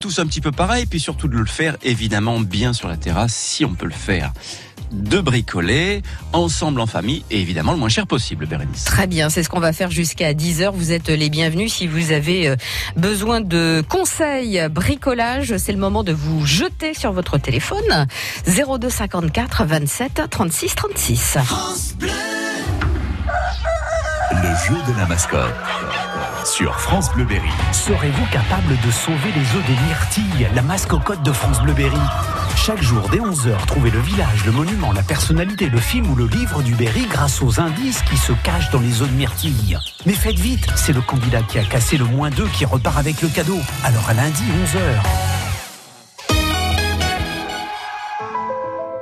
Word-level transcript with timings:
Tous 0.00 0.20
un 0.20 0.26
petit 0.28 0.40
peu 0.40 0.52
pareil, 0.52 0.86
puis 0.86 1.00
surtout 1.00 1.26
de 1.26 1.36
le 1.36 1.44
faire 1.44 1.76
évidemment 1.82 2.38
bien 2.38 2.72
sur 2.72 2.86
la 2.86 2.96
terrasse 2.96 3.34
si 3.34 3.64
on 3.64 3.74
peut 3.74 3.86
le 3.86 3.90
faire. 3.90 4.32
De 4.92 5.20
bricoler, 5.20 6.02
ensemble 6.32 6.80
en 6.80 6.86
famille 6.86 7.24
et 7.32 7.40
évidemment 7.40 7.72
le 7.72 7.78
moins 7.78 7.88
cher 7.88 8.06
possible, 8.06 8.46
Bérénice. 8.46 8.84
Très 8.84 9.08
bien, 9.08 9.28
c'est 9.28 9.42
ce 9.42 9.48
qu'on 9.48 9.58
va 9.58 9.72
faire 9.72 9.90
jusqu'à 9.90 10.34
10h. 10.34 10.70
Vous 10.72 10.92
êtes 10.92 11.08
les 11.08 11.30
bienvenus 11.30 11.72
si 11.72 11.88
vous 11.88 12.12
avez 12.12 12.46
euh, 12.46 12.54
besoin 12.96 13.40
de 13.40 13.82
conseils 13.88 14.68
bricolage. 14.70 15.56
C'est 15.56 15.72
le 15.72 15.78
moment 15.78 16.04
de 16.04 16.12
vous 16.12 16.46
jeter 16.46 16.94
sur 16.94 17.10
votre 17.10 17.36
téléphone. 17.36 18.06
02 18.46 18.88
54 18.88 19.64
27 19.64 20.22
36 20.30 20.74
36. 20.76 21.38
Le 24.30 24.36
jeu 24.38 24.92
de 24.92 24.96
la 24.96 25.06
mascotte 25.06 25.54
sur 26.48 26.80
France 26.80 27.12
Bleu 27.12 27.24
Berry. 27.24 27.50
Serez-vous 27.72 28.26
capable 28.32 28.78
de 28.80 28.90
sauver 28.90 29.30
les 29.34 29.42
œufs 29.56 29.66
des 29.66 29.76
myrtilles, 29.86 30.48
la 30.54 30.62
mascotte 30.62 31.22
de 31.22 31.32
France 31.32 31.60
Bleu 31.60 31.74
Berry? 31.74 32.00
Chaque 32.56 32.80
jour, 32.80 33.06
dès 33.10 33.18
11h, 33.18 33.66
trouvez 33.66 33.90
le 33.90 34.00
village, 34.00 34.46
le 34.46 34.52
monument, 34.52 34.92
la 34.92 35.02
personnalité, 35.02 35.68
le 35.68 35.78
film 35.78 36.10
ou 36.10 36.16
le 36.16 36.26
livre 36.26 36.62
du 36.62 36.74
Berry 36.74 37.06
grâce 37.06 37.42
aux 37.42 37.60
indices 37.60 38.02
qui 38.02 38.16
se 38.16 38.32
cachent 38.42 38.70
dans 38.70 38.80
les 38.80 39.02
œufs 39.02 39.10
de 39.10 39.14
myrtille. 39.14 39.78
Mais 40.06 40.14
faites 40.14 40.38
vite, 40.38 40.66
c'est 40.74 40.94
le 40.94 41.02
candidat 41.02 41.42
qui 41.42 41.58
a 41.58 41.64
cassé 41.64 41.98
le 41.98 42.06
moins 42.06 42.30
d'œufs 42.30 42.50
qui 42.52 42.64
repart 42.64 42.96
avec 42.96 43.20
le 43.20 43.28
cadeau. 43.28 43.58
Alors 43.84 44.08
à 44.08 44.14
lundi, 44.14 44.42
11h. 44.64 44.78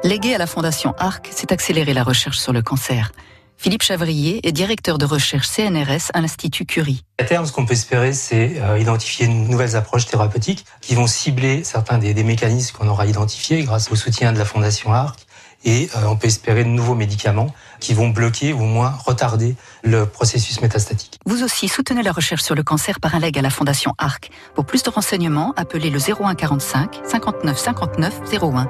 Légué 0.02 0.34
à 0.34 0.38
la 0.38 0.46
Fondation 0.46 0.94
ARC, 0.98 1.28
c'est 1.30 1.52
accélérer 1.52 1.94
la 1.94 2.02
recherche 2.02 2.38
sur 2.38 2.52
le 2.52 2.62
cancer. 2.62 3.12
Philippe 3.58 3.82
Chavrier 3.82 4.46
est 4.46 4.52
directeur 4.52 4.98
de 4.98 5.06
recherche 5.06 5.48
CNRS 5.48 6.10
à 6.12 6.20
l'Institut 6.20 6.66
Curie. 6.66 7.02
À 7.18 7.24
terme, 7.24 7.46
ce 7.46 7.52
qu'on 7.52 7.64
peut 7.64 7.72
espérer, 7.72 8.12
c'est 8.12 8.60
euh, 8.60 8.78
identifier 8.78 9.26
de 9.26 9.32
nouvelles 9.32 9.76
approches 9.76 10.06
thérapeutiques 10.06 10.64
qui 10.80 10.94
vont 10.94 11.06
cibler 11.06 11.64
certains 11.64 11.98
des, 11.98 12.14
des 12.14 12.22
mécanismes 12.22 12.76
qu'on 12.76 12.88
aura 12.88 13.06
identifiés 13.06 13.64
grâce 13.64 13.90
au 13.90 13.96
soutien 13.96 14.32
de 14.32 14.38
la 14.38 14.44
Fondation 14.44 14.92
ARC. 14.92 15.18
Et 15.64 15.88
euh, 15.96 16.06
on 16.06 16.16
peut 16.16 16.26
espérer 16.26 16.64
de 16.64 16.68
nouveaux 16.68 16.94
médicaments 16.94 17.52
qui 17.80 17.94
vont 17.94 18.10
bloquer 18.10 18.52
ou 18.52 18.60
au 18.60 18.66
moins 18.66 18.94
retarder 19.04 19.56
le 19.82 20.06
processus 20.06 20.60
métastatique. 20.60 21.18
Vous 21.24 21.42
aussi 21.42 21.66
soutenez 21.68 22.02
la 22.02 22.12
recherche 22.12 22.42
sur 22.42 22.54
le 22.54 22.62
cancer 22.62 23.00
par 23.00 23.14
un 23.14 23.20
leg 23.20 23.36
à 23.38 23.42
la 23.42 23.50
Fondation 23.50 23.94
ARC. 23.98 24.30
Pour 24.54 24.66
plus 24.66 24.82
de 24.82 24.90
renseignements, 24.90 25.54
appelez 25.56 25.90
le 25.90 25.98
01 25.98 26.34
45 26.34 27.00
59 27.04 27.58
59 27.58 28.20
01. 28.42 28.68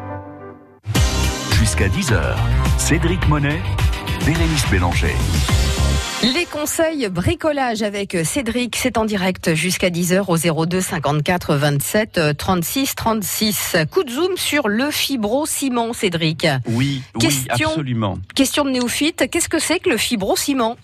Jusqu'à 1.58 1.88
10h, 1.88 2.36
Cédric 2.78 3.28
Monet, 3.28 3.60
Bérénice 4.27 4.66
Bélanger. 4.70 5.14
Les 6.34 6.46
conseils 6.46 7.08
bricolage 7.08 7.82
avec 7.82 8.16
Cédric, 8.24 8.74
c'est 8.77 8.98
en 8.98 9.05
direct 9.05 9.55
jusqu'à 9.55 9.88
10h 9.91 10.24
au 10.28 10.66
02 10.66 10.80
54 10.80 11.55
27 11.55 12.20
36 12.36 12.94
36. 12.97 13.77
Coup 13.91 14.02
de 14.02 14.10
zoom 14.10 14.36
sur 14.36 14.66
le 14.69 14.91
fibro-ciment, 14.91 15.92
Cédric. 15.92 16.47
Oui, 16.66 17.02
oui, 17.14 17.20
Question- 17.20 17.69
absolument. 17.69 18.19
Question 18.34 18.64
de 18.64 18.70
néophyte, 18.70 19.30
qu'est-ce 19.30 19.48
que 19.48 19.60
c'est 19.60 19.78
que 19.78 19.91
le 19.91 19.97
fibro-ciment? 19.97 20.77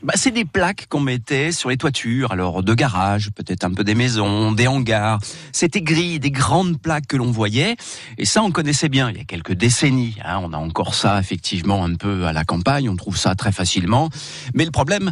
Bah, 0.00 0.12
c'est 0.16 0.30
des 0.30 0.44
plaques 0.44 0.86
qu'on 0.88 1.00
mettait 1.00 1.50
sur 1.50 1.70
les 1.70 1.76
toitures, 1.76 2.30
alors 2.30 2.62
de 2.62 2.72
garages, 2.72 3.30
peut-être 3.34 3.64
un 3.64 3.72
peu 3.72 3.82
des 3.82 3.96
maisons, 3.96 4.52
des 4.52 4.68
hangars. 4.68 5.18
C'était 5.50 5.80
gris, 5.82 6.20
des 6.20 6.30
grandes 6.30 6.80
plaques 6.80 7.08
que 7.08 7.16
l'on 7.16 7.32
voyait, 7.32 7.74
et 8.16 8.24
ça 8.24 8.44
on 8.44 8.52
connaissait 8.52 8.88
bien 8.88 9.10
il 9.10 9.16
y 9.16 9.20
a 9.20 9.24
quelques 9.24 9.54
décennies. 9.54 10.14
hein. 10.24 10.38
on 10.44 10.52
a 10.52 10.56
encore 10.56 10.94
ça 10.94 11.18
effectivement 11.18 11.84
un 11.84 11.96
peu 11.96 12.26
à 12.26 12.32
la 12.32 12.44
campagne, 12.44 12.88
on 12.88 12.94
trouve 12.94 13.16
ça 13.16 13.34
très 13.34 13.50
facilement. 13.50 14.08
Mais 14.54 14.64
le 14.64 14.70
problème, 14.70 15.10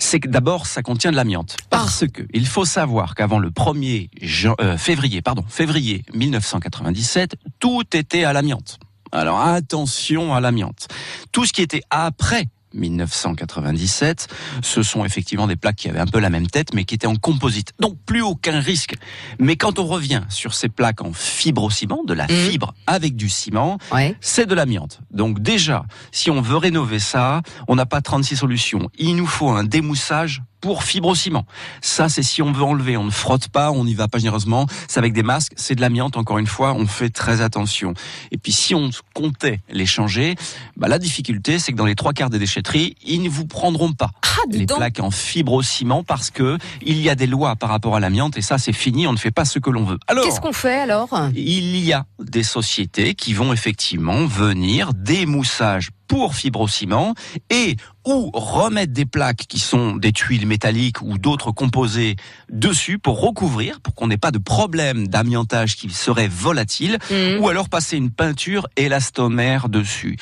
c'est 0.00 0.18
que 0.18 0.28
d'abord 0.28 0.66
ça 0.66 0.82
contient 0.82 1.12
de 1.12 1.16
l'amiante, 1.16 1.56
parce 1.70 2.04
que 2.08 2.22
il 2.34 2.48
faut 2.48 2.64
savoir 2.64 3.14
qu'avant 3.14 3.38
le 3.38 3.50
1er 3.50 4.10
jan- 4.20 4.56
euh, 4.60 4.76
février, 4.76 5.22
pardon, 5.22 5.44
février 5.48 6.02
1997, 6.12 7.36
tout 7.60 7.84
était 7.94 8.24
à 8.24 8.32
l'amiante. 8.32 8.80
Alors 9.12 9.40
attention 9.40 10.34
à 10.34 10.40
l'amiante. 10.40 10.88
Tout 11.30 11.44
ce 11.44 11.52
qui 11.52 11.62
était 11.62 11.82
après 11.90 12.46
1997, 12.74 14.28
ce 14.62 14.82
sont 14.82 15.04
effectivement 15.04 15.46
des 15.46 15.56
plaques 15.56 15.76
qui 15.76 15.88
avaient 15.88 15.98
un 16.00 16.06
peu 16.06 16.18
la 16.20 16.30
même 16.30 16.46
tête, 16.46 16.74
mais 16.74 16.84
qui 16.84 16.94
étaient 16.94 17.06
en 17.06 17.16
composite. 17.16 17.72
Donc 17.80 17.96
plus 18.04 18.22
aucun 18.22 18.60
risque. 18.60 18.94
Mais 19.38 19.56
quand 19.56 19.78
on 19.78 19.86
revient 19.86 20.22
sur 20.28 20.54
ces 20.54 20.68
plaques 20.68 21.02
en 21.02 21.12
fibre-ciment, 21.12 22.02
de 22.04 22.14
la 22.14 22.24
Mhm. 22.24 22.50
fibre 22.50 22.74
avec 22.86 23.16
du 23.16 23.28
ciment, 23.28 23.78
Ouais. 23.92 24.16
c'est 24.20 24.46
de 24.46 24.54
l'amiante. 24.54 25.00
Donc 25.10 25.40
déjà, 25.40 25.84
si 26.12 26.30
on 26.30 26.40
veut 26.40 26.56
rénover 26.56 26.98
ça, 26.98 27.42
on 27.68 27.76
n'a 27.76 27.86
pas 27.86 28.00
36 28.00 28.36
solutions. 28.36 28.90
Il 28.98 29.16
nous 29.16 29.26
faut 29.26 29.48
un 29.50 29.64
démoussage 29.64 30.42
pour 30.64 30.82
fibre-ciment. 30.82 31.44
Ça, 31.82 32.08
c'est 32.08 32.22
si 32.22 32.40
on 32.40 32.50
veut 32.50 32.62
enlever, 32.64 32.96
on 32.96 33.04
ne 33.04 33.10
frotte 33.10 33.48
pas, 33.48 33.70
on 33.70 33.84
n'y 33.84 33.92
va 33.92 34.08
pas 34.08 34.16
généreusement. 34.16 34.66
C'est 34.88 34.98
avec 34.98 35.12
des 35.12 35.22
masques, 35.22 35.52
c'est 35.56 35.74
de 35.74 35.82
l'amiante. 35.82 36.16
Encore 36.16 36.38
une 36.38 36.46
fois, 36.46 36.72
on 36.72 36.86
fait 36.86 37.10
très 37.10 37.42
attention. 37.42 37.92
Et 38.32 38.38
puis, 38.38 38.50
si 38.50 38.74
on 38.74 38.88
comptait 39.12 39.60
les 39.68 39.84
changer, 39.84 40.36
bah, 40.78 40.88
la 40.88 40.98
difficulté, 40.98 41.58
c'est 41.58 41.72
que 41.72 41.76
dans 41.76 41.84
les 41.84 41.94
trois 41.94 42.14
quarts 42.14 42.30
des 42.30 42.38
déchetteries, 42.38 42.96
ils 43.04 43.20
ne 43.22 43.28
vous 43.28 43.44
prendront 43.44 43.92
pas 43.92 44.08
Ah, 44.22 44.40
les 44.50 44.64
donc. 44.64 44.78
plaques 44.78 45.00
en 45.00 45.10
fibre-ciment 45.10 46.02
parce 46.02 46.30
que 46.30 46.56
il 46.80 46.98
y 46.98 47.10
a 47.10 47.14
des 47.14 47.26
lois 47.26 47.56
par 47.56 47.68
rapport 47.68 47.94
à 47.94 48.00
l'amiante 48.00 48.38
et 48.38 48.42
ça, 48.42 48.56
c'est 48.56 48.72
fini. 48.72 49.06
On 49.06 49.12
ne 49.12 49.18
fait 49.18 49.30
pas 49.30 49.44
ce 49.44 49.58
que 49.58 49.68
l'on 49.68 49.84
veut. 49.84 49.98
Alors. 50.06 50.24
Qu'est-ce 50.24 50.40
qu'on 50.40 50.54
fait 50.54 50.78
alors? 50.80 51.10
Il 51.36 51.76
y 51.76 51.92
a 51.92 52.06
des 52.20 52.42
sociétés 52.42 53.14
qui 53.14 53.34
vont 53.34 53.52
effectivement 53.52 54.24
venir 54.24 54.94
des 54.94 55.26
moussages 55.26 55.90
pour 56.08 56.34
fibrociment 56.34 57.14
et 57.50 57.76
ou 58.06 58.30
remettre 58.34 58.92
des 58.92 59.06
plaques 59.06 59.46
qui 59.48 59.58
sont 59.58 59.96
des 59.96 60.12
tuiles 60.12 60.46
métalliques 60.46 61.00
ou 61.02 61.18
d'autres 61.18 61.52
composés 61.52 62.16
dessus 62.50 62.98
pour 62.98 63.20
recouvrir, 63.20 63.80
pour 63.80 63.94
qu'on 63.94 64.06
n'ait 64.08 64.16
pas 64.18 64.30
de 64.30 64.38
problème 64.38 65.08
d'amiantage 65.08 65.76
qui 65.76 65.88
serait 65.90 66.28
volatile, 66.28 66.98
Mhm. 67.10 67.40
ou 67.40 67.48
alors 67.48 67.68
passer 67.68 67.96
une 67.96 68.10
peinture 68.10 68.66
élastomère 68.76 69.68
dessus. 69.68 70.16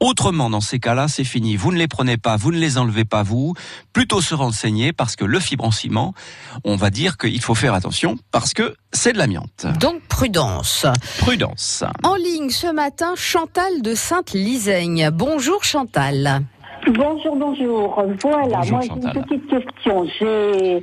Autrement, 0.00 0.50
dans 0.50 0.60
ces 0.60 0.78
cas-là, 0.78 1.08
c'est 1.08 1.24
fini. 1.24 1.56
Vous 1.56 1.72
ne 1.72 1.78
les 1.78 1.88
prenez 1.88 2.16
pas, 2.16 2.36
vous 2.36 2.52
ne 2.52 2.58
les 2.58 2.78
enlevez 2.78 3.04
pas 3.04 3.22
vous. 3.22 3.54
Plutôt 3.92 4.20
se 4.20 4.34
renseigner 4.34 4.92
parce 4.92 5.16
que 5.16 5.24
le 5.24 5.40
fibre-ciment, 5.40 6.14
on 6.64 6.76
va 6.76 6.90
dire 6.90 7.16
qu'il 7.18 7.40
faut 7.40 7.54
faire 7.54 7.74
attention 7.74 8.18
parce 8.30 8.52
que 8.54 8.74
c'est 8.92 9.12
de 9.12 9.18
l'amiante. 9.18 9.66
Donc 9.80 10.00
prudence. 10.08 10.86
Prudence. 11.18 11.84
En 12.02 12.14
ligne 12.14 12.50
ce 12.50 12.72
matin, 12.72 13.14
Chantal 13.16 13.82
de 13.82 13.94
Sainte-Lisaigne. 13.94 15.10
Bonjour 15.12 15.64
Chantal. 15.64 16.42
Bonjour, 16.88 17.34
bonjour. 17.36 18.02
Voilà, 18.22 18.58
Bonjour, 18.58 18.72
moi 18.76 18.80
j'ai 18.82 18.92
une 19.18 19.24
petite 19.24 19.46
question. 19.48 20.06
J'ai 20.18 20.82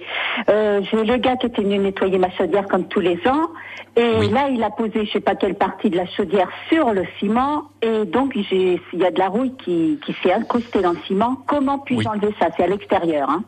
euh, 0.50 0.82
j'ai 0.92 1.04
le 1.04 1.18
gars 1.18 1.38
qui 1.38 1.46
était 1.48 1.62
venu 1.62 1.78
nettoyer 1.78 2.18
ma 2.18 2.30
chaudière 2.32 2.66
comme 2.68 2.88
tous 2.88 3.00
les 3.00 3.18
ans. 3.28 3.48
Et 3.96 4.04
Oui. 4.20 4.30
là, 4.32 4.50
il 4.50 4.62
a 4.64 4.70
posé 4.70 5.06
je 5.06 5.12
sais 5.12 5.20
pas 5.22 5.36
quelle 5.36 5.56
partie 5.56 5.90
de 5.90 5.96
la 5.98 6.06
chaudière 6.08 6.50
sur 6.70 6.92
le 6.92 7.04
ciment. 7.20 7.64
Et 7.82 8.06
donc, 8.06 8.34
j'ai 8.36 8.82
il 8.92 9.00
y 9.00 9.06
a 9.06 9.12
de 9.12 9.20
la 9.20 9.30
rouille 9.30 9.54
qui, 9.64 9.98
qui 10.06 10.14
s'est 10.22 10.34
incrustée 10.34 10.82
dans 10.82 10.92
le 10.92 11.00
ciment. 11.08 11.38
Comment 11.48 11.80
puis-je 11.80 12.00
Oui. 12.00 12.08
enlever 12.08 12.34
ça? 12.40 12.48
C'est 12.58 12.64
à 12.64 12.68
l'extérieur. 12.68 13.30
Hein 13.30 13.44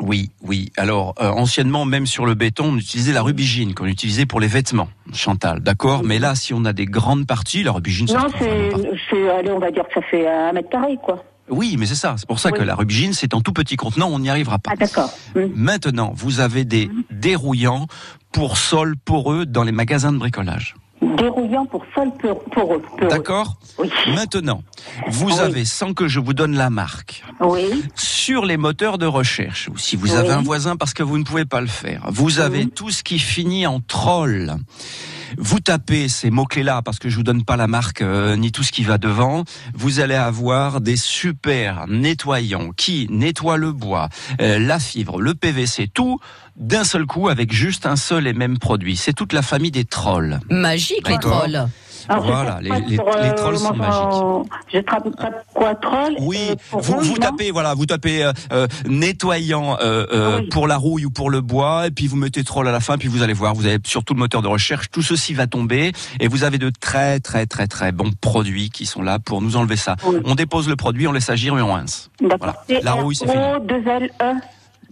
Oui, 0.00 0.30
oui. 0.46 0.70
Alors, 0.78 1.14
euh, 1.20 1.28
anciennement, 1.28 1.84
même 1.84 2.06
sur 2.06 2.24
le 2.24 2.32
béton, 2.34 2.66
on 2.72 2.76
utilisait 2.78 3.12
la 3.12 3.22
rubigine 3.22 3.74
qu'on 3.74 3.86
utilisait 3.86 4.24
pour 4.26 4.40
les 4.40 4.46
vêtements, 4.46 4.88
Chantal, 5.12 5.60
d'accord? 5.60 6.00
Mais 6.04 6.18
là, 6.18 6.34
si 6.34 6.54
on 6.54 6.64
a 6.64 6.72
des 6.72 6.86
grandes 6.86 7.26
parties, 7.26 7.62
la 7.62 7.72
rubigine, 7.72 8.06
ça 8.08 8.18
non, 8.20 8.28
c'est- 8.38 9.30
allez, 9.30 9.50
on 9.52 9.58
va 9.58 9.70
dire 9.70 9.86
que 9.88 9.94
ça 9.94 10.02
fait 10.02 10.26
un 10.26 10.52
mètre 10.52 10.70
carré, 10.70 10.96
quoi. 11.04 11.24
Oui, 11.50 11.76
mais 11.78 11.86
c'est 11.86 11.94
ça. 11.94 12.14
C'est 12.16 12.26
pour 12.28 12.38
ça 12.38 12.52
que 12.52 12.62
la 12.62 12.74
rubigine, 12.74 13.12
c'est 13.12 13.34
en 13.34 13.40
tout 13.40 13.52
petit 13.52 13.76
contenant, 13.76 14.08
on 14.08 14.18
n'y 14.20 14.30
arrivera 14.30 14.58
pas. 14.58 14.70
Ah, 14.72 14.76
d'accord. 14.76 15.10
Maintenant, 15.54 16.12
vous 16.14 16.40
avez 16.40 16.64
des 16.64 16.90
dérouillants 17.10 17.86
pour 18.32 18.56
sol 18.58 18.94
poreux 18.96 19.46
dans 19.46 19.62
les 19.64 19.72
magasins 19.72 20.12
de 20.12 20.18
bricolage. 20.18 20.74
Dérouillant 21.02 21.64
pour 21.66 21.84
sol 21.94 22.10
pour, 22.20 22.44
pour 22.44 22.74
eux. 22.74 22.82
pour. 22.98 23.08
D'accord 23.08 23.56
Oui. 23.78 23.90
Maintenant, 24.14 24.62
vous 25.08 25.28
Oui. 25.28 25.38
avez, 25.40 25.64
sans 25.64 25.94
que 25.94 26.08
je 26.08 26.20
vous 26.20 26.34
donne 26.34 26.54
la 26.56 26.68
marque, 26.70 27.24
Oui. 27.40 27.84
sur 27.94 28.44
les 28.44 28.56
moteurs 28.58 28.98
de 28.98 29.06
recherche, 29.06 29.68
ou 29.72 29.78
si 29.78 29.96
vous 29.96 30.14
avez 30.14 30.30
un 30.30 30.42
voisin 30.42 30.76
parce 30.76 30.92
que 30.94 31.02
vous 31.02 31.16
ne 31.18 31.24
pouvez 31.24 31.46
pas 31.46 31.60
le 31.62 31.66
faire, 31.68 32.02
vous 32.10 32.38
avez 32.38 32.66
tout 32.66 32.90
ce 32.90 33.02
qui 33.02 33.18
finit 33.18 33.66
en 33.66 33.80
troll. 33.80 34.54
Vous 35.38 35.60
tapez 35.60 36.08
ces 36.08 36.30
mots-clés-là, 36.30 36.82
parce 36.82 36.98
que 36.98 37.08
je 37.08 37.16
vous 37.16 37.22
donne 37.22 37.44
pas 37.44 37.56
la 37.56 37.66
marque 37.66 38.02
euh, 38.02 38.36
ni 38.36 38.52
tout 38.52 38.62
ce 38.62 38.72
qui 38.72 38.84
va 38.84 38.98
devant, 38.98 39.44
vous 39.74 40.00
allez 40.00 40.14
avoir 40.14 40.80
des 40.80 40.96
super 40.96 41.86
nettoyants 41.88 42.70
qui 42.76 43.06
nettoient 43.10 43.56
le 43.56 43.72
bois, 43.72 44.08
euh, 44.40 44.58
la 44.58 44.78
fibre, 44.78 45.20
le 45.20 45.34
PVC, 45.34 45.88
tout 45.88 46.18
d'un 46.56 46.84
seul 46.84 47.06
coup 47.06 47.28
avec 47.28 47.52
juste 47.52 47.86
un 47.86 47.96
seul 47.96 48.26
et 48.26 48.32
même 48.32 48.58
produit. 48.58 48.96
C'est 48.96 49.14
toute 49.14 49.32
la 49.32 49.42
famille 49.42 49.70
des 49.70 49.84
trolls. 49.84 50.40
Magique 50.50 51.08
les 51.08 51.18
trolls. 51.18 51.68
Alors, 52.10 52.24
je 52.26 52.30
Voilà, 52.32 52.58
les- 52.60 52.70
les- 52.70 52.96
les 52.96 53.34
trolls 53.36 53.56
sont 53.58 53.72
mon- 53.74 54.44
Je 54.72 54.78
tape, 54.80 55.08
tape 55.16 55.44
quoi, 55.54 55.74
troll 55.76 56.16
Oui, 56.18 56.38
euh, 56.50 56.54
vous, 56.72 56.98
vous 57.00 57.18
tapez 57.18 57.52
voilà, 57.52 57.74
vous 57.74 57.86
tapez 57.86 58.24
euh, 58.24 58.32
euh, 58.52 58.66
nettoyant 58.88 59.76
euh, 59.80 60.06
euh, 60.12 60.38
Oui. 60.40 60.48
pour 60.48 60.66
la 60.66 60.76
rouille 60.76 61.04
ou 61.06 61.10
pour 61.10 61.30
le 61.30 61.40
bois, 61.40 61.86
et 61.86 61.90
puis 61.92 62.08
vous 62.08 62.16
mettez 62.16 62.42
troll 62.42 62.66
à 62.66 62.72
la 62.72 62.80
fin, 62.80 62.98
puis 62.98 63.06
vous 63.08 63.22
allez 63.22 63.32
voir, 63.32 63.54
vous 63.54 63.66
avez 63.66 63.78
surtout 63.84 64.14
le 64.14 64.18
moteur 64.18 64.42
de 64.42 64.48
recherche, 64.48 64.90
tout 64.90 65.02
ceci 65.02 65.34
va 65.34 65.46
tomber, 65.46 65.92
et 66.18 66.26
vous 66.26 66.42
avez 66.42 66.58
de 66.58 66.70
très 66.70 67.20
très 67.20 67.46
très 67.46 67.68
très 67.68 67.92
bons 67.92 68.10
produits 68.20 68.70
qui 68.70 68.86
sont 68.86 69.02
là 69.02 69.18
pour 69.20 69.40
nous 69.40 69.56
enlever 69.56 69.76
ça. 69.76 69.94
Oui. 70.04 70.16
On 70.24 70.34
dépose 70.34 70.68
le 70.68 70.74
produit, 70.76 71.06
on 71.06 71.12
laisse 71.12 71.30
agir 71.30 71.56
et 71.58 71.62
on 71.62 71.72
rince. 71.74 72.10
Voilà. 72.20 72.56
La 72.82 72.92
rouille, 72.94 73.14
c'est 73.14 73.30
fini. 73.30 73.40
L, 73.90 74.10
E. 74.20 74.34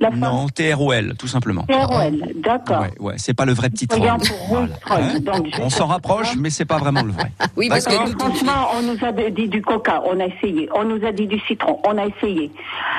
La 0.01 0.11
Non, 0.11 0.49
T-R-O-L, 0.49 1.15
tout 1.19 1.27
simplement. 1.27 1.65
TROL, 1.69 2.23
d'accord. 2.37 2.83
Ouais, 2.83 2.93
ouais, 3.01 3.15
c'est 3.17 3.35
pas 3.35 3.45
le 3.45 3.53
vrai 3.53 3.69
petit 3.71 3.89
troll. 3.89 4.09
Troll. 4.19 4.69
Hein 4.91 5.19
On 5.61 5.71
s'en 5.71 5.87
rapproche, 5.87 6.37
mais 6.37 6.51
c'est 6.51 6.65
pas 6.65 6.79
vraiment 6.79 7.03
le 7.03 7.13
vrai. 7.13 7.33
Oui, 7.57 7.69
parce 7.69 7.85
que 7.87 7.91
nous, 8.07 8.17
Franchement, 8.19 8.69
on 8.79 8.83
nous 8.83 9.05
a 9.05 9.11
dit 9.31 9.49
du 9.49 9.61
coca, 9.61 10.01
on 10.07 10.21
a 10.21 10.27
essayé. 10.27 10.69
On 10.75 10.85
nous 10.85 11.05
a 11.05 11.11
dit 11.11 11.27
du 11.27 11.41
citron, 11.41 11.81
on 11.85 11.99
a 11.99 12.07
essayé. 12.07 12.53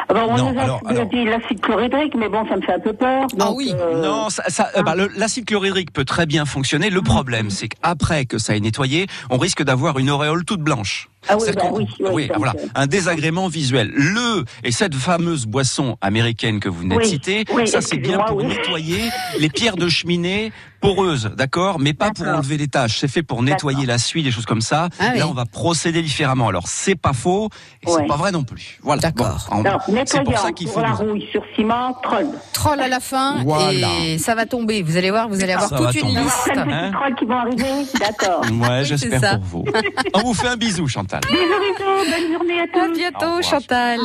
Bon, 0.09 0.15
on 0.29 0.35
Non, 0.37 0.51
nous 0.51 0.59
a 0.59 0.63
alors- 0.63 0.81
alors- 0.85 1.05
dit 1.05 1.23
l'acide 1.23 1.61
chlorhydrique, 1.61 2.13
mais 2.17 2.27
bon, 2.27 2.45
ça 2.49 2.57
me 2.57 2.61
fait 2.61 2.73
un 2.73 2.79
peu 2.79 2.91
peur. 2.93 3.23
Ah 3.31 3.35
donc, 3.37 3.57
oui. 3.57 3.73
euh, 3.73 4.01
Non, 4.01 4.29
ça, 4.29 4.43
ça- 4.49 4.67
euh, 4.75 4.81
bah, 4.83 4.95
l'acide 5.15 5.45
chlorhydrique 5.45 5.93
peut 5.93 6.03
très 6.05 6.25
bien 6.25 6.43
fonctionner. 6.45 6.89
Le 6.89 7.01
problème, 7.01 7.49
c'est 7.49 7.69
qu'après 7.69 8.25
que 8.25 8.37
ça 8.37 8.55
ait 8.55 8.59
nettoyé, 8.59 9.07
on 9.29 9.37
risque 9.37 9.63
d'avoir 9.63 9.97
une 9.99 10.09
auréole 10.09 10.43
toute 10.43 10.61
blanche. 10.61 11.09
Ah 11.27 11.35
oui, 11.37 11.47
bah 11.53 11.63
oui, 11.71 11.87
oui, 12.11 12.29
voilà, 12.35 12.53
un 12.75 12.87
désagrément 12.87 13.49
visuel. 13.49 13.91
Le 13.93 14.45
et 14.63 14.71
cette 14.71 14.95
fameuse 14.95 15.45
boisson 15.45 15.97
américaine 16.01 16.59
que 16.59 16.69
vous 16.69 16.79
venez 16.81 16.97
de 16.97 17.03
citer, 17.03 17.43
ça 17.65 17.81
c'est 17.81 17.97
bien 17.97 18.19
pour 18.19 18.41
nettoyer 18.41 19.09
les 19.37 19.49
pierres 19.49 19.75
de 19.75 19.89
cheminée 19.89 20.51
poreuses, 20.79 21.31
d'accord, 21.37 21.79
mais 21.79 21.93
pas 21.93 22.11
pour 22.11 22.27
enlever 22.27 22.57
les 22.57 22.67
taches. 22.67 22.99
C'est 22.99 23.07
fait 23.07 23.23
pour 23.23 23.43
nettoyer 23.43 23.85
la 23.85 23.97
suie, 23.97 24.23
des 24.23 24.31
choses 24.31 24.45
comme 24.45 24.61
ça. 24.61 24.89
Ah 24.99 25.09
oui. 25.13 25.19
Là, 25.19 25.27
on 25.27 25.33
va 25.33 25.45
procéder 25.45 26.01
différemment. 26.01 26.47
Alors 26.47 26.67
c'est 26.67 26.95
pas 26.95 27.13
faux 27.13 27.49
et 27.83 27.87
c'est 27.87 27.91
Ouais. 27.93 28.07
pas 28.07 28.15
vrai 28.17 28.31
non 28.31 28.43
plus. 28.43 28.79
Voilà. 28.81 29.01
D'accord. 29.01 29.47
Bon, 29.51 29.63
c'est 29.63 29.85
pour 29.85 29.93
nettoyant 29.93 30.37
ça 30.41 30.51
qu'il 30.51 30.67
faut. 30.67 30.73
pour 30.73 30.81
la 30.81 30.91
rouille 30.93 31.27
sur 31.31 31.43
ciment, 31.55 31.93
troll. 32.03 32.27
troll 32.53 32.79
à 32.79 32.87
la 32.87 32.99
fin 32.99 33.41
Voilà. 33.43 33.87
et 34.03 34.17
ça 34.17 34.35
va 34.35 34.45
tomber. 34.45 34.81
Vous 34.81 34.95
allez 34.97 35.11
voir, 35.11 35.27
vous 35.29 35.43
allez 35.43 35.53
avoir 35.53 35.69
Ça 35.69 35.77
toute 35.77 35.95
une 35.95 36.01
tomber. 36.01 36.21
liste. 36.21 36.37
Petits 36.45 36.59
Hein 36.59 36.91
trolls 36.93 37.15
qui 37.15 37.25
vont 37.25 37.37
arriver, 37.37 37.85
d'accord. 37.99 38.41
Ouais, 38.41 38.79
Oui, 38.79 38.85
j'espère 38.85 39.19
c'est 39.19 39.35
pour 39.37 39.45
vous. 39.45 39.65
On 40.13 40.19
vous 40.21 40.33
fait 40.33 40.47
un 40.47 40.57
bisou, 40.57 40.87
Chantal. 40.87 41.21
Bisous, 41.29 41.37
bisous, 41.41 42.11
bonne 42.11 42.33
journée 42.33 42.59
à 42.59 42.63
À 42.63 42.67
tous. 42.67 42.91
Au 42.91 42.93
bientôt, 42.93 43.25
revoir. 43.25 43.43
Chantal. 43.43 43.99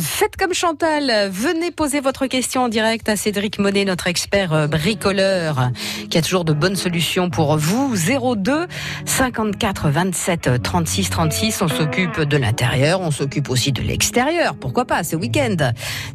Faites 0.00 0.36
comme 0.36 0.54
Chantal, 0.54 1.30
venez 1.30 1.70
poser 1.70 2.00
votre 2.00 2.26
question 2.26 2.62
en 2.64 2.68
direct 2.68 3.08
à 3.08 3.16
Cédric 3.16 3.58
Monet, 3.58 3.84
notre 3.84 4.06
expert 4.06 4.52
euh, 4.52 4.66
bricoleur, 4.66 5.70
qui 6.10 6.18
a 6.18 6.22
toujours 6.22 6.44
de 6.44 6.52
bonnes 6.52 6.76
solutions 6.76 7.30
pour 7.30 7.56
vous. 7.56 7.94
02 7.96 8.66
54 9.06 9.90
27 9.90 10.62
36 10.62 11.10
36, 11.10 11.62
on 11.62 11.68
s'occupe 11.68 12.20
de 12.20 12.36
l'intérieur, 12.36 13.00
on 13.00 13.10
s'occupe 13.10 13.50
aussi 13.50 13.72
de 13.72 13.82
l'extérieur, 13.82 14.54
pourquoi 14.54 14.84
pas, 14.84 15.04
ce 15.04 15.16
week-end? 15.16 15.56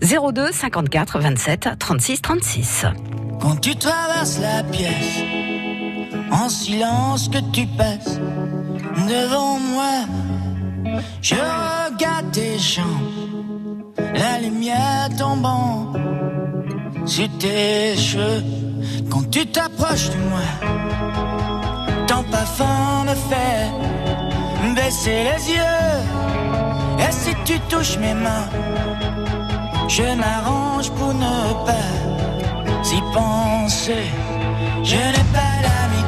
02 0.01 0.51
54 0.51 1.19
27 1.19 1.69
36 1.79 2.21
36. 2.21 2.85
Quand 3.39 3.55
tu 3.57 3.75
traverses 3.75 4.39
la 4.39 4.63
pièce, 4.63 5.23
en 6.31 6.49
silence 6.49 7.29
que 7.29 7.39
tu 7.51 7.65
passes 7.67 8.19
devant 9.07 9.59
moi, 9.59 10.05
je 11.21 11.35
regarde 11.35 12.31
tes 12.31 12.57
jambes, 12.57 13.93
la 14.13 14.39
lumière 14.39 15.09
tombant 15.17 15.93
sur 17.05 17.29
tes 17.37 17.95
cheveux. 17.95 18.43
Quand 19.09 19.29
tu 19.29 19.45
t'approches 19.45 20.09
de 20.09 20.17
moi, 20.31 20.47
ton 22.07 22.23
parfum 22.23 23.03
me 23.05 23.15
fait 23.29 23.69
baisser 24.75 25.23
les 25.29 25.53
yeux. 25.55 25.97
Et 26.99 27.11
si 27.11 27.33
tu 27.45 27.59
touches 27.69 27.97
mes 27.97 28.13
mains, 28.13 28.49
je 29.87 30.03
m'arrange 30.21 30.89
pour 30.91 31.13
ne 31.13 31.65
pas 31.65 31.89
s'y 32.83 33.01
penser. 33.13 34.05
Je 34.83 34.95
n'ai 34.95 35.25
pas 35.33 35.53
d'amis 35.63 36.05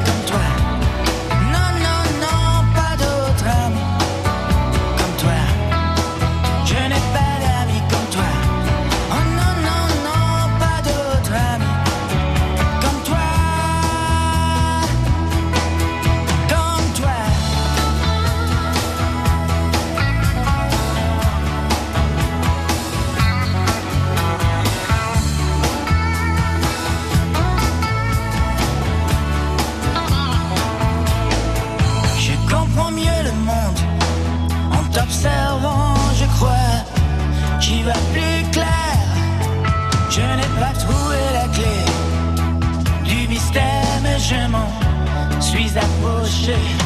shit. 46.39 46.78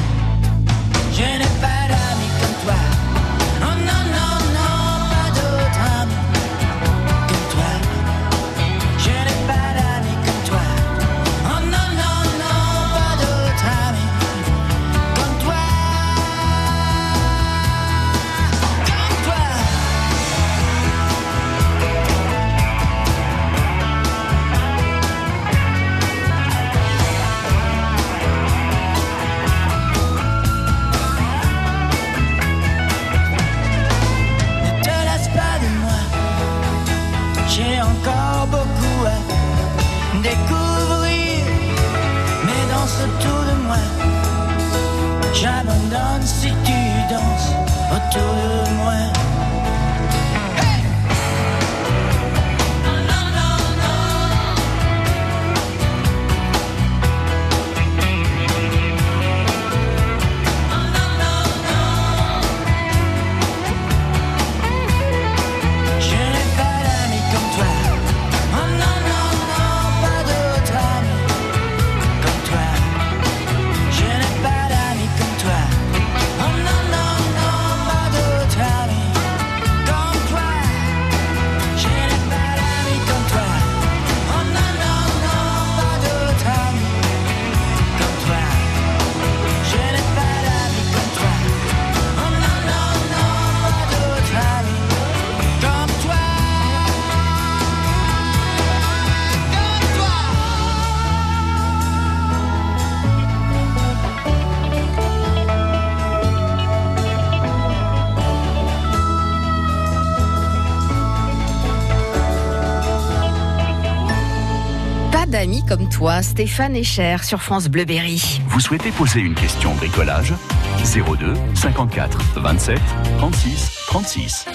D'amis 115.33 115.63
comme 115.68 115.90
toi, 115.90 116.21
Stéphane 116.21 116.75
Echer 116.75 117.18
sur 117.23 117.42
France 117.42 117.68
Bleu 117.68 117.85
Berry. 117.85 118.40
Vous 118.49 118.59
souhaitez 118.59 118.92
poser 118.92 119.19
une 119.19 119.33
question 119.33 119.73
bricolage? 119.73 120.31
02 120.78 121.33
54 121.56 122.19
27 122.35 122.80
36 123.18 123.83
36. 123.87 124.45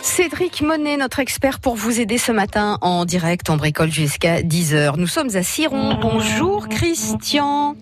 Cédric 0.00 0.62
Monet, 0.62 0.96
notre 0.96 1.18
expert 1.18 1.60
pour 1.60 1.76
vous 1.76 2.00
aider 2.00 2.16
ce 2.16 2.32
matin 2.32 2.78
en 2.80 3.04
direct. 3.04 3.50
On 3.50 3.56
bricole 3.58 3.90
jusqu'à 3.90 4.40
10h. 4.40 4.96
Nous 4.96 5.06
sommes 5.06 5.36
à 5.36 5.42
Siron. 5.42 5.98
Bonjour 6.00 6.70
Christian. 6.70 7.76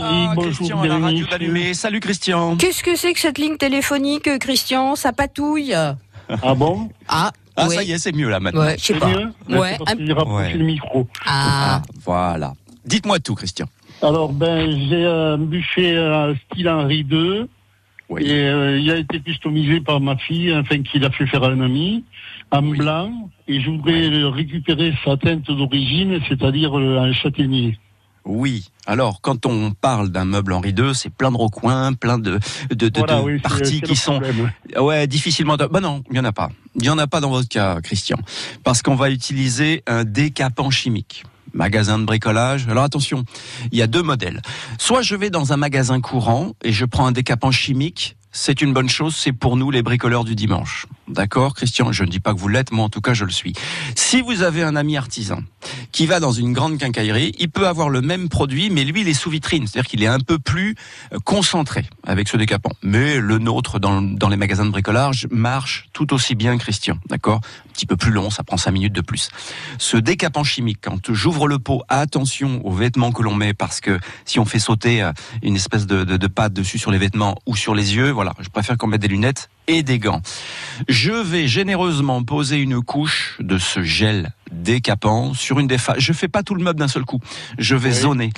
Ah, 0.00 0.34
Christian 0.38 0.80
à 0.80 0.86
la 0.86 0.98
radio. 0.98 1.26
Salut 1.74 2.00
Christian. 2.00 2.56
Qu'est-ce 2.56 2.82
que 2.82 2.96
c'est 2.96 3.12
que 3.12 3.20
cette 3.20 3.36
ligne 3.36 3.58
téléphonique, 3.58 4.38
Christian? 4.38 4.96
Ça 4.96 5.12
patouille. 5.12 5.74
Ah 5.74 6.54
bon? 6.54 6.88
Ah, 7.06 7.32
Ah, 7.56 7.66
Oui. 7.68 7.74
ça 7.76 7.82
y 7.82 7.92
est, 7.92 7.98
c'est 7.98 8.14
mieux 8.14 8.28
là 8.28 8.38
maintenant. 8.40 8.60
Ouais, 8.60 8.76
je 8.78 8.84
sais 8.84 8.92
C'est 8.94 8.98
pas. 9.00 9.08
mieux 9.08 9.32
Ouais, 9.58 9.76
parce 9.78 9.92
un- 9.92 9.96
qu'il 9.96 10.12
rapproche 10.12 10.46
Ouais. 10.48 10.54
le 10.54 10.64
micro. 10.64 11.08
Ah, 11.26 11.82
Voilà. 12.04 12.52
Dites-moi 12.84 13.18
tout, 13.20 13.34
Christian. 13.34 13.66
Alors, 14.02 14.32
ben, 14.32 14.70
j'ai 14.88 15.04
un 15.06 15.38
buffet 15.38 15.96
euh, 15.96 16.34
style 16.52 16.68
Henri 16.68 17.06
II. 17.10 17.46
Oui. 18.08 18.22
Et 18.24 18.32
euh, 18.46 18.78
il 18.78 18.88
a 18.90 18.96
été 18.98 19.18
customisé 19.20 19.80
par 19.80 20.00
ma 20.00 20.16
fille, 20.16 20.54
enfin, 20.54 20.80
qu'il 20.82 21.04
a 21.04 21.10
fait 21.10 21.26
faire 21.26 21.42
à 21.42 21.48
un 21.48 21.60
ami, 21.60 22.04
en 22.52 22.62
blanc. 22.62 23.10
Et 23.48 23.60
je 23.60 23.70
voudrais 23.70 24.08
le 24.08 24.28
récupérer 24.28 24.92
sa 25.04 25.16
teinte 25.16 25.46
d'origine, 25.50 26.20
c'est-à-dire 26.28 26.78
euh, 26.78 26.98
un 27.00 27.12
châtaignier. 27.12 27.78
Oui. 28.26 28.68
Alors, 28.86 29.20
quand 29.20 29.46
on 29.46 29.70
parle 29.72 30.10
d'un 30.10 30.24
meuble 30.24 30.52
Henri 30.52 30.70
II, 30.76 30.94
c'est 30.94 31.10
plein 31.10 31.30
de 31.30 31.36
recoins, 31.36 31.92
plein 31.92 32.18
de, 32.18 32.38
de, 32.70 32.88
de, 32.88 32.98
Voilà, 32.98 33.20
de 33.20 33.24
oui, 33.24 33.32
c'est- 33.36 33.48
parties 33.48 33.80
qui 33.80 33.96
sont 33.96 34.20
ouais 34.78 35.06
difficilement. 35.06 35.56
Bah 35.56 35.80
non, 35.80 36.02
il 36.10 36.16
y 36.16 36.20
en 36.20 36.24
a 36.24 36.32
pas. 36.32 36.50
Il 36.74 36.84
y 36.84 36.90
en 36.90 36.98
a 36.98 37.06
pas 37.06 37.20
dans 37.20 37.30
votre 37.30 37.48
cas, 37.48 37.80
Christian, 37.80 38.18
parce 38.64 38.82
qu'on 38.82 38.96
va 38.96 39.10
utiliser 39.10 39.82
un 39.86 40.04
décapant 40.04 40.70
chimique. 40.70 41.24
Magasin 41.54 41.98
de 41.98 42.04
bricolage. 42.04 42.66
Alors 42.68 42.84
attention, 42.84 43.24
il 43.72 43.78
y 43.78 43.82
a 43.82 43.86
deux 43.86 44.02
modèles. 44.02 44.42
Soit 44.78 45.00
je 45.02 45.14
vais 45.14 45.30
dans 45.30 45.52
un 45.54 45.56
magasin 45.56 46.00
courant 46.02 46.52
et 46.62 46.72
je 46.72 46.84
prends 46.84 47.06
un 47.06 47.12
décapant 47.12 47.50
chimique. 47.50 48.16
C'est 48.30 48.60
une 48.60 48.74
bonne 48.74 48.90
chose, 48.90 49.16
c'est 49.16 49.32
pour 49.32 49.56
nous 49.56 49.70
les 49.70 49.82
bricoleurs 49.82 50.24
du 50.24 50.34
dimanche. 50.34 50.86
D'accord, 51.08 51.54
Christian? 51.54 51.92
Je 51.92 52.02
ne 52.02 52.08
dis 52.08 52.20
pas 52.20 52.34
que 52.34 52.38
vous 52.38 52.48
l'êtes, 52.48 52.72
moi 52.72 52.84
en 52.84 52.88
tout 52.88 53.00
cas 53.00 53.14
je 53.14 53.24
le 53.24 53.30
suis. 53.30 53.52
Si 53.94 54.20
vous 54.20 54.42
avez 54.42 54.62
un 54.62 54.74
ami 54.74 54.96
artisan 54.96 55.40
qui 55.92 56.06
va 56.06 56.20
dans 56.20 56.32
une 56.32 56.52
grande 56.52 56.78
quincaillerie, 56.78 57.32
il 57.38 57.48
peut 57.48 57.68
avoir 57.68 57.88
le 57.88 58.00
même 58.00 58.28
produit, 58.28 58.70
mais 58.70 58.84
lui 58.84 59.02
il 59.02 59.08
est 59.08 59.14
sous 59.14 59.30
vitrine, 59.30 59.66
c'est-à-dire 59.66 59.88
qu'il 59.88 60.02
est 60.02 60.08
un 60.08 60.18
peu 60.18 60.38
plus 60.38 60.74
euh, 61.12 61.18
concentré 61.24 61.86
avec 62.04 62.28
ce 62.28 62.36
décapant. 62.36 62.72
Mais 62.82 63.18
le 63.18 63.38
nôtre 63.38 63.78
dans, 63.78 64.02
dans 64.02 64.28
les 64.28 64.36
magasins 64.36 64.66
de 64.66 64.70
bricolage 64.70 65.28
marche 65.30 65.88
tout 65.92 66.12
aussi 66.12 66.34
bien, 66.34 66.58
Christian. 66.58 66.98
D'accord? 67.08 67.40
Un 67.68 67.72
petit 67.72 67.86
peu 67.86 67.96
plus 67.96 68.10
long, 68.10 68.30
ça 68.30 68.42
prend 68.42 68.56
cinq 68.56 68.72
minutes 68.72 68.92
de 68.92 69.00
plus. 69.00 69.28
Ce 69.78 69.96
décapant 69.96 70.44
chimique, 70.44 70.78
quand 70.82 71.12
j'ouvre 71.12 71.46
le 71.46 71.58
pot, 71.58 71.82
attention 71.88 72.60
aux 72.66 72.72
vêtements 72.72 73.12
que 73.12 73.22
l'on 73.22 73.34
met, 73.34 73.54
parce 73.54 73.80
que 73.80 73.98
si 74.24 74.38
on 74.38 74.44
fait 74.44 74.58
sauter 74.58 75.02
euh, 75.02 75.12
une 75.42 75.56
espèce 75.56 75.86
de, 75.86 76.04
de, 76.04 76.16
de 76.16 76.26
pâte 76.26 76.52
dessus 76.52 76.78
sur 76.78 76.90
les 76.90 76.98
vêtements 76.98 77.36
ou 77.46 77.54
sur 77.54 77.74
les 77.74 77.94
yeux, 77.94 78.10
voilà, 78.10 78.34
je 78.40 78.48
préfère 78.48 78.76
qu'on 78.76 78.88
mette 78.88 79.02
des 79.02 79.08
lunettes 79.08 79.50
et 79.66 79.82
des 79.82 79.98
gants. 79.98 80.20
Je 80.88 81.12
vais 81.12 81.48
généreusement 81.48 82.22
poser 82.22 82.56
une 82.58 82.82
couche 82.82 83.36
de 83.40 83.58
ce 83.58 83.82
gel 83.82 84.32
décapant 84.52 85.34
sur 85.34 85.58
une 85.58 85.66
des 85.66 85.78
faces. 85.78 85.98
Je 85.98 86.12
fais 86.12 86.28
pas 86.28 86.42
tout 86.42 86.54
le 86.54 86.62
meuble 86.62 86.78
d'un 86.78 86.88
seul 86.88 87.04
coup. 87.04 87.18
Je 87.58 87.74
vais 87.74 87.90
Oui. 87.90 87.94
zoner 88.00 88.30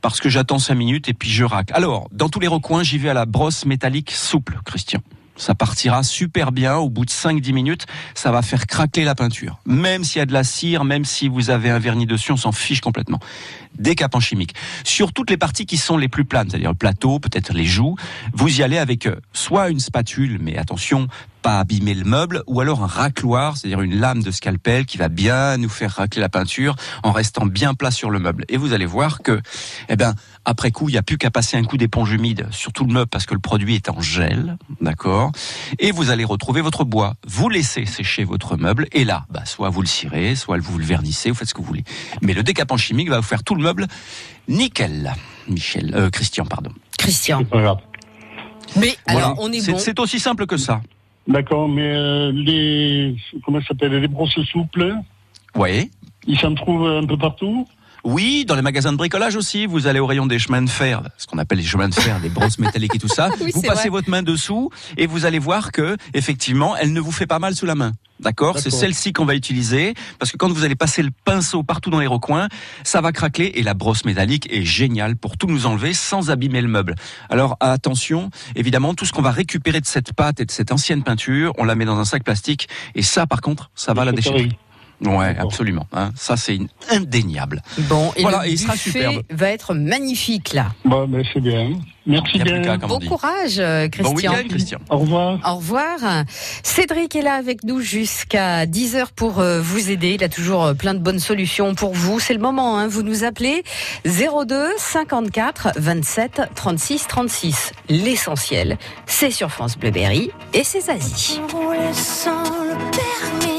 parce 0.00 0.20
que 0.20 0.28
j'attends 0.28 0.58
cinq 0.58 0.74
minutes 0.74 1.08
et 1.08 1.14
puis 1.14 1.30
je 1.30 1.44
racle. 1.44 1.72
Alors, 1.74 2.08
dans 2.12 2.28
tous 2.28 2.40
les 2.40 2.48
recoins, 2.48 2.82
j'y 2.82 2.98
vais 2.98 3.08
à 3.10 3.14
la 3.14 3.26
brosse 3.26 3.64
métallique 3.64 4.10
souple, 4.10 4.58
Christian. 4.64 5.00
Ça 5.36 5.54
partira 5.54 6.02
super 6.02 6.52
bien. 6.52 6.76
Au 6.76 6.90
bout 6.90 7.04
de 7.04 7.10
5-10 7.10 7.52
minutes, 7.52 7.86
ça 8.14 8.30
va 8.30 8.42
faire 8.42 8.66
craquer 8.66 9.04
la 9.04 9.14
peinture. 9.14 9.58
Même 9.66 10.04
s'il 10.04 10.18
y 10.18 10.22
a 10.22 10.26
de 10.26 10.32
la 10.32 10.44
cire, 10.44 10.84
même 10.84 11.04
si 11.04 11.28
vous 11.28 11.50
avez 11.50 11.70
un 11.70 11.78
vernis 11.78 12.06
dessus, 12.06 12.32
on 12.32 12.36
s'en 12.36 12.52
fiche 12.52 12.80
complètement. 12.80 13.18
Décapant 13.78 14.20
chimique. 14.20 14.54
Sur 14.84 15.12
toutes 15.12 15.30
les 15.30 15.38
parties 15.38 15.64
qui 15.64 15.78
sont 15.78 15.96
les 15.96 16.08
plus 16.08 16.24
planes, 16.24 16.50
c'est-à-dire 16.50 16.70
le 16.70 16.76
plateau, 16.76 17.18
peut-être 17.18 17.52
les 17.54 17.64
joues, 17.64 17.96
vous 18.34 18.60
y 18.60 18.62
allez 18.62 18.78
avec 18.78 19.06
euh, 19.06 19.16
soit 19.32 19.70
une 19.70 19.80
spatule, 19.80 20.38
mais 20.40 20.58
attention, 20.58 21.08
pas 21.42 21.58
abîmer 21.58 21.94
le 21.94 22.04
meuble, 22.04 22.42
ou 22.46 22.60
alors 22.60 22.82
un 22.82 22.86
racloir, 22.86 23.56
c'est-à-dire 23.56 23.80
une 23.80 23.98
lame 23.98 24.22
de 24.22 24.30
scalpel 24.30 24.86
qui 24.86 24.96
va 24.96 25.08
bien 25.08 25.56
nous 25.56 25.68
faire 25.68 25.92
racler 25.92 26.20
la 26.20 26.28
peinture 26.28 26.76
en 27.02 27.10
restant 27.10 27.46
bien 27.46 27.74
plat 27.74 27.90
sur 27.90 28.10
le 28.10 28.18
meuble. 28.18 28.44
Et 28.48 28.56
vous 28.56 28.72
allez 28.72 28.86
voir 28.86 29.22
que, 29.22 29.40
eh 29.88 29.96
ben, 29.96 30.14
après 30.44 30.70
coup, 30.72 30.88
il 30.88 30.92
n'y 30.92 30.98
a 30.98 31.02
plus 31.02 31.18
qu'à 31.18 31.30
passer 31.30 31.56
un 31.56 31.62
coup 31.64 31.76
d'éponge 31.76 32.12
humide 32.12 32.48
sur 32.50 32.72
tout 32.72 32.84
le 32.84 32.92
meuble 32.92 33.08
parce 33.08 33.26
que 33.26 33.34
le 33.34 33.40
produit 33.40 33.76
est 33.76 33.88
en 33.88 34.00
gel, 34.00 34.56
d'accord? 34.80 35.30
Et 35.78 35.92
vous 35.92 36.10
allez 36.10 36.24
retrouver 36.24 36.60
votre 36.60 36.84
bois. 36.84 37.14
Vous 37.26 37.48
laissez 37.48 37.86
sécher 37.86 38.24
votre 38.24 38.56
meuble 38.56 38.86
et 38.92 39.04
là, 39.04 39.24
bah, 39.30 39.44
soit 39.44 39.68
vous 39.68 39.80
le 39.82 39.86
cirez, 39.86 40.34
soit 40.34 40.58
vous 40.58 40.78
le 40.78 40.84
vernissez, 40.84 41.30
vous 41.30 41.36
faites 41.36 41.48
ce 41.48 41.54
que 41.54 41.60
vous 41.60 41.66
voulez. 41.66 41.84
Mais 42.22 42.34
le 42.34 42.42
décapant 42.42 42.76
chimique 42.76 43.08
va 43.08 43.18
vous 43.18 43.26
faire 43.26 43.44
tout 43.44 43.54
le 43.54 43.62
meuble 43.62 43.86
nickel. 44.48 45.12
Michel, 45.48 45.92
euh, 45.94 46.10
Christian, 46.10 46.44
pardon. 46.44 46.70
Christian. 46.98 47.42
Mais 48.76 48.96
Voilà. 49.06 49.26
alors, 49.26 49.36
on 49.38 49.52
est 49.52 49.60
C'est 49.60 49.72
bon. 49.72 49.78
c'est 49.78 49.98
aussi 50.00 50.18
simple 50.18 50.46
que 50.46 50.56
ça. 50.56 50.80
D'accord, 51.28 51.68
mais 51.68 51.82
euh, 51.94 52.32
les 52.32 53.16
comment 53.44 53.60
ça 53.60 53.68
s'appelle 53.68 53.92
les 53.94 54.08
brosses 54.08 54.40
souples, 54.50 54.94
Ouais. 55.54 55.88
ils 56.26 56.38
s'en 56.38 56.54
trouvent 56.54 56.86
un 56.88 57.06
peu 57.06 57.16
partout? 57.16 57.66
Oui, 58.04 58.44
dans 58.44 58.56
les 58.56 58.62
magasins 58.62 58.92
de 58.92 58.96
bricolage 58.96 59.36
aussi, 59.36 59.66
vous 59.66 59.86
allez 59.86 60.00
au 60.00 60.06
rayon 60.06 60.26
des 60.26 60.38
chemins 60.38 60.62
de 60.62 60.68
fer, 60.68 61.02
ce 61.18 61.26
qu'on 61.26 61.38
appelle 61.38 61.58
les 61.58 61.64
chemins 61.64 61.88
de 61.88 61.94
fer, 61.94 62.18
des 62.20 62.28
brosses 62.28 62.58
métalliques 62.58 62.94
et 62.96 62.98
tout 62.98 63.08
ça. 63.08 63.30
Oui, 63.40 63.50
vous 63.54 63.62
passez 63.62 63.88
vrai. 63.88 63.98
votre 63.98 64.10
main 64.10 64.22
dessous 64.22 64.70
et 64.96 65.06
vous 65.06 65.24
allez 65.24 65.38
voir 65.38 65.72
que, 65.72 65.96
effectivement, 66.14 66.76
elle 66.76 66.92
ne 66.92 67.00
vous 67.00 67.10
fait 67.10 67.26
pas 67.26 67.38
mal 67.38 67.56
sous 67.56 67.66
la 67.66 67.74
main. 67.74 67.92
D'accord? 68.20 68.58
C'est 68.58 68.70
celle-ci 68.70 69.12
qu'on 69.12 69.24
va 69.24 69.34
utiliser 69.34 69.94
parce 70.18 70.30
que 70.30 70.36
quand 70.36 70.48
vous 70.52 70.64
allez 70.64 70.76
passer 70.76 71.02
le 71.02 71.10
pinceau 71.24 71.64
partout 71.64 71.90
dans 71.90 71.98
les 71.98 72.06
recoins, 72.06 72.48
ça 72.84 73.00
va 73.00 73.10
craquer 73.10 73.58
et 73.58 73.62
la 73.62 73.74
brosse 73.74 74.04
métallique 74.04 74.48
est 74.52 74.62
géniale 74.62 75.16
pour 75.16 75.36
tout 75.36 75.48
nous 75.48 75.66
enlever 75.66 75.92
sans 75.92 76.30
abîmer 76.30 76.60
le 76.60 76.68
meuble. 76.68 76.94
Alors 77.30 77.56
attention, 77.58 78.30
évidemment, 78.54 78.94
tout 78.94 79.06
ce 79.06 79.12
qu'on 79.12 79.22
va 79.22 79.32
récupérer 79.32 79.80
de 79.80 79.86
cette 79.86 80.12
pâte 80.12 80.38
et 80.40 80.44
de 80.44 80.52
cette 80.52 80.70
ancienne 80.70 81.02
peinture, 81.02 81.52
on 81.58 81.64
la 81.64 81.74
met 81.74 81.84
dans 81.84 81.98
un 81.98 82.04
sac 82.04 82.22
plastique 82.22 82.68
et 82.94 83.02
ça, 83.02 83.26
par 83.26 83.40
contre, 83.40 83.70
ça 83.74 83.92
va 83.92 84.04
la 84.04 84.12
pareil. 84.12 84.56
Ouais, 85.04 85.34
absolument. 85.38 85.86
hein. 85.92 86.10
Ça, 86.16 86.36
c'est 86.36 86.58
indéniable. 86.90 87.62
Bon, 87.78 88.12
et 88.16 88.22
Voilà, 88.22 88.42
le 88.42 88.48
et 88.48 88.52
il 88.52 88.58
sera 88.58 88.72
buffet 88.74 88.90
superbe. 88.90 89.22
va 89.30 89.48
être 89.50 89.74
magnifique 89.74 90.52
là. 90.52 90.66
Bon, 90.84 91.06
ben 91.08 91.24
c'est 91.32 91.40
bien. 91.40 91.72
Merci 92.04 92.38
bien. 92.40 92.76
Bon 92.78 92.98
courage, 92.98 93.58
euh, 93.60 93.84
Bon 93.84 93.90
Christian. 94.12 94.32
week-end, 94.32 94.48
Christian. 94.48 94.78
Au 94.90 94.98
revoir. 94.98 95.38
Au 95.48 95.56
revoir. 95.56 95.98
Cédric 96.64 97.14
est 97.14 97.22
là 97.22 97.34
avec 97.34 97.62
nous 97.62 97.80
jusqu'à 97.80 98.66
10h 98.66 99.06
pour 99.14 99.38
euh, 99.38 99.60
vous 99.60 99.90
aider. 99.90 100.14
Il 100.14 100.24
a 100.24 100.28
toujours 100.28 100.64
euh, 100.64 100.74
plein 100.74 100.94
de 100.94 100.98
bonnes 100.98 101.20
solutions 101.20 101.74
pour 101.76 101.94
vous. 101.94 102.18
C'est 102.18 102.34
le 102.34 102.40
moment, 102.40 102.76
hein. 102.78 102.88
vous 102.88 103.02
nous 103.02 103.22
appelez 103.22 103.62
02 104.04 104.66
54 104.78 105.72
27 105.76 106.42
36 106.56 107.06
36. 107.06 107.72
L'essentiel, 107.88 108.78
c'est 109.06 109.30
sur 109.30 109.50
France 109.52 109.78
Bleu 109.78 109.90
Berry 109.92 110.30
et 110.54 110.64
c'est 110.64 110.80
Zazie. 110.80 111.40
Rouler 111.52 111.92
sans 111.92 112.42
le 112.42 112.74
permis, 112.90 113.51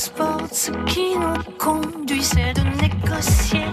ce 0.00 0.70
qui 0.86 1.14
nous 1.14 1.42
conduit, 1.58 2.22
c'est 2.22 2.54
de 2.54 2.62
négocier 2.80 3.66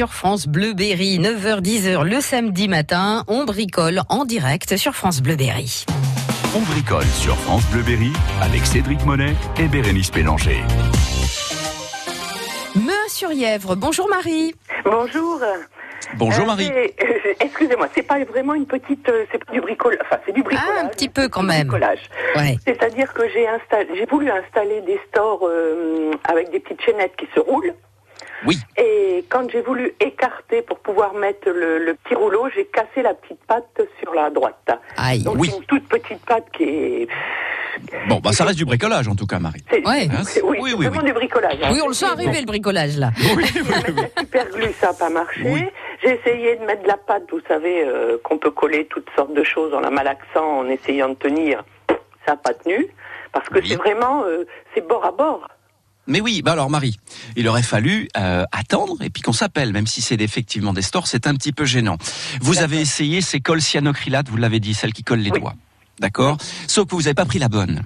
sur 0.00 0.14
France 0.14 0.48
Bleu 0.48 0.72
Berry, 0.72 1.18
9h-10h 1.18 2.04
le 2.08 2.22
samedi 2.22 2.68
matin. 2.68 3.22
On 3.28 3.44
bricole 3.44 4.00
en 4.08 4.24
direct 4.24 4.78
sur 4.78 4.94
France 4.94 5.20
Bleu 5.20 5.36
Berry. 5.36 5.84
On 6.56 6.60
bricole 6.60 7.04
sur 7.04 7.36
France 7.36 7.66
Bleu 7.70 7.82
Berry 7.82 8.10
avec 8.40 8.64
Cédric 8.64 9.04
Monet 9.04 9.34
et 9.58 9.68
Bérénice 9.68 10.10
Pélanger. 10.10 10.62
Monsieur 12.74 13.30
Yèvre, 13.34 13.76
bonjour 13.76 14.08
Marie. 14.08 14.54
Bonjour. 14.86 15.38
Bonjour 16.16 16.44
Euh, 16.44 16.46
Marie. 16.46 16.70
euh, 16.72 17.34
Excusez-moi, 17.40 17.88
c'est 17.94 18.02
pas 18.06 18.24
vraiment 18.24 18.54
une 18.54 18.64
petite, 18.64 19.06
euh, 19.10 19.26
c'est 19.30 19.44
pas 19.44 19.52
du 19.52 19.60
bricolage, 19.60 19.98
enfin 20.06 20.16
c'est 20.24 20.32
du 20.32 20.42
bricolage. 20.42 20.66
Ah, 20.78 20.86
un 20.86 20.88
petit 20.88 21.10
peu 21.10 21.28
quand 21.28 21.42
du 21.42 21.48
même. 21.48 21.66
Bricolage. 21.68 22.08
Ouais. 22.36 22.56
C'est-à-dire 22.66 23.12
que 23.12 23.28
j'ai 23.34 23.46
installé, 23.46 23.88
j'ai 23.98 24.06
voulu 24.06 24.30
installer 24.30 24.80
des 24.80 24.98
stores 25.10 25.46
euh, 25.46 26.12
avec 26.24 26.50
des 26.52 26.60
petites 26.60 26.80
chaînettes 26.80 27.16
qui 27.18 27.26
se 27.34 27.40
roulent. 27.40 27.74
Oui. 28.46 28.58
Et 28.76 29.24
quand 29.28 29.50
j'ai 29.50 29.60
voulu 29.60 29.92
écarter 30.00 30.62
pour 30.62 30.78
pouvoir 30.78 31.14
mettre 31.14 31.50
le, 31.50 31.78
le 31.84 31.94
petit 31.94 32.14
rouleau, 32.14 32.48
j'ai 32.54 32.66
cassé 32.66 33.02
la 33.02 33.14
petite 33.14 33.40
patte 33.46 33.80
sur 34.02 34.14
la 34.14 34.30
droite. 34.30 34.70
Aïe. 34.96 35.22
Donc 35.22 35.36
Oui. 35.38 35.50
une 35.56 35.64
toute 35.64 35.86
petite 35.88 36.24
patte 36.24 36.46
qui 36.56 36.64
est. 36.64 37.08
Bon, 38.08 38.18
bah 38.18 38.32
ça 38.32 38.44
reste 38.44 38.58
du 38.58 38.64
bricolage 38.64 39.08
en 39.08 39.14
tout 39.14 39.26
cas, 39.26 39.38
Marie. 39.38 39.62
c'est- 39.70 39.86
Ouais. 39.86 40.08
Hein, 40.10 40.24
c'est- 40.24 40.42
oui, 40.42 40.58
oui, 40.60 40.70
c'est 40.70 40.76
oui, 40.76 40.86
vraiment 40.86 41.00
oui. 41.02 41.06
du 41.06 41.12
bricolage. 41.12 41.58
hein. 41.62 41.70
Oui, 41.72 41.80
on 41.82 41.88
le 41.88 41.94
sent 41.94 42.06
arriver 42.06 42.40
le 42.40 42.46
bricolage 42.46 42.96
là. 42.98 43.10
Oui, 43.36 43.44
oui, 43.54 43.62
oui, 43.62 43.94
oui. 43.96 44.02
super 44.18 44.48
glue, 44.50 44.72
ça 44.80 44.88
n'a 44.88 44.92
pas 44.94 45.08
marché. 45.10 45.42
Oui. 45.44 45.64
J'ai 46.02 46.18
essayé 46.18 46.56
de 46.56 46.64
mettre 46.64 46.82
de 46.82 46.88
la 46.88 46.96
pâte, 46.96 47.24
vous 47.30 47.40
savez, 47.46 47.84
euh, 47.86 48.18
qu'on 48.24 48.38
peut 48.38 48.50
coller 48.50 48.86
toutes 48.86 49.08
sortes 49.16 49.32
de 49.34 49.44
choses 49.44 49.72
en 49.74 49.80
la 49.80 49.90
malaxant, 49.90 50.58
en 50.60 50.66
essayant 50.68 51.10
de 51.10 51.14
tenir. 51.14 51.62
Ça 52.26 52.32
n'a 52.32 52.36
pas 52.36 52.54
tenu, 52.54 52.86
parce 53.32 53.48
que 53.48 53.58
Oui. 53.60 53.68
c'est 53.68 53.76
vraiment, 53.76 54.24
euh, 54.24 54.44
c'est 54.74 54.86
bord 54.86 55.04
à 55.04 55.12
bord. 55.12 55.46
Mais 56.06 56.20
oui, 56.20 56.42
bah 56.42 56.52
alors 56.52 56.70
Marie, 56.70 56.98
il 57.36 57.46
aurait 57.46 57.62
fallu 57.62 58.08
euh, 58.16 58.44
attendre 58.52 58.96
et 59.02 59.10
puis 59.10 59.22
qu'on 59.22 59.32
s'appelle, 59.32 59.72
même 59.72 59.86
si 59.86 60.02
c'est 60.02 60.20
effectivement 60.20 60.72
des 60.72 60.82
stores, 60.82 61.06
c'est 61.06 61.26
un 61.26 61.34
petit 61.34 61.52
peu 61.52 61.64
gênant. 61.64 61.98
Vous 62.40 62.58
avez 62.58 62.80
essayé 62.80 63.20
ces 63.20 63.40
colles 63.40 63.62
cyanocrylates, 63.62 64.28
vous 64.28 64.36
l'avez 64.36 64.58
dit, 64.60 64.74
celles 64.74 64.92
qui 64.92 65.04
collent 65.04 65.20
les 65.20 65.30
Oui. 65.30 65.40
doigts. 65.40 65.54
D'accord 66.00 66.38
Sauf 66.66 66.88
que 66.88 66.94
vous 66.96 67.02
n'avez 67.02 67.14
pas 67.14 67.26
pris 67.26 67.38
la 67.38 67.48
bonne. 67.48 67.82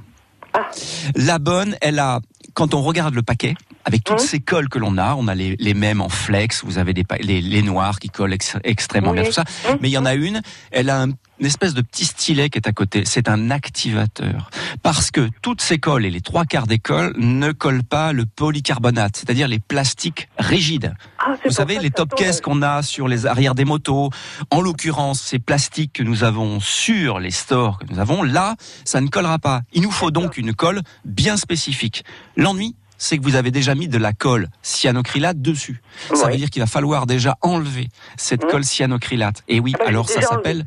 Ah. 0.54 0.70
La 1.16 1.38
bonne, 1.38 1.76
elle 1.80 1.98
a, 1.98 2.20
quand 2.54 2.74
on 2.74 2.82
regarde 2.82 3.14
le 3.14 3.22
paquet, 3.22 3.54
avec 3.84 4.02
toutes 4.04 4.20
Hum. 4.20 4.26
ces 4.26 4.40
colles 4.40 4.68
que 4.68 4.78
l'on 4.78 4.96
a, 4.98 5.14
on 5.14 5.28
a 5.28 5.34
les, 5.34 5.56
les 5.58 5.74
mêmes 5.74 6.00
en 6.00 6.08
flex, 6.08 6.62
vous 6.64 6.78
avez 6.78 6.92
des, 6.94 7.04
les, 7.20 7.40
les 7.40 7.62
noirs 7.62 7.98
qui 7.98 8.08
collent 8.08 8.32
ex- 8.32 8.56
extrêmement 8.64 9.12
bien, 9.12 9.24
tout 9.24 9.32
ça. 9.32 9.44
Hum. 9.68 9.78
Mais 9.80 9.88
il 9.88 9.92
y 9.92 9.98
en 9.98 10.04
a 10.06 10.14
une, 10.14 10.40
elle 10.70 10.90
a 10.90 11.02
un- 11.02 11.10
une 11.40 11.46
espèce 11.46 11.74
de 11.74 11.82
petit 11.82 12.04
stylet 12.04 12.48
qui 12.48 12.58
est 12.58 12.68
à 12.68 12.72
côté. 12.72 13.02
C'est 13.04 13.28
un 13.28 13.50
activateur. 13.50 14.50
Parce 14.84 15.10
que 15.10 15.28
toutes 15.42 15.60
ces 15.60 15.78
colles 15.78 16.06
et 16.06 16.10
les 16.10 16.20
trois 16.20 16.44
quarts 16.44 16.68
des 16.68 16.78
colles 16.78 17.12
ne 17.16 17.50
collent 17.50 17.82
pas 17.82 18.12
le 18.12 18.24
polycarbonate, 18.24 19.16
c'est-à-dire 19.16 19.48
les 19.48 19.58
plastiques 19.58 20.28
rigides. 20.38 20.94
Ah, 21.18 21.34
Vous 21.44 21.50
savez, 21.50 21.80
les 21.80 21.90
top 21.90 22.14
caisses 22.14 22.40
qu'on 22.40 22.62
a 22.62 22.82
sur 22.82 23.08
les 23.08 23.26
arrières 23.26 23.56
des 23.56 23.64
motos, 23.64 24.10
en 24.50 24.60
l'occurrence, 24.60 25.20
ces 25.20 25.40
plastiques 25.40 25.92
que 25.94 26.02
nous 26.04 26.22
avons 26.22 26.60
sur 26.60 27.18
les 27.18 27.32
stores 27.32 27.78
que 27.80 27.86
nous 27.92 27.98
avons, 27.98 28.22
là, 28.22 28.54
ça 28.84 29.00
ne 29.00 29.08
collera 29.08 29.40
pas. 29.40 29.62
Il 29.72 29.82
nous 29.82 29.90
faut 29.90 30.12
donc 30.12 30.38
une 30.38 30.54
colle 30.54 30.82
bien 31.04 31.36
spécifique. 31.36 32.04
L'ennui, 32.36 32.76
c'est 32.98 33.18
que 33.18 33.22
vous 33.22 33.36
avez 33.36 33.50
déjà 33.50 33.74
mis 33.74 33.88
de 33.88 33.98
la 33.98 34.12
colle 34.12 34.48
cyanocrylate 34.62 35.40
dessus. 35.42 35.82
Ça 36.14 36.28
veut 36.28 36.36
dire 36.36 36.50
qu'il 36.50 36.60
va 36.62 36.66
falloir 36.66 37.06
déjà 37.06 37.36
enlever 37.42 37.88
cette 38.16 38.44
Mhm. 38.44 38.50
colle 38.50 38.64
cyanocrylate. 38.64 39.42
Et 39.48 39.60
oui, 39.60 39.72
Ah 39.74 39.78
bah, 39.80 39.88
alors 39.88 40.08
ça 40.08 40.20
s'appelle 40.22 40.64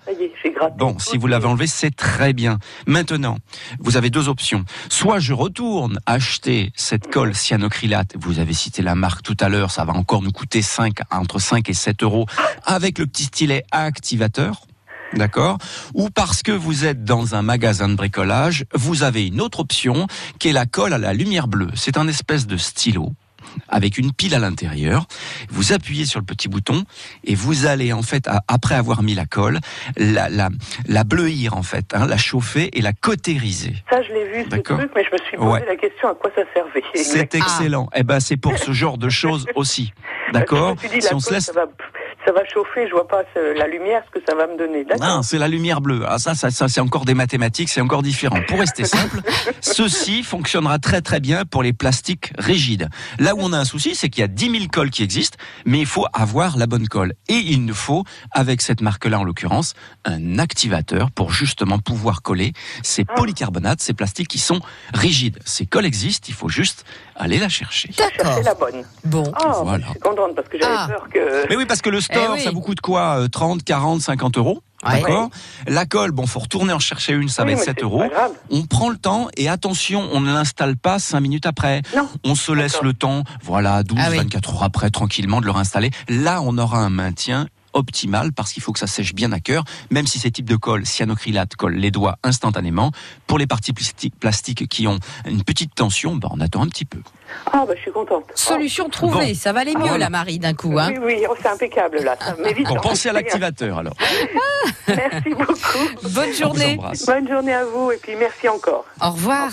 Bon, 0.78 0.98
si 1.00 1.18
vous 1.18 1.28
l'avez 1.28 1.46
enlevé, 1.46 1.68
c'est 1.68 1.96
très 1.96 2.34
bien. 2.34 2.58
Maintenant, 2.88 3.38
vous 3.80 3.96
avez 3.98 4.10
deux 4.10 4.28
options. 4.28 4.66
Soit 4.90 5.20
je 5.20 5.34
retourne 5.34 6.00
acheter 6.06 6.72
cette 6.76 7.12
colle 7.12 7.36
cyanocrylate. 7.36 8.16
Vous 8.20 8.40
avez 8.40 8.54
cité 8.54 8.82
la 8.82 8.96
marque 8.96 9.22
tout 9.24 9.38
à 9.40 9.50
l'heure. 9.50 9.72
Ça 9.72 9.86
va 9.86 9.94
encore 9.94 10.22
nous 10.22 10.32
coûter 10.32 10.62
5, 10.62 10.98
entre 11.12 11.40
5 11.40 11.70
et 11.70 11.74
7 11.74 12.04
euros 12.04 12.26
avec 12.66 12.98
le 13.00 13.08
petit 13.08 13.26
stylet 13.26 13.63
activateur. 13.72 14.67
D'accord 15.13 15.58
Ou 15.93 16.10
parce 16.10 16.43
que 16.43 16.52
vous 16.52 16.86
êtes 16.86 17.04
dans 17.04 17.34
un 17.36 17.41
magasin 17.41 17.88
de 17.89 17.96
bricolage, 17.96 18.65
vous 18.74 19.04
avez 19.04 19.28
une 19.28 19.41
autre 19.41 19.60
option 19.62 20.08
qui 20.39 20.50
est 20.50 20.54
la 20.54 20.65
colle 20.65 20.93
à 20.93 20.98
la 20.98 21.13
lumière 21.13 21.48
bleue. 21.48 21.70
C'est 21.76 21.98
un 21.98 22.08
espèce 22.08 22.46
de 22.48 22.58
stylo 22.58 23.13
avec 23.70 23.98
une 23.98 24.12
pile 24.12 24.36
à 24.36 24.39
l'intérieur. 24.39 25.08
Vous 25.50 25.72
appuyez 25.72 26.06
sur 26.06 26.20
le 26.20 26.26
petit 26.26 26.48
bouton 26.50 26.84
et 27.24 27.34
vous 27.34 27.65
allez 27.65 27.93
en 27.93 28.02
fait, 28.04 28.30
après 28.48 28.76
avoir 28.76 29.02
mis 29.02 29.15
la 29.15 29.26
colle, 29.26 29.60
la, 29.96 30.28
la, 30.30 30.50
la 30.88 31.04
bleuir 31.06 31.56
en 31.56 31.63
fait, 31.63 31.93
hein, 31.96 32.06
la 32.06 32.17
chauffer 32.17 32.78
et 32.78 32.82
la 32.82 32.91
cautériser. 32.93 33.74
Ça, 33.89 34.02
je 34.04 34.10
l'ai 34.13 34.26
vu, 34.26 34.43
ce 34.52 34.58
truc, 34.58 34.91
mais 34.96 35.04
je 35.04 35.13
me 35.13 35.17
suis 35.26 35.38
posé 35.38 35.50
Ouais. 35.50 35.65
la 35.65 35.76
question 35.78 36.10
à 36.10 36.15
quoi 36.15 36.30
ça 36.36 36.41
servait. 36.54 36.84
C'est 36.93 37.00
Exactement. 37.00 37.43
excellent. 37.46 37.89
Eh 37.96 38.04
ben, 38.04 38.20
c'est 38.20 38.38
pour 38.38 38.58
ce 38.58 38.74
genre 38.74 38.98
de 38.98 39.10
choses 39.10 39.46
aussi. 39.56 39.93
D'accord 40.34 40.76
Si 41.00 41.13
on 41.13 41.20
se 41.22 41.34
laisse 41.34 41.46
ça, 41.46 41.54
va, 41.54 41.65
ça 42.28 42.34
va 42.34 42.44
chauffer, 42.46 42.88
je 42.88 42.92
vois 42.92 43.08
pas 43.08 43.24
ce- 43.34 43.58
la 43.58 43.68
lumière, 43.68 44.04
ce 44.06 44.20
que 44.20 44.26
ça 44.28 44.36
va 44.36 44.48
me 44.48 44.58
donner. 44.58 44.86
Non, 45.00 45.22
c'est 45.24 45.38
la 45.38 45.48
lumière 45.48 45.80
bleue. 45.80 46.04
Ah, 46.06 46.20
ça, 46.20 46.36
ça, 46.36 46.52
ça 46.52 46.68
c'est 46.68 46.82
encore 46.82 47.06
des 47.06 47.13
mathématiques, 47.13 47.70
c'est 47.70 47.80
encore 47.80 48.02
différent. 48.04 48.40
Pour 48.48 48.60
rester 48.60 48.84
simple, 48.98 49.22
ceci 49.62 50.24
fonctionnera 50.24 50.78
très 50.80 51.02
très 51.02 51.20
bien 51.22 51.46
pour 51.46 51.63
les 51.63 51.72
plastiques 51.74 52.34
rigides. 52.38 52.90
Là 53.20 53.34
où 53.36 53.40
on 53.42 53.54
a 53.54 53.58
un 53.58 53.66
souci, 53.66 53.96
c'est 53.96 54.10
qu'il 54.10 54.22
y 54.22 54.24
a 54.26 54.28
10 54.28 54.52
000 54.52 54.63
colles 54.72 54.90
qui 54.90 55.04
existent, 55.04 55.38
mais 55.66 55.80
il 55.80 55.86
faut 55.86 56.06
avoir 56.13 56.58
la 56.58 56.68
bonne 56.68 56.88
colle. 56.88 57.13
Et 57.30 57.36
il 57.36 57.66
nous 57.66 57.74
faut, 57.74 58.04
avec 58.32 58.62
cette 58.62 58.82
marque-là 58.82 59.20
en 59.20 59.24
l'occurrence, 59.24 59.74
un 60.04 60.38
activateur 60.40 61.12
pour 61.12 61.32
justement 61.32 61.80
pouvoir 61.80 62.22
coller 62.22 62.52
ces 62.84 63.06
Ah. 63.08 63.13
polycarbonates, 63.16 63.80
ces 63.82 63.94
plastiques 63.94 64.28
qui 64.28 64.40
sont 64.40 64.60
rigides. 64.94 65.40
Ces 65.46 65.66
colles 65.66 65.86
existent, 65.86 66.26
il 66.28 66.34
faut 66.36 66.50
juste 66.50 66.84
aller 67.16 67.38
la 67.40 67.50
chercher. 67.50 67.90
D'accord. 67.98 68.34
C'est 68.38 68.44
la 68.44 68.54
bonne. 68.54 68.84
Bon. 69.06 69.32
Ah, 69.36 69.62
Voilà. 69.63 69.86
je 69.86 69.92
suis 69.92 70.00
contente 70.00 70.36
parce 70.36 70.48
que 70.50 70.58
j'avais 70.60 70.76
Ah. 70.78 70.88
peur 70.90 71.08
que. 71.12 71.48
Mais 71.50 71.56
oui, 71.56 71.66
parce 71.66 71.82
que 71.82 71.90
le 71.90 72.02
Eh 72.26 72.34
oui. 72.34 72.42
ça 72.42 72.52
vous 72.52 72.62
coûte 72.62 72.82
quoi 72.82 73.20
Euh, 73.20 73.28
30, 73.28 73.64
40, 73.64 74.02
50 74.02 74.38
euros 74.38 74.62
Ouais. 74.86 75.02
D'accord? 75.02 75.30
La 75.66 75.88
colle, 75.88 76.12
bon, 76.12 76.28
faut 76.28 76.40
retourner 76.40 76.72
en 76.72 76.78
chercher 76.80 77.14
une, 77.14 77.30
ça 77.30 77.44
Oui, 77.44 77.48
va 77.48 77.52
être 77.54 77.60
mais 77.62 77.66
7 77.66 77.76
c'est 77.80 77.84
euros. 77.84 78.04
On 78.52 78.64
prend 78.68 78.90
le 78.90 78.98
temps 78.98 79.28
et 79.36 79.50
attention, 79.50 80.08
on 80.14 80.20
ne 80.22 80.32
l'installe 80.32 80.78
pas 80.78 81.00
5 81.00 81.20
minutes 81.20 81.48
après. 81.48 81.82
Non. 81.96 82.08
On 82.24 82.36
se 82.36 82.52
laisse 82.52 82.80
le 82.84 82.94
temps, 82.94 83.24
voilà, 83.42 83.82
12, 83.82 83.98
Ah 84.00 84.10
oui. 84.12 84.18
24 84.18 84.54
heures 84.54 84.64
après, 84.64 84.92
tranquillement, 84.92 85.42
de 85.42 85.46
le 85.46 85.52
réinstaller. 85.52 85.90
Là, 86.10 86.42
on 86.44 86.58
aura 86.60 86.78
un 86.80 86.92
maintien 86.92 87.48
optimal 87.74 88.32
parce 88.34 88.54
qu'il 88.54 88.62
faut 88.64 88.72
que 88.72 88.80
ça 88.80 88.88
sèche 88.88 89.14
bien 89.16 89.32
à 89.32 89.40
cœur, 89.40 89.64
même 89.92 90.06
si 90.08 90.20
ces 90.20 90.30
types 90.32 90.48
de 90.50 90.56
colle, 90.56 90.86
cyanocrylate, 90.86 91.56
collent 91.56 91.76
les 91.76 91.92
doigts 91.92 92.18
instantanément. 92.24 92.92
Pour 93.26 93.40
les 93.40 93.48
parties 93.48 93.72
plasti- 93.74 94.12
plastiques 94.12 94.68
qui 94.68 94.88
ont 94.88 95.00
une 95.28 95.44
petite 95.44 95.74
tension, 95.76 96.16
bah, 96.16 96.28
on 96.32 96.40
attend 96.40 96.62
un 96.64 96.68
petit 96.68 96.86
peu. 96.86 97.00
Ah, 97.52 97.63
bah, 97.68 97.74
je 97.76 97.82
suis 97.82 97.92
contente. 97.92 98.24
Solution 98.36 98.90
trouvée, 98.90 99.34
ça 99.34 99.54
va 99.54 99.62
aller 99.62 99.74
mieux 99.74 99.80
Voilà. 99.82 99.98
la 99.98 100.10
Marie 100.10 100.40
d'un 100.40 100.54
coup. 100.54 100.78
Hein. 100.80 100.90
Oui, 100.94 101.00
oui, 101.04 101.26
oh, 101.30 101.36
c'est 101.42 101.48
impeccable 101.50 102.00
là. 102.04 102.16
Ça 102.20 102.36
Bon, 102.68 102.76
pensez 102.82 103.10
à 103.10 103.13
l'activateur 103.13 103.78
alors. 103.80 103.94
Merci 104.88 105.30
beaucoup. 105.30 106.10
Bonne 106.10 106.34
journée. 106.34 106.78
Bonne 107.06 107.28
journée 107.28 107.54
à 107.54 107.66
vous 107.66 107.92
et 107.92 107.98
puis 107.98 108.16
merci 108.16 108.48
encore. 108.48 108.86
Au 109.04 109.12
revoir. 109.12 109.50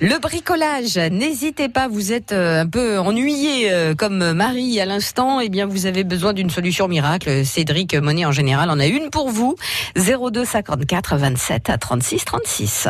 Le 0.00 0.18
bricolage, 0.18 0.96
n'hésitez 0.96 1.68
pas, 1.68 1.88
vous 1.88 2.12
êtes 2.12 2.32
euh, 2.32 2.62
un 2.62 2.66
peu 2.66 2.98
ennuyé 2.98 3.72
euh, 3.72 3.94
comme 3.94 4.32
Marie 4.32 4.80
à 4.80 4.84
l'instant, 4.86 5.40
eh 5.40 5.48
bien 5.48 5.66
vous 5.66 5.86
avez 5.86 6.04
besoin 6.04 6.32
d'une 6.32 6.50
solution 6.50 6.88
miracle. 6.88 7.44
Cédric 7.44 7.94
Monet 7.94 8.24
en 8.24 8.32
général 8.32 8.70
en 8.70 8.78
a 8.80 8.86
une 8.86 9.10
pour 9.10 9.30
vous. 9.30 9.54
02 9.96 10.44
54 10.44 11.16
27 11.16 11.70
à 11.70 11.78
36 11.78 12.24
36. 12.24 12.88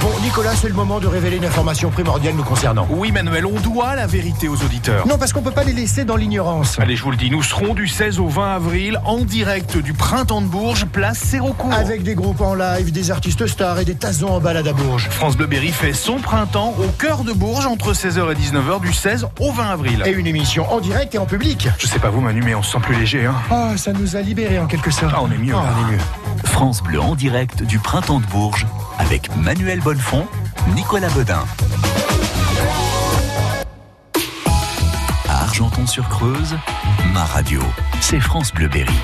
Bon, 0.00 0.08
Nicolas, 0.28 0.54
c'est 0.54 0.68
le 0.68 0.74
moment 0.74 1.00
de 1.00 1.06
révéler 1.06 1.38
une 1.38 1.46
information 1.46 1.88
primordiale 1.88 2.34
nous 2.36 2.42
concernant. 2.44 2.86
Oui, 2.90 3.12
Manuel, 3.12 3.46
on 3.46 3.58
doit 3.60 3.96
la 3.96 4.06
vérité 4.06 4.46
aux 4.46 4.62
auditeurs. 4.62 5.06
Non, 5.06 5.16
parce 5.16 5.32
qu'on 5.32 5.40
peut 5.40 5.52
pas 5.52 5.64
les 5.64 5.72
laisser 5.72 6.04
dans 6.04 6.16
l'ignorance. 6.16 6.78
Allez, 6.78 6.96
je 6.96 7.02
vous 7.02 7.10
le 7.10 7.16
dis, 7.16 7.30
nous 7.30 7.42
serons 7.42 7.72
du 7.72 7.88
16 7.88 8.18
au 8.20 8.28
20 8.28 8.56
avril 8.56 9.00
en 9.06 9.20
direct 9.24 9.78
du 9.78 9.94
Printemps 9.94 10.42
de 10.42 10.46
Bourges, 10.46 10.84
place 10.84 11.16
Sérocourt. 11.18 11.72
Avec 11.72 12.02
des 12.02 12.14
groupes 12.14 12.42
en 12.42 12.54
live, 12.54 12.92
des 12.92 13.10
artistes 13.10 13.46
stars 13.46 13.78
et 13.78 13.86
des 13.86 13.94
tazons 13.94 14.28
en 14.28 14.38
balade 14.38 14.68
à 14.68 14.74
Bourges. 14.74 15.08
France 15.08 15.34
Bleu 15.34 15.46
Berry 15.46 15.72
fait 15.72 15.94
son 15.94 16.18
printemps 16.18 16.74
au 16.78 16.88
cœur 16.88 17.24
de 17.24 17.32
Bourges 17.32 17.64
entre 17.66 17.94
16h 17.94 18.30
et 18.30 18.34
19h 18.34 18.82
du 18.82 18.92
16 18.92 19.28
au 19.40 19.50
20 19.50 19.64
avril. 19.70 20.02
Et 20.04 20.10
une 20.10 20.26
émission 20.26 20.70
en 20.70 20.80
direct 20.80 21.14
et 21.14 21.18
en 21.18 21.24
public. 21.26 21.70
Je 21.78 21.86
sais 21.86 21.98
pas 22.00 22.10
vous, 22.10 22.20
Manu, 22.20 22.42
mais 22.44 22.54
on 22.54 22.62
se 22.62 22.72
sent 22.72 22.80
plus 22.82 22.96
léger, 22.96 23.24
hein. 23.24 23.34
Ah, 23.50 23.78
ça 23.78 23.94
nous 23.94 24.14
a 24.14 24.20
libérés 24.20 24.58
en 24.58 24.66
quelque 24.66 24.90
sorte. 24.90 25.14
Ah, 25.16 25.20
on 25.22 25.30
est 25.32 25.38
mieux, 25.38 25.54
Ah, 25.56 25.62
là. 25.62 25.70
on 25.74 25.88
est 25.88 25.92
mieux. 25.92 25.98
France 26.44 26.82
Bleu 26.82 27.00
en 27.00 27.14
direct 27.14 27.62
du 27.62 27.78
Printemps 27.78 28.20
de 28.20 28.26
Bourges 28.26 28.66
avec 28.98 29.34
Manuel 29.36 29.78
Bonnefond, 29.80 30.17
Nicolas 30.74 31.10
Bedin. 31.10 31.44
À 35.28 35.42
Argenton-sur-Creuse, 35.42 36.56
ma 37.12 37.24
radio, 37.24 37.60
c'est 38.00 38.20
France 38.20 38.52
Bleu 38.52 38.68
Berry. 38.68 38.94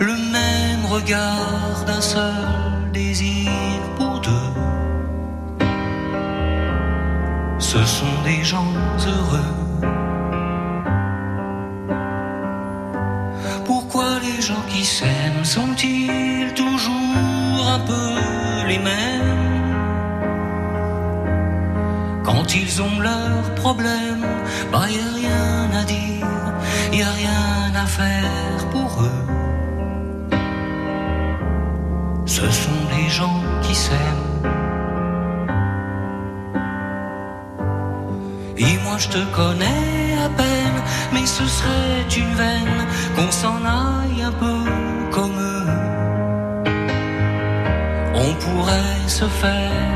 Le 0.00 0.16
même 0.32 0.84
regard 0.86 1.84
d'un 1.86 2.00
seul 2.00 2.63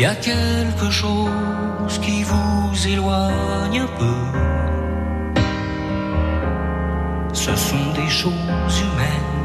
Y 0.00 0.06
a 0.06 0.14
quelque 0.14 0.88
chose 0.88 2.00
qui 2.00 2.22
vous 2.22 2.88
éloigne 2.88 3.80
un 3.80 3.90
peu. 4.00 4.20
Ce 7.34 7.54
sont 7.54 7.86
des 7.94 8.08
choses 8.08 8.76
humaines. 8.84 9.36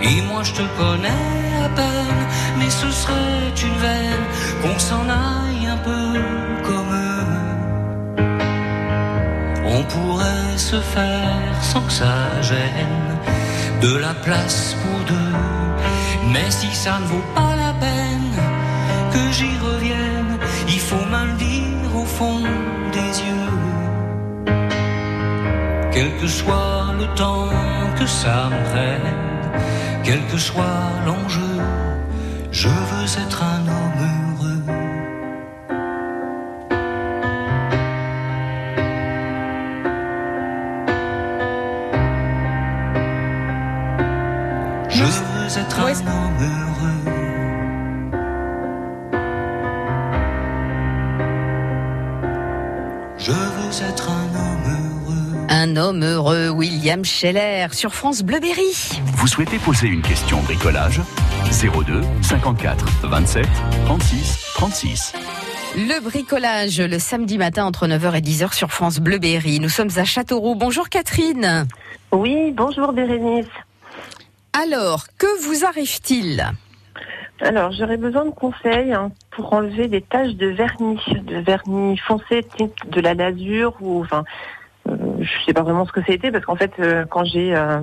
Et 0.00 0.22
moi 0.22 0.42
je 0.42 0.52
te 0.52 0.62
connais 0.78 1.26
à 1.66 1.68
peine, 1.80 2.22
mais 2.58 2.70
ce 2.70 2.90
serait 2.90 3.52
une 3.68 3.78
veine 3.86 4.24
qu'on 4.62 4.78
s'en 4.78 5.04
aille 5.10 5.66
un 5.76 5.80
peu 5.88 6.06
comme 6.68 6.92
eux. 7.08 7.34
On 9.76 9.82
pourrait 9.92 10.56
se 10.56 10.80
faire 10.80 11.54
sans 11.60 11.82
que 11.82 11.92
ça 11.92 12.16
gêne 12.40 13.10
de 13.82 13.94
la 13.96 14.14
place. 14.14 14.79
Si 16.50 16.74
ça 16.74 16.98
ne 16.98 17.06
vaut 17.06 17.28
pas 17.34 17.54
la 17.54 17.72
peine 17.74 18.34
que 19.12 19.32
j'y 19.32 19.56
revienne, 19.58 20.36
il 20.68 20.80
faut 20.80 21.06
mal 21.08 21.36
dire 21.36 21.94
au 21.94 22.04
fond 22.04 22.42
des 22.92 23.12
yeux. 23.28 23.52
Quel 25.92 26.10
que 26.18 26.26
soit 26.26 26.92
le 26.98 27.06
temps 27.14 27.48
que 27.98 28.06
ça 28.06 28.50
me 28.50 28.60
prenne, 28.70 29.14
quel 30.02 30.20
que 30.26 30.38
soit 30.38 30.90
l'enjeu, 31.06 31.39
veux 45.92 45.98
être 45.98 46.08
un 46.08 46.24
homme 46.24 46.36
heureux. 46.40 47.00
Je 53.18 53.32
veux 53.32 53.88
être 53.88 54.10
un 54.10 54.28
homme 54.34 54.64
heureux. 54.66 55.46
Un 55.48 55.76
homme 55.76 56.04
heureux, 56.04 56.48
William 56.50 57.04
Scheller, 57.04 57.66
sur 57.72 57.94
France 57.94 58.22
Bleuberry. 58.22 59.00
Vous 59.16 59.26
souhaitez 59.26 59.58
poser 59.58 59.88
une 59.88 60.02
question 60.02 60.40
bricolage? 60.42 61.00
02 61.50 62.02
54 62.22 62.86
27 63.02 63.46
36 63.86 64.52
36. 64.54 65.12
Le 65.76 66.00
bricolage, 66.02 66.80
le 66.80 66.98
samedi 66.98 67.38
matin 67.38 67.64
entre 67.64 67.86
9h 67.86 68.16
et 68.16 68.20
10h 68.20 68.54
sur 68.54 68.70
France 68.70 68.98
Bleuberry. 68.98 69.60
Nous 69.60 69.68
sommes 69.68 69.90
à 69.96 70.04
Châteauroux. 70.04 70.54
Bonjour 70.54 70.88
Catherine. 70.88 71.66
Oui, 72.12 72.52
bonjour 72.56 72.92
Bérénice. 72.92 73.46
Alors, 74.52 75.06
que 75.18 75.26
vous 75.46 75.64
arrive-t-il 75.64 76.44
Alors, 77.40 77.72
j'aurais 77.72 77.96
besoin 77.96 78.24
de 78.24 78.30
conseils 78.30 78.92
hein, 78.92 79.12
pour 79.30 79.52
enlever 79.52 79.88
des 79.88 80.02
taches 80.02 80.34
de 80.34 80.48
vernis, 80.48 81.00
de 81.24 81.38
vernis 81.38 81.96
foncé, 81.98 82.44
type 82.56 82.90
de 82.90 83.00
la 83.00 83.14
lasure 83.14 83.74
ou 83.80 84.00
enfin, 84.00 84.24
euh, 84.88 84.94
je 85.20 85.30
sais 85.46 85.52
pas 85.52 85.62
vraiment 85.62 85.86
ce 85.86 85.92
que 85.92 86.00
c'était 86.06 86.30
parce 86.32 86.44
qu'en 86.44 86.56
fait, 86.56 86.72
euh, 86.80 87.04
quand 87.08 87.24
j'ai 87.24 87.54
euh, 87.54 87.80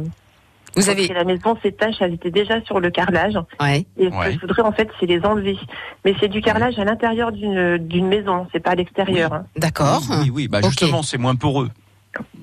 vous 0.76 0.90
avez 0.90 1.08
la 1.08 1.24
maison, 1.24 1.58
ces 1.64 1.72
taches, 1.72 1.96
elles 2.02 2.14
étaient 2.14 2.30
déjà 2.30 2.62
sur 2.62 2.80
le 2.80 2.92
carrelage. 2.92 3.34
Ouais. 3.60 3.86
Et 3.98 4.12
ce 4.12 4.26
que 4.26 4.32
je 4.32 4.40
voudrais 4.40 4.62
en 4.62 4.72
fait, 4.72 4.90
c'est 5.00 5.08
les 5.08 5.26
enlever. 5.26 5.58
Mais 6.06 6.14
c'est 6.20 6.28
du 6.28 6.42
carrelage 6.42 6.78
à 6.78 6.84
l'intérieur 6.84 7.32
d'une 7.32 7.78
d'une 7.78 8.08
maison, 8.08 8.46
c'est 8.52 8.60
pas 8.60 8.72
à 8.72 8.76
l'extérieur. 8.76 9.34
hein. 9.34 9.46
D'accord. 9.56 10.04
Oui, 10.22 10.30
oui, 10.30 10.48
bah 10.48 10.60
justement, 10.64 11.02
c'est 11.02 11.18
moins 11.18 11.36
poreux. 11.36 11.70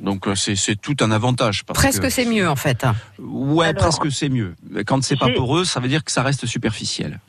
Donc 0.01 0.27
euh, 0.29 0.35
c'est 0.35 0.77
tout 0.81 0.97
un 1.01 1.11
avantage. 1.11 1.65
Parce 1.65 1.79
Presque 1.79 2.03
que- 2.03 2.09
c'est 2.11 2.25
mieux 2.27 2.49
en 2.49 2.57
fait. 2.57 2.85
Ouais, 3.19 3.67
Alors, 3.69 3.83
presque 3.83 4.11
c'est 4.13 4.29
mieux. 4.29 4.55
Quand 4.87 5.03
c'est 5.03 5.17
pas 5.19 5.29
poreux, 5.35 5.65
ça 5.65 5.81
veut 5.81 5.89
dire 5.89 6.05
que 6.05 6.13
ça 6.13 6.23
reste 6.23 6.47
superficiel. 6.47 7.21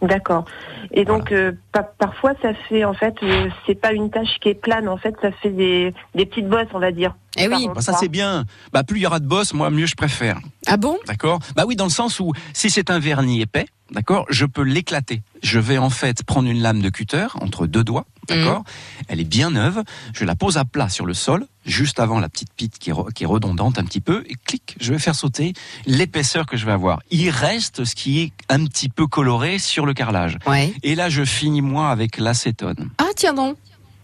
D'accord. 0.00 0.44
Et 0.92 1.04
donc 1.04 1.32
euh, 1.32 1.50
pa- 1.72 1.82
parfois 1.82 2.32
ça 2.40 2.54
fait 2.68 2.84
en 2.84 2.94
fait 2.94 3.16
euh, 3.24 3.48
c'est 3.66 3.74
pas 3.74 3.92
une 3.92 4.10
tache 4.10 4.38
qui 4.40 4.48
est 4.50 4.54
plane 4.54 4.88
en 4.88 4.96
fait 4.96 5.12
ça 5.20 5.32
fait 5.32 5.50
des, 5.50 5.92
des 6.14 6.24
petites 6.24 6.48
bosses 6.48 6.68
on 6.72 6.78
va 6.78 6.92
dire. 6.92 7.16
Eh 7.36 7.48
oui. 7.48 7.68
Bah, 7.74 7.80
ça 7.80 7.94
c'est 7.94 8.08
bien. 8.08 8.44
Bah 8.72 8.84
plus 8.84 9.00
il 9.00 9.02
y 9.02 9.06
aura 9.06 9.18
de 9.18 9.26
boss, 9.26 9.52
moi 9.54 9.70
mieux 9.70 9.86
je 9.86 9.96
préfère. 9.96 10.38
Ah 10.68 10.76
bon? 10.76 10.98
D'accord? 11.08 11.40
Bah 11.56 11.64
oui, 11.66 11.74
dans 11.74 11.84
le 11.84 11.90
sens 11.90 12.20
où 12.20 12.32
si 12.54 12.70
c'est 12.70 12.90
un 12.90 13.00
vernis 13.00 13.40
épais, 13.42 13.66
d'accord, 13.90 14.26
je 14.30 14.44
peux 14.44 14.62
l'éclater. 14.62 15.22
Je 15.42 15.58
vais 15.58 15.78
en 15.78 15.90
fait 15.90 16.22
prendre 16.24 16.48
une 16.48 16.60
lame 16.60 16.80
de 16.80 16.88
cutter 16.88 17.28
entre 17.40 17.66
deux 17.66 17.84
doigts, 17.84 18.06
d'accord? 18.26 18.64
Elle 19.06 19.20
est 19.20 19.24
bien 19.24 19.50
neuve. 19.50 19.82
Je 20.12 20.24
la 20.24 20.34
pose 20.34 20.58
à 20.58 20.64
plat 20.64 20.88
sur 20.88 21.06
le 21.06 21.14
sol, 21.14 21.46
juste 21.64 22.00
avant 22.00 22.18
la 22.18 22.28
petite 22.28 22.52
pite 22.52 22.78
qui 22.78 22.90
est, 22.90 23.12
qui 23.14 23.22
est 23.22 23.26
redondante 23.26 23.78
un 23.78 23.84
petit 23.84 24.00
peu, 24.00 24.24
et 24.28 24.34
clic, 24.44 24.76
je 24.80 24.92
vais 24.92 24.98
faire 24.98 25.14
sauter 25.14 25.52
l'épaisseur 25.86 26.46
que 26.46 26.56
je 26.56 26.66
vais 26.66 26.72
avoir. 26.72 27.00
Il 27.10 27.30
reste 27.30 27.84
ce 27.84 27.94
qui 27.94 28.20
est 28.20 28.32
un 28.48 28.64
petit 28.64 28.88
peu 28.88 29.06
coloré 29.06 29.58
sur 29.58 29.86
le 29.86 29.94
carrelage. 29.94 30.38
Ouais. 30.46 30.74
Et 30.82 30.94
là, 30.94 31.08
je 31.08 31.24
finis 31.24 31.62
moi 31.62 31.90
avec 31.90 32.18
l'acétone. 32.18 32.90
Ah 32.98 33.10
tiens 33.14 33.34
donc. 33.34 33.56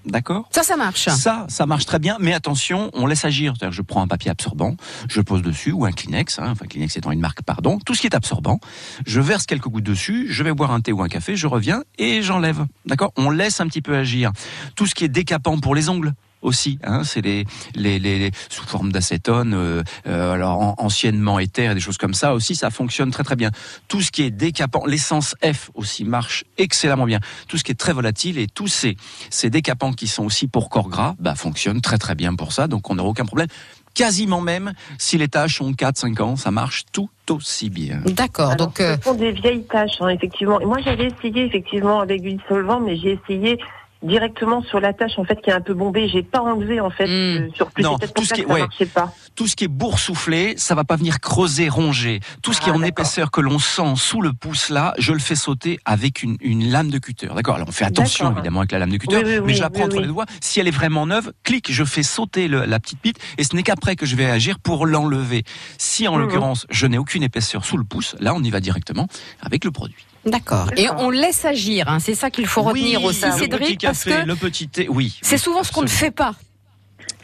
D'accord 0.05 0.49
Ça, 0.51 0.63
ça 0.63 0.77
marche. 0.77 1.09
Ça, 1.09 1.47
ça 1.49 1.67
marche 1.67 1.87
très 1.87 1.99
bien, 1.99 2.17
mais 2.21 2.35
attention, 2.35 2.91
on 2.93 3.07
laisse 3.07 3.25
agir. 3.25 3.55
C'est-à-dire, 3.57 3.73
je 3.73 3.83
prends 3.83 4.03
un 4.03 4.07
papier 4.07 4.31
absorbant, 4.31 4.77
je 5.09 5.19
le 5.19 5.25
pose 5.25 5.43
dessus, 5.43 5.73
ou 5.73 5.85
un 5.85 5.93
Kleenex, 5.93 6.39
hein, 6.39 6.49
enfin 6.51 6.67
Kleenex 6.67 6.97
étant 6.97 7.11
une 7.11 7.21
marque, 7.21 7.43
pardon, 7.43 7.79
tout 7.79 7.95
ce 7.95 8.03
qui 8.03 8.07
est 8.07 8.15
absorbant, 8.15 8.61
je 9.07 9.21
verse 9.21 9.47
quelques 9.47 9.69
gouttes 9.69 9.85
dessus, 9.85 10.27
je 10.31 10.43
vais 10.43 10.53
boire 10.53 10.73
un 10.73 10.81
thé 10.81 10.93
ou 10.93 11.03
un 11.03 11.09
café, 11.09 11.37
je 11.37 11.47
reviens 11.47 11.83
et 11.99 12.23
j'enlève. 12.23 12.67
D'accord? 12.87 13.13
On 13.17 13.31
laisse 13.31 13.61
un 13.61 13.67
petit 13.67 13.83
peu 13.83 13.97
agir. 13.97 14.33
Tout 14.77 14.87
ce 14.87 14.95
qui 14.95 15.05
est 15.05 15.09
décapant 15.09 15.59
pour 15.59 15.75
les 15.75 15.89
ongles, 15.89 16.13
aussi. 16.45 16.79
Hein, 16.85 17.03
c'est 17.05 17.21
les, 17.23 17.45
les, 17.75 17.99
les, 17.99 18.19
les- 18.19 18.31
sous 18.49 18.65
forme 18.65 18.93
d'acétone, 18.93 19.55
euh, 19.55 19.83
euh, 20.07 20.33
alors 20.33 20.61
en- 20.61 20.75
anciennement 20.79 21.39
éther, 21.41 21.73
et 21.73 21.75
des 21.75 21.81
choses 21.81 21.99
comme 21.99 22.15
ça 22.15 22.35
aussi, 22.35 22.55
ça 22.55 22.71
fonctionne 22.71 23.11
très 23.11 23.25
très 23.25 23.37
bien. 23.37 23.51
Tout 23.89 24.01
ce 24.01 24.13
qui 24.13 24.23
est 24.23 24.31
décapant, 24.31 24.85
l'essence 24.87 25.35
F 25.43 25.71
aussi 25.75 26.05
marche 26.05 26.45
excellemment 26.59 27.07
bien. 27.07 27.19
Tout 27.49 27.59
ce 27.59 27.65
qui 27.65 27.73
est 27.73 27.75
très 27.75 27.93
volatile 27.93 28.39
et 28.39 28.47
tous 28.47 28.69
ces, 28.69 28.97
ces 29.31 29.51
décapants 29.51 29.93
qui 29.93 30.07
sont 30.07 30.25
aussi 30.25 30.47
pour 30.47 30.69
corps 30.69 30.89
gras, 30.89 31.15
bah, 31.19 31.35
fonctionnent 31.35 31.81
très 31.81 31.99
très 31.99 32.15
bien 32.15 32.35
pour 32.35 32.53
ça, 32.53 32.69
donc 32.69 32.89
on 32.91 32.95
n'aura 32.95 33.09
aucun 33.09 33.25
problème. 33.25 33.49
Quasiment 33.95 34.41
même, 34.41 34.73
si 34.99 35.19
les 35.19 35.29
tâches 35.29 35.61
ont 35.61 35.71
4-5 35.71 36.21
ans, 36.21 36.35
ça 36.37 36.51
marche 36.51 36.83
tout 36.91 37.09
aussi 37.31 37.71
bien. 37.71 38.01
D'accord. 38.07 38.51
Alors, 38.51 38.67
Donc, 38.67 38.81
euh, 38.81 38.97
ce 38.97 39.05
sont 39.05 39.15
des 39.15 39.31
vieilles 39.31 39.63
tâches, 39.65 39.99
hein, 40.01 40.09
effectivement. 40.09 40.61
Et 40.61 40.65
moi, 40.65 40.79
j'avais 40.85 41.07
essayé 41.17 41.45
effectivement 41.47 42.01
avec 42.01 42.21
du 42.23 42.33
dissolvant, 42.35 42.81
mais 42.81 42.97
j'ai 42.97 43.13
essayé 43.23 43.57
directement 44.05 44.63
sur 44.63 44.81
la 44.81 44.93
tâche 44.93 45.19
en 45.19 45.25
fait 45.25 45.41
qui 45.43 45.51
est 45.51 45.53
un 45.53 45.61
peu 45.61 45.75
bombée. 45.75 46.09
J'ai 46.09 46.23
pas 46.23 46.41
enlevé 46.41 46.79
en 46.81 46.91
fait 46.91 47.09
euh, 47.09 47.49
sur 47.55 47.71
plus. 47.71 47.83
Hmm. 47.83 47.87
Non, 47.87 47.99
tout 47.99 48.25
ce 48.25 48.35
qui 48.35 48.43
est- 48.43 48.47
ça 48.47 48.53
ouais. 48.53 48.87
pas. 48.87 49.13
Tout 49.35 49.47
ce 49.49 49.57
qui 49.57 49.65
est 49.65 49.69
boursouflé, 49.69 50.55
ça 50.57 50.75
va 50.75 50.85
pas 50.85 50.97
venir 50.97 51.19
creuser, 51.21 51.69
ronger. 51.69 52.21
Tout 52.43 52.53
ce 52.53 52.61
qui 52.61 52.69
est 52.69 52.73
Ah, 52.73 52.77
en 52.77 52.83
épaisseur 52.83 53.31
que 53.31 53.41
l'on 53.41 53.59
sent 53.59 53.95
sous 53.97 54.21
le 54.21 54.33
pouce 54.33 54.69
là, 54.71 54.95
je 54.99 55.13
le 55.13 55.19
fais 55.19 55.35
sauter 55.35 55.81
avec 55.85 56.23
une, 56.23 56.37
une 56.41 56.71
lame 56.71 56.91
de 56.91 56.99
cutter. 56.99 57.27
D'accord 57.35 57.57
Alors 57.57 57.69
on 57.69 57.73
fait 57.73 57.85
attention 57.85 58.31
évidemment 58.33 58.61
avec 58.61 58.73
la 58.73 58.79
lame 58.79 58.91
de 58.91 58.97
cutter, 58.99 59.17
Oui, 59.17 59.23
oui, 59.25 59.31
mais 59.33 59.39
oui, 59.41 59.55
je 59.55 59.61
la 59.63 59.71
prends 59.71 59.85
entre 59.85 60.01
les 60.01 60.07
doigts. 60.07 60.27
Si 60.41 60.61
elle 60.61 60.69
est 60.69 60.73
vraiment 60.73 61.07
neuve, 61.07 61.33
clic, 61.43 61.73
je 61.73 61.85
fais 61.85 62.03
sauter 62.03 62.47
le- 62.49 62.65
la 62.67 62.79
petite 62.79 63.03
bite 63.03 63.19
et 63.39 63.45
ce 63.45 63.57
n'est 63.57 63.63
qu'après 63.63 63.97
que 63.97 64.07
je 64.07 64.15
vais 64.17 64.27
agir 64.27 64.59
pour 64.59 64.87
l'enlever. 64.87 65.43
Si 65.79 66.07
en 66.07 66.15
Mhm. 66.15 66.21
l'occurrence 66.21 66.67
je 66.71 66.87
n'ai 66.87 66.99
aucune 66.99 67.23
épaisseur 67.23 67.65
sous 67.65 67.77
le 67.77 67.85
pouce, 67.85 68.15
là 68.21 68.35
on 68.35 68.43
y 68.43 68.51
va 68.51 68.61
directement 68.61 69.09
avec 69.41 69.65
le 69.65 69.71
produit. 69.71 70.05
D'accord. 70.27 70.69
Et 70.77 70.89
on 70.91 71.11
laisse 71.11 71.45
agir. 71.45 71.89
hein, 71.89 71.99
C'est 71.99 72.15
ça 72.15 72.31
qu'il 72.31 72.47
faut 72.47 72.63
retenir 72.63 73.01
Oui, 73.01 73.07
aussi, 73.09 73.25
le 73.27 73.33
Cédric, 73.33 73.79
petit 73.79 73.87
parce 73.87 74.05
café, 74.05 74.23
que 74.23 74.27
le 74.27 74.37
petit 74.37 74.69
thé, 74.69 74.87
oui. 74.89 75.19
c'est 75.23 75.39
souvent 75.39 75.63
ce 75.63 75.73
qu'on 75.73 75.83
ne 75.83 75.87
fait 75.87 76.11
pas. 76.11 76.35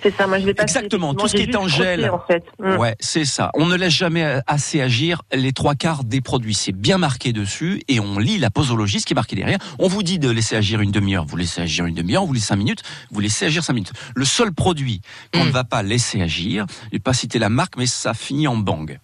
C'est 0.02 0.16
ça, 0.16 0.26
moi 0.26 0.38
je 0.38 0.46
l'ai 0.46 0.54
pas 0.54 0.62
Exactement, 0.62 1.12
tout 1.14 1.28
ce 1.28 1.36
qui 1.36 1.42
est 1.42 1.54
en 1.56 1.68
gel. 1.68 2.06
frotté, 2.06 2.10
en 2.10 2.26
fait. 2.26 2.44
Mm. 2.58 2.76
Ouais, 2.80 2.96
c'est 3.00 3.26
ça. 3.26 3.50
On 3.52 3.66
ne 3.66 3.76
laisse 3.76 3.92
jamais 3.92 4.24
euh, 4.24 4.40
assez 4.46 4.80
agir 4.80 5.20
les 5.30 5.52
trois 5.52 5.74
quarts 5.74 6.04
des 6.04 6.22
produits. 6.22 6.54
C'est 6.54 6.72
bien 6.72 6.96
marqué 6.96 7.34
dessus 7.34 7.82
et 7.86 8.00
on 8.00 8.18
lit 8.18 8.38
la 8.38 8.48
posologie, 8.48 9.00
ce 9.00 9.04
qui 9.06 9.12
est 9.12 9.14
marqué 9.14 9.36
derrière. 9.36 9.58
On 9.78 9.88
vous 9.88 10.02
dit 10.02 10.18
de 10.18 10.30
laisser 10.30 10.56
agir 10.56 10.80
une 10.80 10.90
demi-heure, 10.90 11.26
vous 11.26 11.36
laissez 11.36 11.60
agir 11.60 11.84
une 11.84 11.94
demi-heure, 11.94 12.22
on 12.22 12.26
vous 12.26 12.32
laisse 12.32 12.44
cinq 12.44 12.56
minutes, 12.56 12.82
vous 13.10 13.20
laissez 13.20 13.44
agir 13.44 13.62
cinq 13.62 13.74
minutes. 13.74 13.92
Le 14.14 14.24
seul 14.24 14.52
produit 14.52 15.02
qu'on 15.34 15.44
ne 15.44 15.50
va 15.50 15.64
pas 15.64 15.82
laisser 15.82 16.22
agir, 16.22 16.64
je 16.86 16.92
vais 16.92 16.98
pas 16.98 17.12
citer 17.12 17.38
la 17.38 17.50
marque, 17.50 17.76
mais 17.76 17.86
ça 17.86 18.14
finit 18.14 18.48
en 18.48 18.56
bang. 18.56 18.98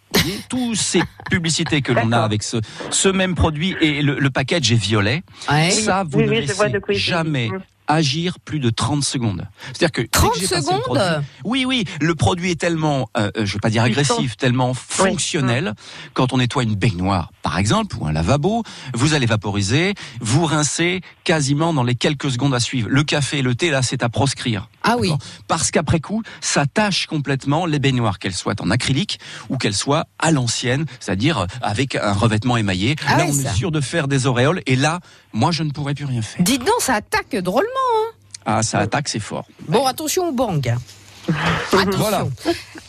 Tous 0.49 0.75
ces 0.75 1.03
publicités 1.31 1.83
que 1.83 1.93
l'on 1.93 2.13
a 2.13 2.19
avec 2.21 2.43
ce, 2.43 2.59
ce 2.91 3.09
même 3.09 3.35
produit 3.35 3.75
et 3.81 4.03
le, 4.03 4.19
le 4.19 4.31
package 4.31 4.73
est 4.73 4.77
violet, 4.77 5.23
Ouais. 5.51 5.71
ça, 5.71 6.05
vous 6.05 6.19
oui, 6.19 6.25
ne 6.27 6.31
oui, 6.31 6.41
laissez 6.41 6.69
de 6.69 6.81
jamais 6.91 7.49
Mm. 7.49 7.61
agir 7.89 8.41
plus 8.41 8.59
de 8.59 8.69
30 8.71 9.05
secondes. 9.05 9.47
C'est-à-dire 9.69 9.93
que 9.93 10.01
dès 10.01 10.07
que 10.09 10.11
30 10.11 10.33
j'ai 10.35 10.49
passé 10.49 10.55
le 10.57 10.63
secondes 10.63 10.81
produit- 10.83 11.03
oui, 11.45 11.65
oui, 11.65 11.85
le 12.01 12.15
produit 12.17 12.51
est 12.51 12.61
tellement, 12.61 13.09
euh, 13.17 13.31
euh, 13.37 13.47
je 13.47 13.53
vais 13.53 13.61
pas 13.61 13.71
dire 13.71 13.85
agressif, 13.85 14.37
tellement 14.37 14.75
fonctionnel. 14.75 15.75
Quand 16.15 16.33
on 16.33 16.39
nettoie 16.39 16.65
une 16.65 16.75
baignoire, 16.75 17.31
par 17.43 17.59
exemple, 17.59 17.97
ou 18.01 18.07
un 18.07 18.13
lavabo, 18.13 18.65
vous 18.95 19.15
allez 19.15 19.27
vaporiser, 19.27 19.95
vous 20.21 20.47
rincez 20.47 21.01
quasiment 21.25 21.73
dans 21.73 21.85
les 21.85 21.95
quelques 21.95 22.31
secondes 22.33 22.55
à 22.55 22.61
suivre. 22.61 22.89
Le 22.91 23.05
café, 23.05 23.41
le 23.43 23.55
thé, 23.55 23.71
là, 23.71 23.83
c'est 23.83 24.03
à 24.03 24.09
proscrire. 24.09 24.69
Ah 24.89 24.97
oui. 24.99 25.13
Parce 25.49 25.71
qu'après 25.71 26.01
coup, 26.01 26.23
ça 26.41 26.65
tâche 26.65 27.07
complètement 27.07 27.67
les 27.67 27.79
baignoires, 27.79 28.19
qu'elles 28.19 28.35
soient 28.35 28.55
en 28.61 28.71
acrylique 28.71 29.19
ou 29.51 29.59
qu'elles 29.59 29.75
soient 29.75 30.07
à 30.19 30.31
l'ancienne, 30.31 30.87
c'est-à-dire 31.01 31.39
euh, 31.41 31.47
avec 31.61 31.97
un 31.97 32.13
revêtement 32.13 32.57
émaillé. 32.57 32.95
Ah 33.07 33.17
là, 33.19 33.25
ouais, 33.25 33.31
on 33.31 33.43
ça. 33.43 33.51
est 33.51 33.55
sûr 33.55 33.71
de 33.73 33.81
faire 33.81 34.07
des 34.09 34.27
auréoles. 34.27 34.63
Et 34.67 34.77
là, 34.77 35.01
moi, 35.33 35.51
je 35.51 35.65
ne 35.65 35.71
pourrais 35.71 35.95
plus 35.95 36.05
rien 36.05 36.23
faire. 36.23 36.43
Dites 36.43 36.61
donc, 36.65 36.81
ça 36.81 36.95
attaque 36.95 37.35
drôlement. 37.37 37.67
hein. 37.97 38.13
Ah, 38.47 38.63
ça 38.63 38.79
attaque, 38.79 39.09
c'est 39.09 39.19
fort. 39.21 39.47
Bon, 39.69 39.87
attention 39.87 40.29
au 40.29 40.33
bang. 40.33 40.77
Attention. 41.73 41.99
Voilà. 41.99 42.25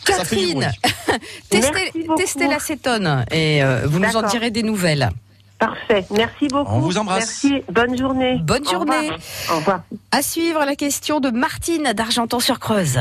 Catherine, 0.04 0.70
testez, 1.50 2.46
l'acétone 2.48 3.24
et 3.32 3.62
euh, 3.64 3.86
vous 3.86 3.98
nous 3.98 4.16
en 4.16 4.22
direz 4.28 4.50
des 4.52 4.62
nouvelles. 4.62 5.10
Parfait. 5.58 6.06
Merci 6.10 6.46
beaucoup. 6.48 6.70
On 6.72 6.78
vous 6.80 6.98
embrasse. 6.98 7.42
Merci. 7.44 7.62
Bonne 7.70 7.98
journée. 7.98 8.38
Bonne 8.42 8.66
Au 8.66 8.70
journée. 8.70 8.96
revoir. 9.10 9.18
Au 9.50 9.56
revoir. 9.56 9.80
À 10.12 10.22
suivre 10.22 10.64
la 10.64 10.76
question 10.76 11.18
de 11.20 11.30
Martine 11.30 11.92
d'Argenton-sur-Creuse. 11.94 13.00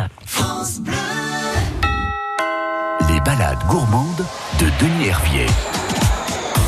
Les 3.09 3.19
balades 3.21 3.63
gourmandes 3.69 4.25
de 4.59 4.65
Denis 4.81 5.07
Hervier. 5.07 5.45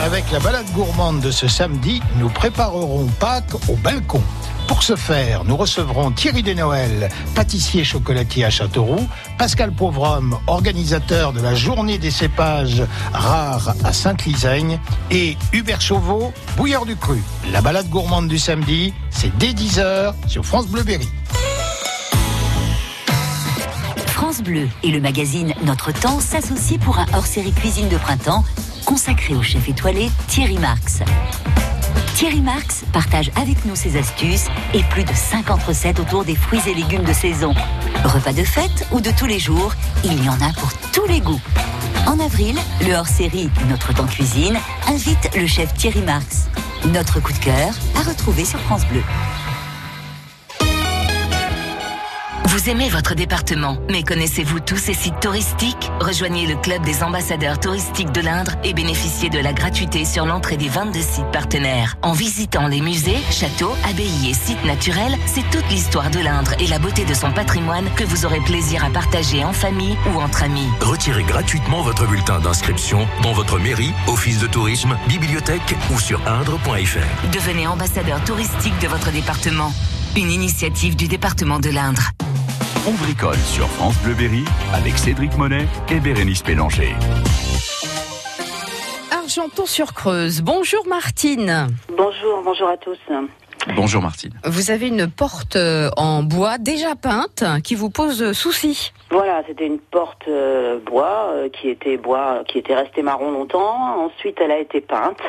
Avec 0.01 0.31
la 0.31 0.39
balade 0.39 0.69
gourmande 0.73 1.19
de 1.21 1.31
ce 1.31 1.47
samedi, 1.47 2.01
nous 2.17 2.29
préparerons 2.29 3.07
Pâques 3.19 3.55
au 3.67 3.75
balcon. 3.75 4.21
Pour 4.69 4.83
ce 4.83 4.95
faire, 4.95 5.45
nous 5.45 5.57
recevrons 5.57 6.11
Thierry 6.11 6.43
Desnoël, 6.43 7.09
pâtissier 7.33 7.83
chocolatier 7.83 8.45
à 8.45 8.51
Châteauroux, 8.51 9.07
Pascal 9.39 9.71
Pauvrehomme, 9.71 10.37
organisateur 10.45 11.33
de 11.33 11.41
la 11.41 11.55
journée 11.55 11.97
des 11.97 12.11
cépages 12.11 12.83
rares 13.11 13.73
à 13.83 13.91
Sainte-Lisaigne, 13.93 14.79
et 15.09 15.37
Hubert 15.53 15.81
Chauveau, 15.81 16.31
bouilleur 16.55 16.85
du 16.85 16.95
cru. 16.95 17.17
La 17.51 17.61
balade 17.61 17.89
gourmande 17.89 18.27
du 18.27 18.37
samedi, 18.37 18.93
c'est 19.09 19.35
dès 19.39 19.53
10h 19.53 20.13
sur 20.27 20.45
France 20.45 20.67
Bleu 20.67 20.83
Berry. 20.83 21.09
France 24.05 24.43
Bleu 24.43 24.69
et 24.83 24.91
le 24.91 25.01
magazine 25.01 25.55
Notre 25.63 25.91
Temps 25.91 26.19
s'associent 26.19 26.77
pour 26.77 26.99
un 26.99 27.07
hors-série 27.15 27.53
cuisine 27.53 27.89
de 27.89 27.97
printemps 27.97 28.45
consacré 28.85 29.33
au 29.33 29.41
chef 29.41 29.67
étoilé 29.67 30.11
Thierry 30.27 30.59
Marx. 30.59 31.01
Thierry 32.19 32.41
Marx 32.41 32.83
partage 32.91 33.31
avec 33.37 33.63
nous 33.63 33.77
ses 33.77 33.95
astuces 33.97 34.47
et 34.73 34.83
plus 34.89 35.05
de 35.05 35.13
50 35.13 35.63
recettes 35.63 36.01
autour 36.01 36.25
des 36.25 36.35
fruits 36.35 36.59
et 36.67 36.73
légumes 36.73 37.05
de 37.05 37.13
saison. 37.13 37.53
Repas 38.03 38.33
de 38.33 38.43
fête 38.43 38.85
ou 38.91 38.99
de 38.99 39.09
tous 39.09 39.25
les 39.25 39.39
jours, 39.39 39.73
il 40.03 40.21
y 40.21 40.27
en 40.27 40.33
a 40.33 40.51
pour 40.51 40.69
tous 40.91 41.05
les 41.07 41.21
goûts. 41.21 41.39
En 42.07 42.19
avril, 42.19 42.57
le 42.85 42.93
hors-série 42.93 43.49
Notre 43.69 43.93
Temps 43.93 44.05
Cuisine 44.05 44.59
invite 44.89 45.33
le 45.33 45.47
chef 45.47 45.73
Thierry 45.75 46.01
Marx. 46.01 46.49
Notre 46.87 47.21
coup 47.21 47.31
de 47.31 47.37
cœur 47.37 47.69
à 47.95 48.01
retrouver 48.01 48.43
sur 48.43 48.59
France 48.59 48.85
Bleu. 48.87 49.01
Vous 52.59 52.69
aimez 52.69 52.89
votre 52.89 53.15
département, 53.15 53.77
mais 53.89 54.03
connaissez-vous 54.03 54.59
tous 54.59 54.75
ces 54.75 54.93
sites 54.93 55.21
touristiques? 55.21 55.89
Rejoignez 56.01 56.45
le 56.45 56.57
club 56.57 56.83
des 56.83 57.03
ambassadeurs 57.03 57.57
touristiques 57.57 58.11
de 58.11 58.19
l'Indre 58.19 58.51
et 58.65 58.73
bénéficiez 58.73 59.29
de 59.29 59.39
la 59.39 59.53
gratuité 59.53 60.03
sur 60.03 60.25
l'entrée 60.25 60.57
des 60.57 60.67
22 60.67 60.99
sites 60.99 61.31
partenaires. 61.31 61.95
En 62.01 62.11
visitant 62.11 62.67
les 62.67 62.81
musées, 62.81 63.15
châteaux, 63.31 63.71
abbayes 63.89 64.29
et 64.29 64.33
sites 64.33 64.65
naturels, 64.65 65.15
c'est 65.25 65.49
toute 65.51 65.69
l'histoire 65.69 66.09
de 66.09 66.19
l'Indre 66.19 66.51
et 66.59 66.67
la 66.67 66.79
beauté 66.79 67.05
de 67.05 67.13
son 67.13 67.31
patrimoine 67.31 67.89
que 67.95 68.03
vous 68.03 68.25
aurez 68.25 68.41
plaisir 68.41 68.83
à 68.83 68.89
partager 68.89 69.45
en 69.45 69.53
famille 69.53 69.97
ou 70.13 70.19
entre 70.19 70.43
amis. 70.43 70.67
Retirez 70.81 71.23
gratuitement 71.23 71.81
votre 71.81 72.07
bulletin 72.07 72.41
d'inscription 72.41 73.07
dans 73.23 73.31
votre 73.31 73.57
mairie, 73.57 73.93
office 74.07 74.39
de 74.39 74.47
tourisme, 74.47 74.97
bibliothèque 75.07 75.77
ou 75.93 75.97
sur 75.97 76.19
indre.fr. 76.27 77.29
Devenez 77.31 77.67
ambassadeur 77.67 78.21
touristique 78.25 78.77
de 78.81 78.89
votre 78.89 79.13
département. 79.13 79.71
Une 80.17 80.29
initiative 80.29 80.97
du 80.97 81.07
département 81.07 81.59
de 81.59 81.69
l'Indre. 81.69 82.11
On 82.89 82.93
bricole 82.93 83.35
sur 83.35 83.67
France 83.67 84.01
Bleu 84.01 84.15
Berry 84.15 84.43
avec 84.73 84.97
Cédric 84.97 85.37
Monet 85.37 85.67
et 85.91 85.99
Bérénice 85.99 86.41
Pélanger. 86.41 86.95
Argenton-sur-Creuse. 89.11 90.41
Bonjour 90.41 90.87
Martine. 90.87 91.67
Bonjour, 91.95 92.41
bonjour 92.43 92.67
à 92.67 92.77
tous. 92.77 92.97
Bonjour 93.75 94.01
Martine. 94.01 94.33
Vous 94.43 94.71
avez 94.71 94.87
une 94.87 95.07
porte 95.07 95.55
euh, 95.55 95.91
en 95.97 96.23
bois 96.23 96.57
déjà 96.57 96.95
peinte 96.95 97.43
qui 97.63 97.75
vous 97.75 97.91
pose 97.91 98.31
souci. 98.31 98.91
Voilà, 99.11 99.43
c'était 99.47 99.67
une 99.67 99.77
porte 99.79 100.27
euh, 100.27 100.79
bois 100.79 101.29
euh, 101.29 101.49
qui 101.49 101.69
était 101.69 101.97
bois, 101.97 102.43
qui 102.47 102.57
était 102.57 102.73
restée 102.73 103.03
marron 103.03 103.29
longtemps. 103.31 104.05
Ensuite, 104.05 104.39
elle 104.41 104.51
a 104.51 104.57
été 104.57 104.81
peinte. 104.81 105.19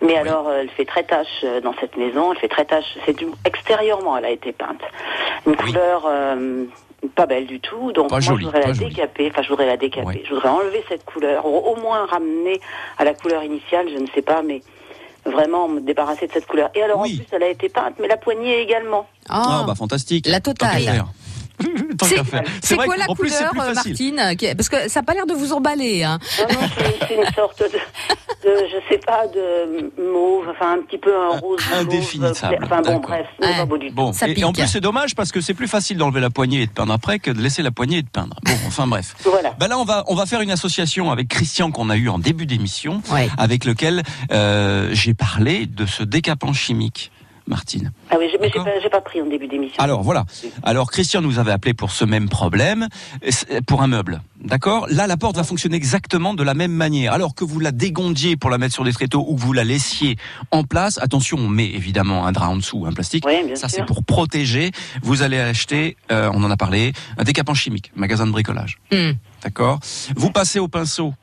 Mais 0.00 0.16
alors, 0.16 0.48
euh, 0.48 0.60
elle 0.60 0.70
fait 0.70 0.84
très 0.84 1.02
tache 1.02 1.44
dans 1.62 1.74
cette 1.80 1.98
maison. 1.98 2.32
Elle 2.32 2.38
fait 2.38 2.48
très 2.48 2.64
tache. 2.64 2.96
C'est 3.04 3.16
du 3.16 3.26
extérieurement, 3.44 4.16
elle 4.16 4.24
a 4.24 4.30
été 4.30 4.52
peinte. 4.52 4.80
Une 5.46 5.56
couleur 5.56 6.04
euh, 6.06 6.64
pas 7.08 7.26
belle 7.26 7.46
du 7.46 7.60
tout. 7.60 7.92
Donc, 7.92 8.08
Pas 8.08 8.14
moi, 8.16 8.20
jolie, 8.20 8.40
je 8.40 8.46
voudrais 8.46 8.66
la 8.66 8.72
jolie. 8.72 8.90
décaper. 8.94 9.28
Enfin, 9.30 9.42
je 9.42 9.48
voudrais 9.48 9.66
la 9.66 9.76
décaper. 9.76 10.22
Je 10.24 10.34
voudrais 10.34 10.48
enlever 10.48 10.84
cette 10.88 11.04
couleur, 11.04 11.44
au, 11.46 11.58
au 11.72 11.76
moins 11.80 12.06
ramener 12.06 12.60
à 12.98 13.04
la 13.04 13.14
couleur 13.14 13.42
initiale. 13.42 13.86
Je 13.92 13.98
ne 13.98 14.06
sais 14.14 14.22
pas, 14.22 14.42
mais 14.42 14.60
vraiment 15.26 15.68
me 15.68 15.80
débarrasser 15.80 16.26
de 16.26 16.32
cette 16.32 16.46
couleur. 16.46 16.70
Et 16.74 16.82
alors, 16.82 17.00
en 17.00 17.04
plus, 17.04 17.24
elle 17.32 17.42
a 17.42 17.48
été 17.48 17.68
peinte, 17.68 17.94
mais 17.98 18.08
la 18.08 18.16
poignée 18.16 18.60
également. 18.60 19.06
Ah, 19.28 19.64
bah 19.66 19.74
fantastique. 19.74 20.26
La 20.26 20.40
Tant 20.40 20.52
totale. 20.52 21.04
C'est 22.02 22.16
qu'à 22.16 22.24
faire. 22.24 22.42
c'est 22.62 22.74
vrai 22.74 22.86
quoi 22.86 22.96
la 22.96 23.06
qu'en 23.06 23.14
plus, 23.14 23.28
c'est 23.30 23.44
couleur, 23.46 23.64
plus. 23.66 23.74
Martine 23.74 24.54
Parce 24.56 24.68
que 24.68 24.88
ça 24.88 25.00
n'a 25.00 25.04
pas 25.04 25.14
l'air 25.14 25.26
de 25.26 25.32
vous 25.34 25.52
emballer. 25.52 26.02
Hein. 26.02 26.18
Non, 26.40 26.46
non, 26.60 26.68
c'est 26.76 27.06
c'est 27.08 27.14
une 27.14 27.34
sorte 27.34 27.60
de, 27.60 27.66
de, 27.68 28.56
je 28.66 28.76
sais 28.88 28.98
pas, 28.98 29.26
de 29.28 29.92
mauve, 30.12 30.48
enfin 30.50 30.74
un 30.78 30.82
petit 30.82 30.98
peu 30.98 31.14
un 31.16 31.38
rose. 31.38 31.60
mauve, 31.70 31.78
Indéfinissable. 31.80 32.58
Enfin 32.64 32.76
bon, 32.76 32.82
D'accord. 32.82 33.00
bref, 33.02 33.26
c'est 33.40 33.56
pas 33.56 33.64
beau 33.64 33.78
du 33.78 33.88
tout. 33.88 33.94
Bon, 33.94 34.12
et, 34.12 34.40
et 34.40 34.44
en 34.44 34.52
plus 34.52 34.66
c'est 34.66 34.80
dommage 34.80 35.14
parce 35.14 35.30
que 35.32 35.40
c'est 35.40 35.54
plus 35.54 35.68
facile 35.68 35.96
d'enlever 35.96 36.20
la 36.20 36.30
poignée 36.30 36.62
et 36.62 36.66
de 36.66 36.72
peindre 36.72 36.92
après 36.92 37.18
que 37.18 37.30
de 37.30 37.40
laisser 37.40 37.62
la 37.62 37.70
poignée 37.70 37.98
et 37.98 38.02
de 38.02 38.08
peindre. 38.08 38.36
Bon, 38.44 38.52
enfin 38.66 38.86
bref. 38.86 39.14
Voilà. 39.24 39.54
Bah 39.58 39.68
là 39.68 39.78
on 39.78 39.84
va 39.84 40.04
on 40.08 40.14
va 40.14 40.26
faire 40.26 40.40
une 40.40 40.50
association 40.50 41.10
avec 41.10 41.28
Christian 41.28 41.70
qu'on 41.70 41.88
a 41.90 41.96
eu 41.96 42.08
en 42.08 42.18
début 42.18 42.46
d'émission, 42.46 43.00
avec 43.38 43.64
lequel 43.64 44.02
euh, 44.32 44.88
j'ai 44.92 45.14
parlé 45.14 45.66
de 45.66 45.86
ce 45.86 46.02
décapant 46.02 46.52
chimique. 46.52 47.10
Martine. 47.46 47.92
Ah 48.10 48.16
oui, 48.18 48.26
j'ai- 48.30 48.38
mais 48.38 48.50
j'ai 48.52 48.58
pas, 48.60 48.80
j'ai 48.82 48.88
pas 48.88 49.00
pris 49.00 49.20
en 49.20 49.26
début 49.26 49.46
d'émission. 49.48 49.76
Alors 49.82 50.02
voilà. 50.02 50.24
Alors 50.62 50.90
Christian 50.90 51.20
nous 51.20 51.38
avait 51.38 51.52
appelé 51.52 51.74
pour 51.74 51.90
ce 51.90 52.04
même 52.04 52.28
problème, 52.28 52.88
pour 53.66 53.82
un 53.82 53.86
meuble. 53.86 54.22
D'accord? 54.42 54.86
Là, 54.90 55.06
la 55.06 55.16
porte 55.16 55.36
va 55.36 55.44
fonctionner 55.44 55.76
exactement 55.76 56.34
de 56.34 56.42
la 56.42 56.52
même 56.54 56.72
manière. 56.72 57.12
Alors 57.12 57.34
que 57.34 57.44
vous 57.44 57.60
la 57.60 57.72
dégondiez 57.72 58.36
pour 58.36 58.50
la 58.50 58.58
mettre 58.58 58.74
sur 58.74 58.84
des 58.84 58.92
tréteaux 58.92 59.24
ou 59.26 59.36
que 59.36 59.40
vous 59.40 59.52
la 59.54 59.64
laissiez 59.64 60.16
en 60.50 60.64
place, 60.64 60.98
attention, 60.98 61.38
on 61.38 61.48
met 61.48 61.66
évidemment 61.66 62.26
un 62.26 62.32
drap 62.32 62.48
en 62.48 62.56
dessous, 62.56 62.84
un 62.86 62.92
plastique. 62.92 63.24
Oui, 63.26 63.42
bien 63.46 63.56
Ça, 63.56 63.68
c'est 63.68 63.84
pour 63.86 64.04
protéger. 64.04 64.70
Vous 65.02 65.22
allez 65.22 65.38
acheter, 65.38 65.96
euh, 66.12 66.30
on 66.34 66.42
en 66.44 66.50
a 66.50 66.56
parlé, 66.56 66.92
un 67.16 67.24
décapant 67.24 67.54
chimique, 67.54 67.90
magasin 67.96 68.26
de 68.26 68.32
bricolage. 68.32 68.78
Hmm. 68.92 69.12
D'accord? 69.42 69.80
Vous 70.16 70.30
passez 70.30 70.58
au 70.58 70.68
pinceau 70.68 71.14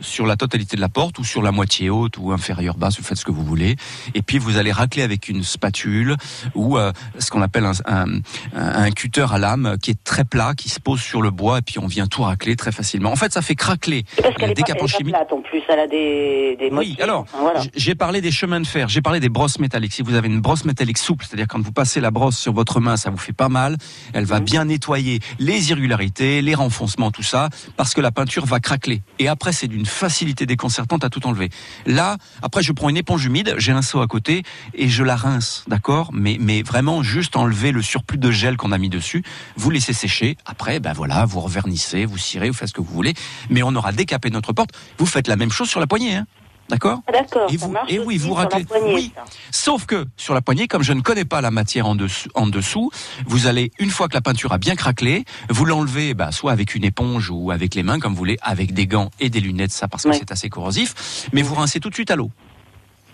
sur 0.00 0.26
la 0.26 0.36
totalité 0.36 0.76
de 0.76 0.80
la 0.80 0.88
porte 0.88 1.18
ou 1.18 1.24
sur 1.24 1.42
la 1.42 1.52
moitié 1.52 1.90
haute 1.90 2.18
ou 2.18 2.32
inférieure 2.32 2.76
basse, 2.76 2.98
vous 2.98 3.04
faites 3.04 3.18
ce 3.18 3.24
que 3.24 3.32
vous 3.32 3.44
voulez. 3.44 3.76
Et 4.14 4.22
puis 4.22 4.38
vous 4.38 4.56
allez 4.56 4.72
racler 4.72 5.02
avec 5.02 5.28
une 5.28 5.42
spatule 5.42 6.16
ou 6.54 6.76
euh, 6.78 6.92
ce 7.18 7.30
qu'on 7.30 7.42
appelle 7.42 7.64
un, 7.66 7.72
un, 7.86 8.20
un 8.54 8.90
cutter 8.90 9.26
à 9.32 9.38
lame 9.38 9.76
qui 9.82 9.90
est 9.92 10.04
très 10.04 10.24
plat, 10.24 10.54
qui 10.56 10.68
se 10.68 10.80
pose 10.80 11.00
sur 11.00 11.22
le 11.22 11.30
bois 11.30 11.58
et 11.58 11.62
puis 11.62 11.78
on 11.78 11.86
vient 11.86 12.06
tout 12.06 12.22
racler 12.22 12.56
très 12.56 12.72
facilement. 12.72 13.10
En 13.12 13.16
fait, 13.16 13.32
ça 13.32 13.42
fait 13.42 13.54
craqueler 13.54 14.04
Parce 14.22 14.34
qu'elle 14.36 14.50
le 14.50 14.52
est 14.52 14.54
pas, 14.54 14.60
elle 14.60 14.74
décapant 14.74 14.78
est 14.86 14.90
pas 14.92 14.96
chimique. 14.98 15.14
plate 15.14 15.32
en 15.32 15.40
plus, 15.40 15.62
elle 15.68 15.78
a 15.80 15.86
des, 15.86 16.56
des 16.58 16.70
Oui, 16.72 16.96
alors, 17.00 17.26
voilà. 17.38 17.60
j'ai 17.74 17.94
parlé 17.94 18.20
des 18.20 18.30
chemins 18.32 18.60
de 18.60 18.66
fer, 18.66 18.88
j'ai 18.88 19.00
parlé 19.02 19.20
des 19.20 19.28
brosses 19.28 19.58
métalliques. 19.58 19.92
Si 19.92 20.02
vous 20.02 20.14
avez 20.14 20.28
une 20.28 20.40
brosse 20.40 20.64
métallique 20.64 20.98
souple, 20.98 21.24
c'est-à-dire 21.26 21.46
quand 21.48 21.60
vous 21.60 21.72
passez 21.72 22.00
la 22.00 22.10
brosse 22.10 22.38
sur 22.38 22.52
votre 22.52 22.80
main, 22.80 22.96
ça 22.96 23.10
vous 23.10 23.16
fait 23.18 23.32
pas 23.32 23.48
mal, 23.48 23.76
elle 24.12 24.22
Mhm. 24.24 24.28
va 24.28 24.40
bien 24.40 24.64
nettoyer 24.64 25.20
les 25.38 25.70
irrégularités, 25.70 26.42
les 26.42 26.54
renfoncements, 26.54 27.10
tout 27.10 27.22
ça, 27.22 27.48
parce 27.76 27.94
que 27.94 28.00
la 28.00 28.10
peinture 28.10 28.46
va 28.46 28.60
craqueler. 28.60 29.02
Et 29.18 29.28
après, 29.28 29.52
c'est 29.52 29.68
d'une 29.68 29.83
facilité 29.86 30.46
déconcertante 30.46 31.04
à 31.04 31.10
tout 31.10 31.26
enlever. 31.26 31.50
Là, 31.86 32.16
après, 32.42 32.62
je 32.62 32.72
prends 32.72 32.88
une 32.88 32.96
éponge 32.96 33.24
humide, 33.24 33.54
j'ai 33.58 33.72
un 33.72 33.82
seau 33.82 34.00
à 34.00 34.06
côté, 34.06 34.42
et 34.74 34.88
je 34.88 35.02
la 35.02 35.16
rince, 35.16 35.64
d'accord? 35.68 36.10
Mais, 36.12 36.36
mais 36.40 36.62
vraiment, 36.62 37.02
juste 37.02 37.36
enlever 37.36 37.72
le 37.72 37.82
surplus 37.82 38.18
de 38.18 38.30
gel 38.30 38.56
qu'on 38.56 38.72
a 38.72 38.78
mis 38.78 38.88
dessus, 38.88 39.22
vous 39.56 39.70
laissez 39.70 39.92
sécher, 39.92 40.36
après, 40.44 40.80
ben 40.80 40.92
voilà, 40.92 41.24
vous 41.24 41.40
revernissez, 41.40 42.04
vous 42.04 42.18
cirez, 42.18 42.48
vous 42.48 42.54
faites 42.54 42.68
ce 42.68 42.74
que 42.74 42.80
vous 42.80 42.92
voulez, 42.92 43.14
mais 43.50 43.62
on 43.62 43.74
aura 43.74 43.92
décapé 43.92 44.30
notre 44.30 44.52
porte, 44.52 44.70
vous 44.98 45.06
faites 45.06 45.28
la 45.28 45.36
même 45.36 45.50
chose 45.50 45.68
sur 45.68 45.80
la 45.80 45.86
poignée, 45.86 46.16
hein 46.16 46.26
D'accord 46.68 47.00
Ah, 47.06 47.12
D'accord, 47.12 47.50
et 47.52 47.56
vous, 47.56 47.74
et 47.88 47.98
oui, 47.98 48.16
vous 48.18 48.32
raclez. 48.34 48.64
poignée, 48.64 48.94
oui. 48.94 49.12
Sauf 49.50 49.84
que 49.86 50.06
sur 50.16 50.32
la 50.34 50.40
poignée, 50.40 50.66
comme 50.66 50.82
je 50.82 50.92
ne 50.92 51.02
connais 51.02 51.24
pas 51.24 51.40
la 51.40 51.50
matière 51.50 51.86
en 51.86 51.94
dessous, 51.94 52.28
en 52.34 52.46
dessous, 52.46 52.90
vous 53.26 53.46
allez 53.46 53.70
une 53.78 53.90
fois 53.90 54.08
que 54.08 54.14
la 54.14 54.22
peinture 54.22 54.52
a 54.52 54.58
bien 54.58 54.74
craquelé, 54.74 55.24
vous 55.50 55.64
l'enlevez, 55.66 56.14
bah, 56.14 56.32
soit 56.32 56.52
avec 56.52 56.74
une 56.74 56.84
éponge 56.84 57.30
ou 57.30 57.50
avec 57.50 57.74
les 57.74 57.82
mains, 57.82 57.98
comme 58.00 58.12
vous 58.12 58.18
voulez, 58.18 58.38
avec 58.42 58.72
des 58.72 58.86
gants 58.86 59.10
et 59.20 59.28
des 59.30 59.40
lunettes, 59.40 59.72
ça 59.72 59.88
parce 59.88 60.04
que 60.04 60.12
c'est 60.12 60.32
assez 60.32 60.48
corrosif. 60.48 61.28
Mais 61.32 61.42
vous 61.42 61.54
rincez 61.54 61.80
tout 61.80 61.90
de 61.90 61.94
suite 61.94 62.10
à 62.10 62.16
l'eau. 62.16 62.30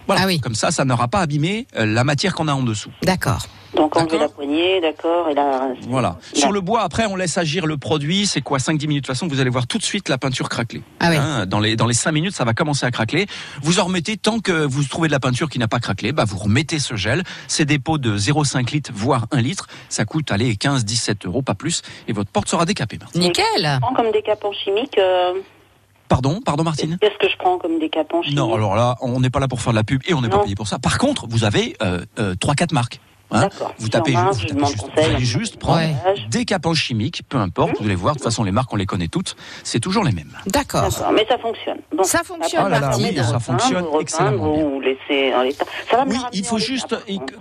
Voilà. 0.06 0.22
Ah 0.24 0.26
oui. 0.26 0.40
Comme 0.40 0.54
ça, 0.54 0.70
ça 0.70 0.84
n'aura 0.84 1.08
pas 1.08 1.20
abîmé 1.20 1.66
euh, 1.76 1.86
la 1.86 2.04
matière 2.04 2.34
qu'on 2.34 2.48
a 2.48 2.52
en 2.54 2.62
dessous. 2.62 2.90
D'accord. 3.02 3.46
Donc 3.76 3.96
enlever 3.96 4.18
la 4.18 4.28
poignée, 4.28 4.80
d'accord, 4.80 5.28
et 5.28 5.34
la... 5.34 5.68
Voilà. 5.82 6.18
Sur 6.34 6.50
le 6.50 6.60
bois, 6.60 6.82
après, 6.82 7.06
on 7.06 7.14
laisse 7.14 7.38
agir 7.38 7.66
le 7.66 7.76
produit. 7.76 8.26
C'est 8.26 8.40
quoi 8.40 8.58
5-10 8.58 8.88
minutes 8.88 8.88
De 8.88 9.06
toute 9.06 9.06
façon, 9.06 9.28
vous 9.28 9.38
allez 9.40 9.48
voir 9.50 9.68
tout 9.68 9.78
de 9.78 9.84
suite 9.84 10.08
la 10.08 10.18
peinture 10.18 10.48
craqueler. 10.48 10.82
Ah 10.98 11.08
oui. 11.10 11.16
Hein, 11.16 11.46
dans 11.46 11.60
les 11.60 11.76
dans 11.76 11.86
les 11.86 11.94
5 11.94 12.10
minutes, 12.10 12.34
ça 12.34 12.42
va 12.44 12.52
commencer 12.52 12.84
à 12.84 12.90
craqueler. 12.90 13.26
Vous 13.62 13.78
en 13.78 13.84
remettez 13.84 14.16
tant 14.16 14.40
que 14.40 14.50
vous 14.66 14.82
trouvez 14.82 15.06
de 15.06 15.12
la 15.12 15.20
peinture 15.20 15.48
qui 15.48 15.60
n'a 15.60 15.68
pas 15.68 15.78
craquelé, 15.78 16.10
bah 16.10 16.24
vous 16.26 16.38
remettez 16.38 16.80
ce 16.80 16.96
gel. 16.96 17.22
C'est 17.46 17.64
des 17.64 17.78
pots 17.78 17.98
de 17.98 18.18
0,5 18.18 18.72
litres, 18.72 18.90
voire 18.92 19.26
1 19.30 19.40
litre. 19.40 19.68
Ça 19.88 20.04
coûte, 20.04 20.32
allez, 20.32 20.54
15-17 20.54 21.26
euros, 21.26 21.42
pas 21.42 21.54
plus. 21.54 21.82
Et 22.08 22.12
votre 22.12 22.30
porte 22.32 22.48
sera 22.48 22.64
décapée. 22.64 22.98
Nickel. 23.14 23.78
Comme 23.94 24.10
décapant 24.10 24.50
chimique. 24.52 24.98
euh, 24.98 25.34
Pardon, 26.10 26.40
pardon, 26.44 26.64
Martine 26.64 26.98
Qu'est-ce 27.00 27.18
que 27.18 27.30
je 27.32 27.36
prends 27.38 27.56
comme 27.56 27.78
décapant 27.78 28.20
Non, 28.32 28.52
alors 28.52 28.74
là, 28.74 28.96
on 29.00 29.20
n'est 29.20 29.30
pas 29.30 29.38
là 29.38 29.46
pour 29.46 29.60
faire 29.60 29.72
de 29.72 29.76
la 29.76 29.84
pub 29.84 30.02
et 30.08 30.12
on 30.12 30.20
n'est 30.20 30.28
pas 30.28 30.40
payé 30.40 30.56
pour 30.56 30.66
ça. 30.66 30.80
Par 30.80 30.98
contre, 30.98 31.28
vous 31.28 31.44
avez 31.44 31.76
euh, 31.82 32.00
euh, 32.18 32.34
3-4 32.34 32.74
marques. 32.74 33.00
Hein 33.32 33.48
vous 33.78 33.88
tapez, 33.88 34.12
vous 34.12 34.38
juste, 34.38 34.54
conseil. 34.54 34.76
vous 34.94 35.00
allez 35.14 35.24
juste 35.24 35.56
prendre 35.58 35.78
Ouais. 35.80 35.94
des 36.30 36.44
capants 36.44 36.74
chimiques, 36.74 37.22
peu 37.28 37.38
importe, 37.38 37.72
vous 37.78 37.84
allez 37.86 37.94
voir, 37.94 38.14
de 38.14 38.18
toute 38.18 38.24
façon 38.24 38.42
les 38.44 38.50
marques 38.52 38.72
on 38.72 38.76
les 38.76 38.86
connaît 38.86 39.08
toutes, 39.08 39.36
c'est 39.62 39.80
toujours 39.80 40.04
les 40.04 40.12
mêmes. 40.12 40.32
D'accord. 40.46 40.88
Mais 41.14 41.26
ça 41.28 41.38
fonctionne. 41.38 41.78
Bon. 41.96 42.02
Ça 42.02 42.22
fonctionne, 42.24 42.64
là 42.64 42.68
là, 42.68 42.80
Martine. 42.88 43.06
oui, 43.08 43.16
ça 43.16 43.38
fonctionne 43.38 43.78
vous 43.84 43.98
repeindre, 43.98 44.00
excellemment 44.00 44.52
bien. 44.54 44.64
Vous 44.64 44.80
laissez 44.80 45.34
en 45.34 45.42
l'état. 45.42 45.64
Ça 45.90 45.96
va 45.98 46.04
Oui, 46.06 46.16
il 46.32 46.44
faut 46.44 46.56
en 46.56 46.58
juste, 46.58 46.94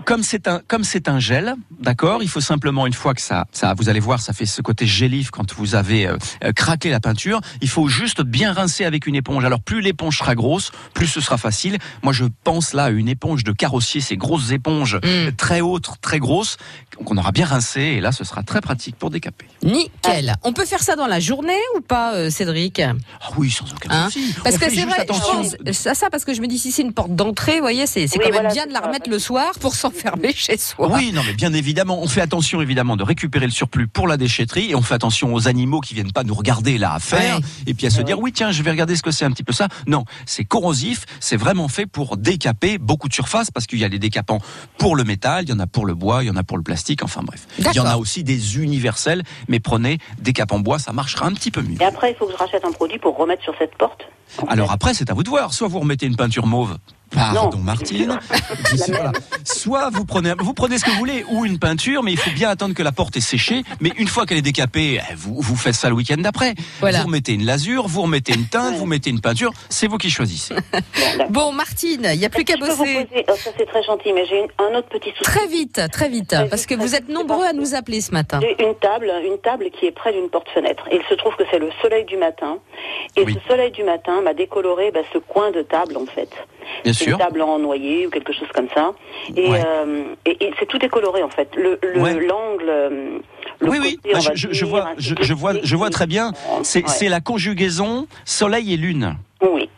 comme 0.05 0.23
c'est 0.23 0.47
un, 0.47 0.61
comme 0.67 0.83
c'est 0.83 1.09
un 1.09 1.19
gel, 1.19 1.55
d'accord, 1.79 2.21
il 2.21 2.29
faut 2.29 2.41
simplement 2.41 2.85
une 2.85 2.93
fois 2.93 3.13
que 3.13 3.21
ça, 3.21 3.45
ça, 3.51 3.73
vous 3.77 3.89
allez 3.89 3.99
voir, 3.99 4.19
ça 4.19 4.33
fait 4.33 4.45
ce 4.45 4.61
côté 4.61 4.85
gélif 4.85 5.31
quand 5.31 5.53
vous 5.55 5.75
avez 5.75 6.07
euh, 6.07 6.17
euh, 6.43 6.51
craqué 6.51 6.89
la 6.89 6.99
peinture. 6.99 7.41
Il 7.61 7.69
faut 7.69 7.87
juste 7.87 8.21
bien 8.21 8.53
rincer 8.53 8.85
avec 8.85 9.07
une 9.07 9.15
éponge. 9.15 9.43
Alors 9.45 9.59
plus 9.61 9.81
l'éponge 9.81 10.17
sera 10.19 10.35
grosse, 10.35 10.71
plus 10.93 11.07
ce 11.07 11.21
sera 11.21 11.37
facile. 11.37 11.77
Moi, 12.03 12.13
je 12.13 12.25
pense 12.43 12.73
là 12.73 12.85
à 12.85 12.89
une 12.89 13.07
éponge 13.09 13.43
de 13.43 13.51
carrossier, 13.51 14.01
ces 14.01 14.17
grosses 14.17 14.51
éponges 14.51 14.97
Mm. 15.03 15.31
très 15.37 15.61
hautes, 15.61 15.78
très 15.79 16.19
grosses, 16.19 16.57
qu'on 17.05 17.17
aura 17.17 17.31
bien 17.31 17.45
rincé, 17.45 17.81
et 17.81 18.01
là, 18.01 18.11
ce 18.11 18.23
sera 18.23 18.43
très 18.43 18.61
pratique 18.61 18.95
pour 18.97 19.09
décaper. 19.09 19.45
Nickel. 19.63 20.35
On 20.43 20.53
peut 20.53 20.65
faire 20.65 20.81
ça 20.83 20.95
dans 20.95 21.07
la 21.07 21.19
journée 21.19 21.57
ou 21.77 21.81
pas, 21.81 22.13
euh, 22.15 22.29
Cédric? 22.29 22.79
Ah 22.79 22.93
oui, 23.37 23.49
sans 23.51 23.65
aucun 23.71 23.89
Hein 23.89 24.05
souci. 24.09 24.33
Parce 24.43 24.55
On 24.55 24.59
que 24.59 24.65
c'est 24.65 24.75
juste 24.75 24.87
vrai, 24.89 24.99
attention. 24.99 25.43
je 25.43 25.55
pense 25.63 25.87
à 25.87 25.93
ça 25.95 26.09
parce 26.09 26.25
que 26.25 26.33
je 26.33 26.41
me 26.41 26.47
dis 26.47 26.59
si 26.59 26.71
c'est 26.71 26.81
une 26.81 26.93
porte 26.93 27.15
d'entrée, 27.15 27.55
vous 27.55 27.61
voyez, 27.61 27.87
c'est 27.87 28.07
c'est 28.07 28.17
Oui, 28.17 28.25
quand 28.25 28.31
même 28.31 28.41
voilà, 28.41 28.53
bien 28.53 28.67
de 28.67 28.73
la 28.73 28.81
remettre 28.81 29.09
le 29.09 29.19
soir 29.19 29.51
pour 29.59 29.75
s'enfermer 29.75 30.33
chez 30.33 30.57
soi. 30.57 30.89
Oui, 30.91 31.11
non, 31.13 31.21
mais 31.25 31.33
bien 31.33 31.53
évidemment, 31.53 32.01
on 32.01 32.07
fait 32.07 32.21
attention 32.21 32.61
évidemment 32.61 32.97
de 32.97 33.03
récupérer 33.03 33.45
le 33.45 33.51
surplus 33.51 33.87
pour 33.87 34.07
la 34.07 34.17
déchetterie 34.17 34.71
et 34.71 34.75
on 34.75 34.81
fait 34.81 34.95
attention 34.95 35.33
aux 35.33 35.47
animaux 35.47 35.79
qui 35.81 35.93
viennent 35.93 36.11
pas 36.11 36.23
nous 36.23 36.33
regarder 36.33 36.77
là 36.77 36.93
à 36.93 36.99
faire 36.99 37.37
Ouais. 37.37 37.43
et 37.67 37.73
puis 37.73 37.85
à 37.87 37.89
se 37.89 38.01
dire 38.01 38.17
oui 38.19 38.31
tiens 38.31 38.51
je 38.51 38.63
vais 38.63 38.71
regarder 38.71 38.95
ce 38.95 39.01
que 39.01 39.11
c'est 39.11 39.25
un 39.25 39.31
petit 39.31 39.43
peu 39.43 39.53
ça. 39.53 39.67
Non, 39.87 40.05
c'est 40.25 40.45
corrosif, 40.45 41.05
c'est 41.19 41.35
vraiment 41.37 41.67
fait 41.67 41.85
pour 41.85 42.17
décaper 42.17 42.77
beaucoup 42.77 43.07
de 43.09 43.13
surface 43.13 43.51
parce 43.51 43.67
qu'il 43.67 43.79
y 43.79 43.83
a 43.85 43.89
des 43.89 43.99
décapants 43.99 44.39
pour 44.77 44.95
le 44.95 45.03
métal, 45.03 45.43
il 45.45 45.49
y 45.49 45.53
en 45.53 45.59
a 45.59 45.67
pour 45.71 45.85
le 45.85 45.95
bois, 45.95 46.23
il 46.23 46.27
y 46.27 46.29
en 46.29 46.35
a 46.35 46.43
pour 46.43 46.57
le 46.57 46.63
plastique, 46.63 47.03
enfin 47.03 47.21
bref. 47.23 47.47
Il 47.57 47.73
y 47.73 47.79
en 47.79 47.85
a 47.85 47.97
aussi 47.97 48.23
des 48.23 48.57
universels, 48.57 49.23
mais 49.47 49.59
prenez 49.59 49.99
décapant 50.19 50.59
bois, 50.59 50.79
ça 50.79 50.93
marchera 50.93 51.27
un 51.27 51.33
petit 51.33 51.51
peu 51.51 51.61
mieux. 51.61 51.81
Et 51.81 51.85
après, 51.85 52.11
il 52.11 52.15
faut 52.15 52.25
que 52.25 52.33
je 52.33 52.37
rachète 52.37 52.65
un 52.65 52.71
produit 52.71 52.99
pour 52.99 53.17
remettre 53.17 53.43
sur 53.43 53.53
cette 53.57 53.75
porte. 53.75 54.03
Alors 54.47 54.71
après, 54.71 54.93
c'est 54.93 55.09
à 55.09 55.13
vous 55.13 55.23
de 55.23 55.29
voir. 55.29 55.53
Soit 55.53 55.67
vous 55.67 55.79
remettez 55.79 56.05
une 56.05 56.15
peinture 56.15 56.45
mauve. 56.45 56.77
Pardon, 57.11 57.49
Non. 57.57 57.63
Martine. 57.63 58.19
Voilà. 58.87 59.11
Soit 59.43 59.89
vous 59.91 60.05
prenez, 60.05 60.33
vous 60.39 60.53
prenez 60.53 60.77
ce 60.77 60.85
que 60.85 60.91
vous 60.91 60.97
voulez, 60.97 61.23
ou 61.29 61.45
une 61.45 61.59
peinture, 61.59 62.03
mais 62.03 62.11
il 62.11 62.17
faut 62.17 62.29
bien 62.31 62.49
attendre 62.49 62.73
que 62.75 62.83
la 62.83 62.91
porte 62.91 63.17
est 63.17 63.21
séchée. 63.21 63.63
Mais 63.79 63.91
une 63.97 64.07
fois 64.07 64.25
qu'elle 64.25 64.37
est 64.37 64.41
décapée, 64.43 64.99
eh, 64.99 65.13
vous, 65.15 65.35
vous 65.39 65.55
faites 65.55 65.75
ça 65.75 65.89
le 65.89 65.95
week-end 65.95 66.17
d'après. 66.17 66.53
Voilà. 66.79 66.99
Vous 66.99 67.05
remettez 67.07 67.33
une 67.33 67.45
lasure, 67.45 67.87
vous 67.87 68.01
remettez 68.03 68.33
une 68.33 68.45
teinte, 68.47 68.75
vous 68.75 68.85
mettez 68.85 69.09
une 69.09 69.21
peinture. 69.21 69.51
C'est 69.69 69.87
vous 69.87 69.97
qui 69.97 70.09
choisissez. 70.09 70.55
Bon, 71.29 71.51
Martine, 71.51 72.07
il 72.13 72.19
n'y 72.19 72.25
a 72.25 72.29
plus 72.29 72.43
qu'à 72.43 72.57
bosser. 72.57 72.75
poser- 72.75 73.25
oh, 73.27 73.33
ça 73.37 73.51
c'est 73.57 73.65
très 73.65 73.83
gentil, 73.83 74.13
mais 74.13 74.25
j'ai 74.25 74.43
un 74.57 74.75
autre 74.77 74.87
petit 74.89 75.09
souci. 75.11 75.23
Très 75.23 75.47
vite, 75.47 75.81
très 75.91 76.09
vite, 76.09 76.29
Très 76.29 76.47
parce 76.49 76.61
vite, 76.61 76.69
que 76.69 76.75
vous 76.75 76.95
êtes 76.95 77.07
nombreux 77.09 77.45
à 77.45 77.53
nous 77.53 77.75
appeler 77.75 78.01
ce 78.01 78.11
matin. 78.11 78.39
J'ai 78.41 78.63
une 78.63 78.75
table, 78.75 79.11
une 79.25 79.37
table 79.39 79.65
qui 79.77 79.85
est 79.85 79.91
près 79.91 80.11
d'une 80.13 80.29
porte-fenêtre. 80.29 80.83
Et 80.91 80.95
il 80.97 81.03
se 81.09 81.13
trouve 81.15 81.35
que 81.35 81.43
c'est 81.51 81.59
le 81.59 81.69
soleil 81.81 82.05
du 82.05 82.17
matin. 82.17 82.57
Et 83.15 83.23
Oui. 83.23 83.35
ce 83.41 83.47
soleil 83.47 83.71
du 83.71 83.83
matin 83.83 84.21
m'a 84.21 84.33
décoloré 84.33 84.91
bah, 84.91 85.01
ce 85.13 85.17
coin 85.19 85.51
de 85.51 85.61
table, 85.61 85.97
en 85.97 86.05
fait. 86.05 86.29
Bien 86.83 86.93
sûr. 86.93 87.13
Une 87.13 87.17
table 87.17 87.41
en 87.41 87.59
noyer 87.59 88.07
ou 88.07 88.09
quelque 88.09 88.33
chose 88.33 88.47
comme 88.53 88.67
ça. 88.73 88.91
Et, 89.35 89.49
Ouais. 89.49 89.61
euh, 89.65 90.03
et, 90.25 90.45
et 90.45 90.53
c'est 90.59 90.65
tout 90.65 90.77
décoloré, 90.77 91.23
en 91.23 91.29
fait. 91.29 91.49
Le 91.55 91.79
le- 91.81 91.99
Ouais. 92.01 92.13
l'angle. 92.19 92.65
euh, 92.69 93.19
le 93.61 93.69
oui, 93.69 93.77
oui. 93.81 93.99
côté, 94.03 94.15
on 94.15 94.19
je, 94.35 94.65
vois, 94.65 94.89
je, 94.97 95.33
vois, 95.33 95.53
je 95.61 95.75
vois 95.75 95.89
très 95.89 96.07
bien. 96.07 96.31
C'est 96.63 96.79
Ouais. 96.83 96.87
c'est 96.87 97.09
la 97.09 97.19
conjugaison 97.19 98.07
soleil 98.25 98.73
et 98.73 98.77
lune. 98.77 99.15
Oui, 99.41 99.69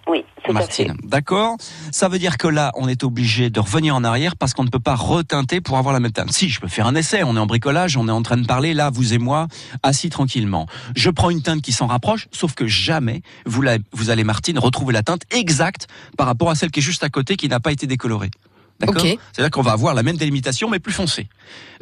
Martine, 0.54 0.95
d'accord 1.04 1.58
Ça 1.91 2.08
veut 2.08 2.20
dire 2.20 2.38
que 2.38 2.47
là, 2.47 2.72
on 2.76 2.88
est 2.88 3.04
obligé 3.04 3.49
de 3.49 3.60
revenir 3.60 3.95
en 3.95 4.04
arrière 4.04 4.36
parce 4.36 4.54
qu'on 4.54 4.64
ne 4.64 4.70
peut 4.70 4.80
pas 4.80 4.95
reteinter 4.95 5.62
pour 5.62 5.78
avoir 5.78 5.93
la 5.93 5.99
même 5.99 6.12
teinte. 6.12 6.32
Si, 6.32 6.49
je 6.49 6.60
peux 6.60 6.68
faire 6.68 6.88
un 6.88 6.95
essai, 6.95 7.24
on 7.24 7.36
est 7.36 7.39
en 7.39 7.45
bricolage, 7.45 7.97
on 7.97 8.08
est 8.08 8.12
en 8.12 8.22
train 8.22 8.38
de 8.38 8.45
parler, 8.45 8.74
là, 8.74 8.89
vous 8.89 9.14
et 9.14 9.18
moi, 9.18 9.47
assis 9.84 10.10
tranquillement. 10.10 10.68
Je 10.95 11.10
prends 11.10 11.30
une 11.30 11.41
teinte 11.41 11.62
qui 11.62 11.72
s'en 11.72 11.88
rapproche, 11.88 12.28
sauf 12.32 12.54
que 12.54 12.68
jamais, 12.68 13.22
vous, 13.45 13.62
la- 13.62 13.78
vous 13.91 14.10
allez, 14.10 14.24
Martine, 14.24 14.58
retrouver 14.60 14.93
la 14.93 15.04
teinte 15.04 15.24
exacte 15.32 15.88
par 16.18 16.28
rapport 16.28 16.49
à 16.49 16.56
celle 16.56 16.72
qui 16.72 16.80
est 16.80 16.84
juste 16.84 17.04
à 17.04 17.10
côté, 17.10 17.36
qui 17.36 17.47
n'a 17.47 17.60
pas 17.60 17.72
été 17.72 17.88
décolorée. 17.88 18.32
D'accord. 18.80 19.04
C'est-à-dire 19.32 19.52
qu'on 19.52 19.62
va 19.62 19.74
avoir 19.74 19.93
la 19.93 20.02
même 20.02 20.18
délimitation, 20.18 20.68
mais 20.68 20.80
plus 20.80 20.91
foncée. 20.93 21.30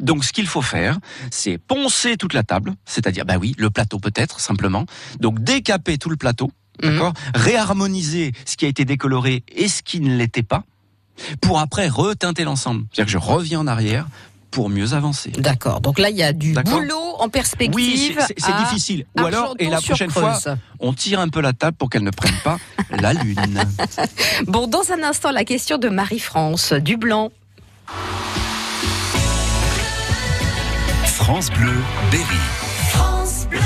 Donc, 0.00 0.22
ce 0.22 0.34
qu'il 0.34 0.46
faut 0.46 0.60
faire, 0.60 0.98
c'est 1.30 1.56
poncer 1.56 2.18
toute 2.18 2.34
la 2.34 2.42
table, 2.42 2.74
c'est-à-dire, 2.84 3.24
bah 3.24 3.36
oui, 3.40 3.54
le 3.56 3.70
plateau 3.70 3.98
peut-être, 3.98 4.38
simplement. 4.38 4.84
Donc, 5.18 5.38
décaper 5.42 5.96
tout 5.96 6.10
le 6.10 6.16
plateau. 6.16 6.50
D'accord 6.82 7.12
Réharmoniser 7.34 8.32
ce 8.44 8.56
qui 8.56 8.64
a 8.64 8.68
été 8.68 8.84
décoloré 8.84 9.42
et 9.54 9.68
ce 9.68 9.82
qui 9.82 10.00
ne 10.00 10.16
l'était 10.16 10.42
pas, 10.42 10.64
pour 11.40 11.58
après 11.60 11.88
reteinter 11.88 12.44
l'ensemble. 12.44 12.84
C'est-à-dire 12.92 13.06
que 13.06 13.20
je 13.20 13.24
reviens 13.24 13.60
en 13.60 13.66
arrière 13.66 14.06
pour 14.50 14.68
mieux 14.68 14.94
avancer. 14.94 15.30
D'accord. 15.38 15.80
Donc 15.80 15.98
là, 16.00 16.10
il 16.10 16.16
y 16.16 16.22
a 16.24 16.32
du 16.32 16.54
boulot 16.54 17.14
en 17.20 17.28
perspective. 17.28 17.74
Oui, 17.74 18.16
c'est- 18.18 18.64
difficile. 18.64 19.06
Ou 19.16 19.24
alors, 19.24 19.54
et 19.60 19.68
la 19.68 19.80
prochaine 19.80 20.10
fois, 20.10 20.38
on 20.80 20.92
tire 20.92 21.20
un 21.20 21.28
peu 21.28 21.40
la 21.40 21.52
table 21.52 21.76
pour 21.76 21.88
qu'elle 21.88 22.02
ne 22.02 22.10
prenne 22.10 22.34
pas 22.42 22.58
la 22.90 23.12
lune. 23.12 23.38
Bon, 24.48 24.66
dans 24.66 24.90
un 24.90 25.02
instant, 25.04 25.30
la 25.30 25.44
question 25.44 25.78
de 25.78 25.88
Marie-France 25.88 26.72
du 26.72 26.96
Blanc. 26.96 27.30
France 31.04 31.50
Bleu, 31.50 31.74
Berry. 32.10 32.24
France 32.88 33.46
Bleu. 33.48 33.60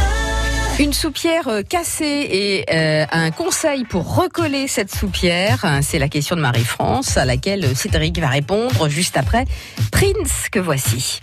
Une 0.81 0.93
soupière 0.93 1.47
euh, 1.47 1.63
cassée 1.63 2.05
et 2.05 2.65
euh, 2.75 3.07
un 3.13 3.31
conseil 3.31 3.85
pour 3.85 4.17
recoller 4.17 4.67
cette 4.67 4.93
soupière, 4.93 5.65
hein, 5.65 5.83
c'est 5.83 6.01
la 6.01 6.09
question 6.09 6.35
de 6.35 6.41
Marie-France 6.41 7.17
à 7.17 7.25
laquelle 7.25 7.77
Cédric 7.77 8.19
va 8.19 8.27
répondre 8.27 8.89
juste 8.89 9.17
après. 9.17 9.45
Prince 9.93 10.49
que 10.51 10.59
voici. 10.59 11.21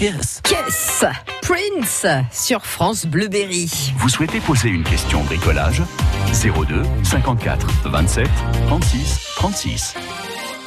Kiss. 0.00 0.40
Kiss 0.44 1.04
Prince 1.42 2.06
sur 2.32 2.64
France 2.64 3.04
Bleu 3.04 3.28
Berry. 3.28 3.68
Vous 3.98 4.08
souhaitez 4.08 4.40
poser 4.40 4.70
une 4.70 4.82
question 4.82 5.20
bricolage? 5.24 5.82
02 6.32 6.82
54 7.02 7.66
27 7.84 8.26
36 8.68 9.34
36. 9.36 9.94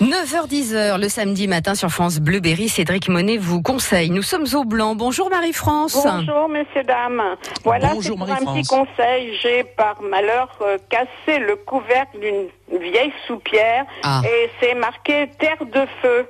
9h10 0.01 0.99
le 0.99 1.09
samedi 1.09 1.47
matin 1.47 1.73
sur 1.73 1.89
France 1.89 2.19
Bleu 2.19 2.41
Berry, 2.41 2.69
Cédric 2.69 3.09
Monet 3.09 3.37
vous 3.37 3.63
conseille. 3.63 4.11
Nous 4.11 4.21
sommes 4.21 4.45
au 4.53 4.65
blanc. 4.65 4.93
Bonjour 4.93 5.31
Marie-France. 5.31 5.97
Bonjour 6.05 6.47
messieurs, 6.49 6.83
dames. 6.83 7.21
Voilà, 7.63 7.89
c'est 7.89 7.93
Bonjour, 7.95 8.17
pour 8.17 8.29
un 8.29 8.35
petit 8.35 8.67
conseil. 8.67 9.35
J'ai 9.41 9.63
par 9.63 9.99
malheur 10.03 10.49
euh, 10.61 10.77
cassé 10.89 11.39
le 11.39 11.55
couvercle 11.55 12.19
d'une 12.19 12.79
vieille 12.79 13.13
soupière 13.25 13.85
Ah. 14.03 14.21
et 14.25 14.51
c'est 14.59 14.75
marqué 14.75 15.27
terre 15.39 15.65
de 15.65 15.87
feu. 16.03 16.27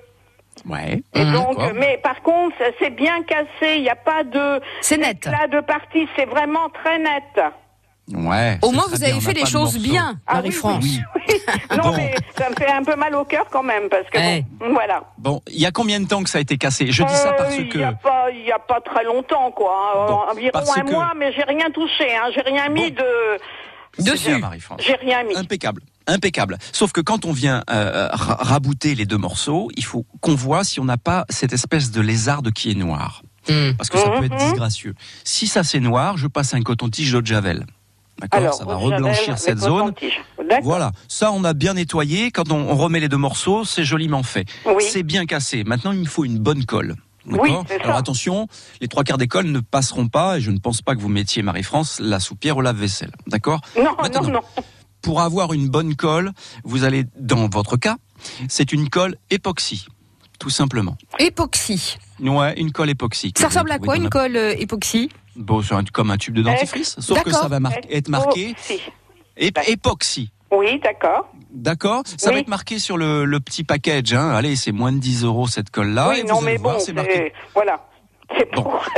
Ouais. 0.65 1.01
Et 1.13 1.25
donc, 1.25 1.59
euh, 1.59 1.71
mais 1.75 1.99
par 2.03 2.21
contre, 2.21 2.55
c'est 2.79 2.89
bien 2.91 3.21
cassé. 3.23 3.75
Il 3.77 3.81
n'y 3.83 3.89
a 3.89 3.95
pas 3.95 4.23
de 4.23 4.61
C'est 4.81 4.97
net. 4.97 5.25
Là 5.25 5.47
de 5.47 5.59
partie, 5.61 6.07
c'est 6.15 6.25
vraiment 6.25 6.69
très 6.69 6.99
net. 6.99 7.43
Ouais. 8.13 8.59
Au 8.61 8.71
moins 8.71 8.83
vous 8.91 8.97
bien, 8.99 9.11
avez 9.11 9.21
fait 9.21 9.33
les 9.33 9.45
choses 9.45 9.77
bien, 9.77 10.15
Ah 10.27 10.33
oui, 10.33 10.35
Marie-France. 10.35 10.85
Non, 11.77 11.83
Bon. 11.91 11.93
mais 11.95 12.13
ça 12.37 12.49
me 12.49 12.55
fait 12.55 12.69
un 12.69 12.83
peu 12.83 12.95
mal 12.95 13.15
au 13.15 13.23
cœur 13.23 13.45
quand 13.49 13.63
même 13.63 13.87
parce 13.89 14.09
que 14.09 14.17
bon, 14.19 14.73
voilà. 14.73 15.03
Bon, 15.17 15.41
il 15.47 15.61
y 15.61 15.65
a 15.65 15.71
combien 15.71 15.99
de 16.01 16.07
temps 16.07 16.21
que 16.21 16.29
ça 16.29 16.37
a 16.37 16.41
été 16.41 16.57
cassé? 16.57 16.91
Je 16.91 17.01
dis 17.03 17.13
ça 17.15 17.29
Euh, 17.29 17.37
parce 17.37 17.55
Il 17.57 17.69
que 17.69 17.77
n'y 17.77 17.83
a 17.85 17.93
il 18.33 18.45
y 18.45 18.51
a 18.51 18.59
pas 18.59 18.81
très 18.81 19.05
longtemps, 19.05 19.51
quoi. 19.51 19.73
hein, 19.95 20.05
Bon, 20.07 20.19
environ 20.31 20.59
un 20.75 20.81
que- 20.81 20.91
mois, 20.91 21.13
mais 21.15 21.31
j'ai 21.31 21.43
rien 21.43 21.69
touché. 21.73 22.13
Hein, 22.13 22.29
j'ai 22.35 22.41
rien 22.41 22.67
mis 22.69 22.91
de. 22.91 23.05
Marie-France. 24.39 24.81
J'ai 24.85 24.95
rien 24.95 25.23
mis. 25.23 25.35
Impeccable. 25.37 25.81
Impeccable. 26.07 26.57
Sauf 26.71 26.91
que 26.91 27.01
quand 27.01 27.25
on 27.25 27.31
vient 27.31 27.63
euh, 27.69 28.09
ra- 28.11 28.37
rabouter 28.39 28.95
les 28.95 29.05
deux 29.05 29.17
morceaux, 29.17 29.69
il 29.77 29.85
faut 29.85 30.05
qu'on 30.21 30.35
voit 30.35 30.63
si 30.63 30.79
on 30.79 30.85
n'a 30.85 30.97
pas 30.97 31.25
cette 31.29 31.53
espèce 31.53 31.91
de 31.91 32.01
lézarde 32.01 32.51
qui 32.51 32.71
est 32.71 32.75
noire. 32.75 33.21
Parce 33.77 33.89
que 33.89 33.97
ça 33.97 34.09
peut 34.09 34.23
être 34.25 34.33
Mhm. 34.33 34.39
disgracieux. 34.39 34.95
Si 35.25 35.47
ça 35.47 35.63
c'est 35.63 35.79
noir, 35.81 36.17
je 36.17 36.27
passe 36.27 36.53
un 36.53 36.61
coton-tige 36.61 37.11
d'eau 37.11 37.21
de 37.21 37.27
javel. 37.27 37.65
D'accord 38.19 38.39
Alors, 38.39 38.53
Ça 38.53 38.63
va 38.65 38.75
reblanchir 38.75 39.37
cette 39.37 39.59
zone. 39.59 39.91
Voilà, 40.61 40.91
ça 41.07 41.31
on 41.31 41.43
a 41.43 41.53
bien 41.53 41.73
nettoyé. 41.73 42.31
Quand 42.31 42.51
on, 42.51 42.69
on 42.69 42.75
remet 42.75 42.99
les 43.01 43.09
deux 43.09 43.17
morceaux, 43.17 43.65
c'est 43.65 43.83
joliment 43.83 44.23
fait. 44.23 44.45
Oui. 44.65 44.83
C'est 44.87 45.03
bien 45.03 45.25
cassé. 45.25 45.63
Maintenant, 45.65 45.91
il 45.91 45.99
me 45.99 46.05
faut 46.05 46.23
une 46.23 46.37
bonne 46.39 46.63
colle. 46.65 46.95
Oui. 47.25 47.51
Alors 47.83 47.97
attention, 47.97 48.47
les 48.81 48.87
trois 48.87 49.03
quarts 49.03 49.17
des 49.17 49.27
cols 49.27 49.47
ne 49.47 49.59
passeront 49.61 50.07
pas, 50.09 50.37
et 50.37 50.41
je 50.41 50.51
ne 50.51 50.57
pense 50.59 50.81
pas 50.81 50.93
que 50.95 50.99
vous 51.01 51.07
mettiez 51.09 51.41
Marie-France 51.41 51.99
la 52.01 52.19
soupière 52.19 52.57
au 52.57 52.61
lave-vaisselle. 52.61 53.11
D'accord 53.27 53.61
Non, 53.77 53.95
Maintenant, 54.01 54.23
non, 54.23 54.29
non. 54.31 54.41
Pour 55.03 55.21
avoir 55.21 55.53
une 55.53 55.67
bonne 55.67 55.95
colle, 55.95 56.31
vous 56.63 56.83
allez, 56.85 57.03
dans 57.19 57.47
votre 57.49 57.77
cas, 57.77 57.97
c'est 58.47 58.71
une 58.71 58.89
colle 58.89 59.17
époxy, 59.29 59.85
tout 60.39 60.49
simplement. 60.49 60.97
Époxy. 61.19 61.97
Ouais, 62.21 62.53
une 62.59 62.71
colle 62.71 62.89
époxy. 62.89 63.33
Ça 63.37 63.49
ressemble 63.49 63.71
à 63.71 63.79
quoi 63.79 63.97
une 63.97 64.09
colle 64.09 64.37
euh, 64.37 64.55
époxy? 64.57 65.09
Bon, 65.35 65.61
c'est 65.61 65.73
un- 65.75 65.83
comme 65.83 66.09
un 66.09 66.17
tube 66.17 66.33
de 66.35 66.41
dentifrice, 66.41 66.95
sauf 66.99 67.21
que 67.21 67.31
ça 67.31 67.47
va 67.49 67.59
mar- 67.59 67.73
être 67.89 68.07
marqué 68.07 68.55
ép- 69.37 69.69
époxy. 69.69 70.31
Oui, 70.51 70.79
d'accord. 70.81 71.29
D'accord 71.51 72.03
Ça 72.05 72.29
Oui. 72.29 72.35
va 72.35 72.39
être 72.39 72.47
marqué 72.47 72.79
sur 72.79 72.95
le, 72.97 73.25
le 73.25 73.39
petit 73.39 73.63
package. 73.63 74.13
Hein. 74.13 74.29
Allez, 74.29 74.55
c'est 74.55 74.71
moins 74.71 74.91
de 74.91 74.99
10 74.99 75.23
euros 75.25 75.47
cette 75.47 75.69
colle-là. 75.71 76.09
oui, 76.09 76.19
et 76.19 76.23
non, 76.23 76.35
vous 76.35 76.45
allez 76.45 76.53
mais 76.57 76.57
voir, 76.63 76.77
bon, 76.77 76.83
c'est 76.83 76.93
marqué. 76.93 77.33
voilà. 77.53 77.85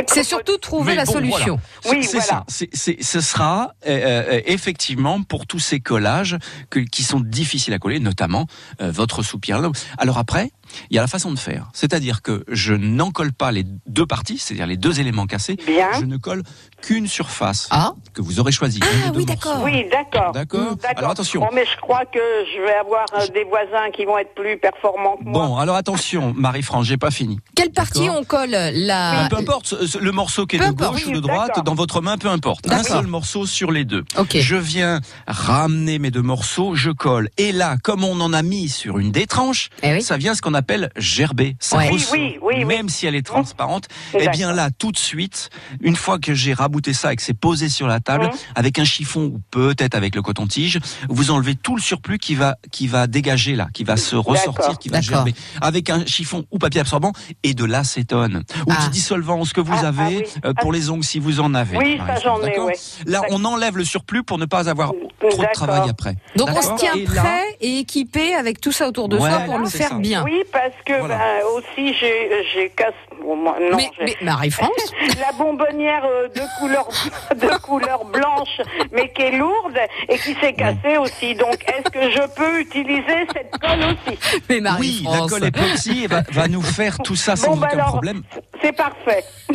C'est 0.07 0.23
surtout 0.23 0.57
trouver 0.57 0.91
Mais 0.91 0.95
la 0.95 1.05
bon, 1.05 1.13
solution. 1.13 1.59
voilà. 1.83 2.01
C'est 2.01 2.07
c'est 2.07 2.21
ça. 2.21 2.43
C'est- 2.47 2.69
c'est- 2.73 3.01
ce 3.03 3.21
sera 3.21 3.73
euh, 3.87 4.33
euh, 4.37 4.41
effectivement 4.45 5.21
pour 5.21 5.45
tous 5.47 5.59
ces 5.59 5.79
collages 5.79 6.37
que- 6.69 6.79
qui 6.79 7.03
sont 7.03 7.19
difficiles 7.19 7.73
à 7.73 7.79
coller, 7.79 7.99
notamment 7.99 8.47
euh, 8.81 8.91
votre 8.91 9.23
soupir. 9.23 9.61
Alors 9.97 10.17
après, 10.17 10.51
il 10.89 10.95
y 10.95 10.99
a 10.99 11.01
la 11.01 11.07
façon 11.07 11.31
de 11.31 11.39
faire. 11.39 11.67
C'est-à-dire 11.73 12.21
que 12.21 12.43
je 12.47 12.73
n'en 12.73 13.11
colle 13.11 13.33
pas 13.33 13.51
les 13.51 13.65
deux 13.87 14.05
parties, 14.05 14.37
c'est-à-dire 14.37 14.67
les 14.67 14.77
deux 14.77 14.99
éléments 14.99 15.25
cassés. 15.27 15.57
Je 15.67 16.05
ne 16.05 16.17
colle 16.17 16.43
qu'une 16.81 17.07
surface 17.07 17.69
que 18.13 18.21
vous 18.21 18.39
aurez 18.39 18.51
choisie. 18.51 18.79
Ah 18.83 19.11
oui, 19.15 19.25
d'accord. 19.25 19.61
Oui, 19.63 19.85
d'accord. 19.91 20.31
D'accord. 20.31 20.75
Alors 20.95 21.11
attention. 21.11 21.41
Bon, 21.41 21.49
mais 21.53 21.65
je 21.65 21.79
crois 21.81 22.05
que 22.05 22.19
je 22.19 22.61
vais 22.61 22.73
avoir 22.73 23.05
euh, 23.13 23.27
des 23.33 23.43
voisins 23.43 23.91
qui 23.95 24.05
vont 24.05 24.17
être 24.17 24.33
plus 24.33 24.57
performants 24.57 25.17
que 25.17 25.23
moi. 25.23 25.47
Bon, 25.47 25.57
alors 25.57 25.75
attention, 25.75 26.33
Marie-France, 26.35 26.85
j'ai 26.85 26.97
pas 26.97 27.11
fini. 27.11 27.39
Quelle 27.55 27.71
partie 27.71 28.09
on 28.09 28.23
colle 28.23 28.51
la 28.51 29.27
Peu 29.29 29.37
importe, 29.37 29.75
le 29.99 30.11
morceau 30.11 30.45
qui 30.45 30.55
est 30.57 30.59
Peu 30.59 30.67
de 30.67 30.71
gauche 30.73 31.05
ou 31.07 31.11
de 31.11 31.19
droite, 31.19 31.63
dans 31.63 31.75
votre 31.75 32.01
main, 32.01 32.17
peu 32.17 32.29
importe. 32.29 32.71
Un 32.71 32.83
seul 32.83 33.07
morceau 33.07 33.45
sur 33.45 33.71
les 33.71 33.85
deux. 33.85 34.03
Je 34.33 34.55
viens 34.55 35.01
ramener 35.27 35.99
mes 35.99 36.11
deux 36.11 36.21
morceaux, 36.21 36.75
je 36.75 36.91
colle. 36.91 37.29
Et 37.37 37.51
là, 37.51 37.77
comme 37.83 38.03
on 38.03 38.19
en 38.21 38.33
a 38.33 38.41
mis 38.41 38.69
sur 38.69 38.99
une 38.99 39.11
des 39.11 39.27
tranches, 39.27 39.69
ça 40.01 40.17
vient 40.17 40.33
ce 40.35 40.41
qu'on 40.41 40.53
appelle 40.55 40.89
gerber. 40.97 41.55
Ça 41.59 41.77
Ouais. 41.77 41.89
Oui, 41.91 41.93
ressort. 41.97 42.13
oui, 42.13 42.37
oui, 42.41 42.53
oui. 42.57 42.65
Même 42.65 42.89
si 42.89 43.05
elle 43.05 43.13
est 43.15 43.25
transparente, 43.25 43.87
eh 44.17 44.27
bien 44.29 44.51
là, 44.53 44.69
tout 44.71 44.91
de 44.91 44.97
suite, 44.97 45.49
une 45.81 45.95
fois 45.95 46.17
que 46.17 46.33
j'ai 46.33 46.53
rabouté 46.53 46.93
ça 46.93 47.13
et 47.13 47.15
que 47.15 47.21
c'est 47.21 47.33
posé 47.37 47.69
sur 47.69 47.85
la 47.87 47.99
table, 47.99 48.25
Mhm. 48.25 48.31
avec 48.55 48.79
un 48.79 48.85
chiffon 48.85 49.25
ou 49.35 49.41
peut-être 49.51 49.93
avec 49.95 50.15
le 50.15 50.21
coton-tige, 50.23 50.79
vous 51.09 51.29
enlevez 51.31 51.55
tout 51.55 51.75
le 51.75 51.81
surplus 51.81 52.17
qui 52.17 52.33
va, 52.35 52.55
qui 52.71 52.87
va 52.87 53.05
dégager 53.07 53.55
là, 53.55 53.67
qui 53.73 53.83
va 53.83 53.97
se 53.97 54.15
ressortir, 54.15 54.79
qui 54.79 54.89
va 54.89 55.01
gerber. 55.01 55.33
Avec 55.61 55.89
un 55.91 56.05
chiffon 56.05 56.45
ou 56.51 56.57
papier 56.57 56.81
absorbant 56.81 57.11
et 57.43 57.53
de 57.53 57.65
l'acétone. 57.65 58.43
Ou 58.67 58.71
Ah. 58.71 58.83
du 58.85 58.89
dissolvant, 58.89 59.43
ce 59.45 59.53
que 59.53 59.61
vous 59.61 59.73
Ah, 59.75 59.87
avez 59.87 60.01
ah 60.01 60.07
oui. 60.09 60.23
euh, 60.45 60.53
pour 60.53 60.71
Ah. 60.71 60.75
les 60.75 60.89
ongles 60.89 61.03
si 61.03 61.19
vous 61.19 61.39
en 61.39 61.53
avez. 61.53 61.77
Oui, 61.77 61.97
ça, 61.97 62.15
exemple, 62.17 62.41
j'en 62.45 62.47
ai, 62.47 62.59
ouais. 62.59 62.73
Là, 63.05 63.21
on 63.29 63.43
enlève 63.45 63.77
le 63.77 63.83
surplus 63.83 64.23
pour 64.23 64.37
ne 64.37 64.45
pas 64.45 64.69
avoir 64.69 64.93
trop 65.29 65.41
de 65.41 65.47
travail 65.53 65.89
après. 65.89 66.15
Donc 66.35 66.49
on 66.49 66.61
se 66.61 66.75
tient 66.79 66.93
Et 66.93 67.05
là- 67.07 67.21
prêt 67.21 67.43
et 67.61 67.79
équipé 67.79 68.33
avec 68.35 68.61
tout 68.61 68.71
ça 68.71 68.87
autour 68.87 69.09
de 69.09 69.17
soi 69.17 69.39
pour 69.45 69.57
le 69.59 69.65
faire 69.67 69.89
ça. 69.89 69.95
bien. 69.95 70.23
Oui, 70.23 70.43
parce 70.51 70.75
que 70.85 71.07
ben, 71.07 71.43
aussi 71.55 71.93
j'ai 71.93 72.43
j'ai 72.53 72.69
cassé. 72.69 72.95
Bon, 73.25 73.35
moi, 73.35 73.55
non, 73.71 73.77
Mais- 73.99 74.15
Marie-France 74.21 74.69
La 75.19 75.31
bonbonnière 75.37 76.03
euh, 76.05 76.27
de 76.29 76.41
couleur 76.59 76.87
de 77.35 77.57
couleur 77.61 78.05
blanche, 78.05 78.61
mais 78.91 79.11
qui 79.13 79.21
est 79.23 79.37
lourde 79.37 79.77
et 80.09 80.17
qui 80.17 80.33
s'est 80.35 80.53
cassée 80.53 80.97
aussi. 80.97 81.35
Donc, 81.35 81.63
est-ce 81.67 81.89
que 81.89 82.11
je 82.11 82.27
peux 82.35 82.59
utiliser 82.59 83.27
cette 83.33 83.51
colle 83.59 83.79
aussi? 83.83 84.17
Mais 84.49 84.61
Oui, 84.79 85.03
la 85.09 85.27
colle 85.27 85.45
époxy 85.45 86.07
va, 86.07 86.21
va 86.31 86.47
nous 86.47 86.61
faire 86.61 86.97
tout 86.99 87.15
ça 87.15 87.35
sans 87.35 87.51
Bon, 87.51 87.57
bah 87.57 87.67
aucun 87.67 87.77
alors, 87.77 87.89
problème. 87.91 88.23
C'est 88.61 88.73
parfait. 88.75 89.23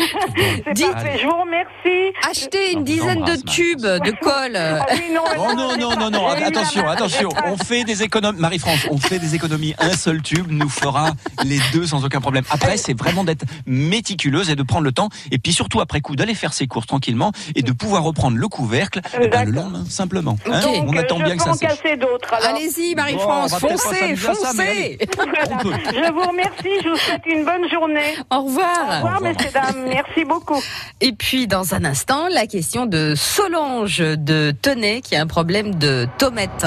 C'est 0.74 0.90
parfait. 0.92 1.18
Je 1.20 1.26
vous 1.26 1.40
remercie. 1.40 2.14
Achetez 2.28 2.72
une 2.72 2.84
dizaine 2.84 3.24
de 3.24 3.36
tubes 3.36 3.80
de 3.80 4.10
colle. 4.20 4.56
Ah 4.56 4.86
oui, 4.92 5.12
non, 5.12 5.22
Oh 5.38 5.54
non, 5.54 5.76
non, 5.76 5.96
non, 5.96 6.10
non, 6.10 6.26
attention, 6.28 6.86
attention, 6.88 7.28
on 7.46 7.56
fait 7.56 7.84
des 7.84 8.02
économies, 8.02 8.38
Marie-France, 8.40 8.86
on 8.90 8.98
fait 8.98 9.18
des 9.18 9.34
économies. 9.34 9.74
Un 9.78 9.92
seul 9.92 10.22
tube 10.22 10.46
nous 10.50 10.68
fera 10.68 11.10
les 11.44 11.58
deux 11.72 11.86
sans 11.86 12.04
aucun 12.04 12.20
problème. 12.20 12.44
Après, 12.50 12.76
c'est 12.76 12.96
vraiment 12.98 13.24
d'être 13.24 13.44
méticuleuse 13.66 14.50
et 14.50 14.56
de 14.56 14.62
prendre 14.62 14.84
le 14.84 14.92
temps, 14.92 15.08
et 15.30 15.38
puis 15.38 15.52
surtout 15.52 15.80
après 15.80 16.00
coup, 16.00 16.16
d'aller 16.16 16.34
faire 16.34 16.52
ses 16.52 16.66
courses 16.66 16.86
tranquillement 16.86 17.32
et 17.54 17.62
de 17.62 17.72
pouvoir 17.72 18.02
reprendre 18.02 18.36
le 18.36 18.48
couvercle 18.48 19.00
eh 19.20 19.28
ben, 19.28 19.44
le 19.44 19.52
lendemain, 19.52 19.84
simplement. 19.88 20.36
Hein, 20.46 20.60
Donc, 20.60 20.88
on 20.88 20.96
attend 20.96 21.18
je 21.18 21.24
bien 21.24 21.36
que 21.36 21.42
ça 21.42 21.52
casser 21.60 21.96
d'autres. 21.96 22.34
Allez-y, 22.44 22.94
Marie-France, 22.94 23.58
foncez, 23.58 24.16
ça, 24.16 24.34
foncez. 24.34 24.98
Voilà. 25.16 25.58
Je 25.62 26.12
vous 26.12 26.28
remercie. 26.28 26.82
Je 26.82 26.88
vous 26.88 26.96
souhaite 26.96 27.26
une 27.26 27.44
bonne 27.44 27.68
journée. 27.70 28.16
Au 28.30 28.42
revoir. 28.42 28.88
Au 28.88 28.94
revoir, 28.94 29.20
messieurs, 29.22 29.50
dames. 29.52 29.86
Merci 29.88 30.24
beaucoup. 30.24 30.60
Et 31.00 31.12
puis, 31.12 31.46
dans 31.46 31.74
un 31.74 31.84
instant, 31.84 32.28
la 32.28 32.46
question 32.46 32.86
de 32.86 33.14
Solange 33.16 33.98
de 33.98 34.52
Tenay 34.62 35.00
qui 35.00 35.16
a 35.16 35.22
un 35.22 35.26
problème 35.26 35.74
de 35.74 36.08
tomate. 36.18 36.66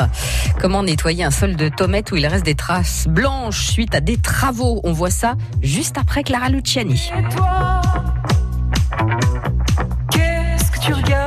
Comment 0.60 0.84
nettoyer 0.84 1.24
un 1.24 1.32
sol 1.32 1.56
de 1.56 1.70
tomate 1.70 2.12
où 2.12 2.16
il 2.16 2.26
reste 2.28 2.46
des 2.46 2.56
traces 2.56 3.08
blanches 3.08 3.68
suite 3.68 3.96
à 3.96 4.02
des 4.02 4.18
travaux? 4.18 4.82
On 4.84 4.92
voit 4.92 5.12
ça 5.12 5.36
juste 5.62 5.98
après 5.98 6.24
Clara 6.24 6.50
Luciani. 6.50 6.83
Toi 6.86 7.82
Qu'est-ce 10.12 10.72
que 10.72 10.80
tu 10.80 10.94
regardes? 10.94 11.23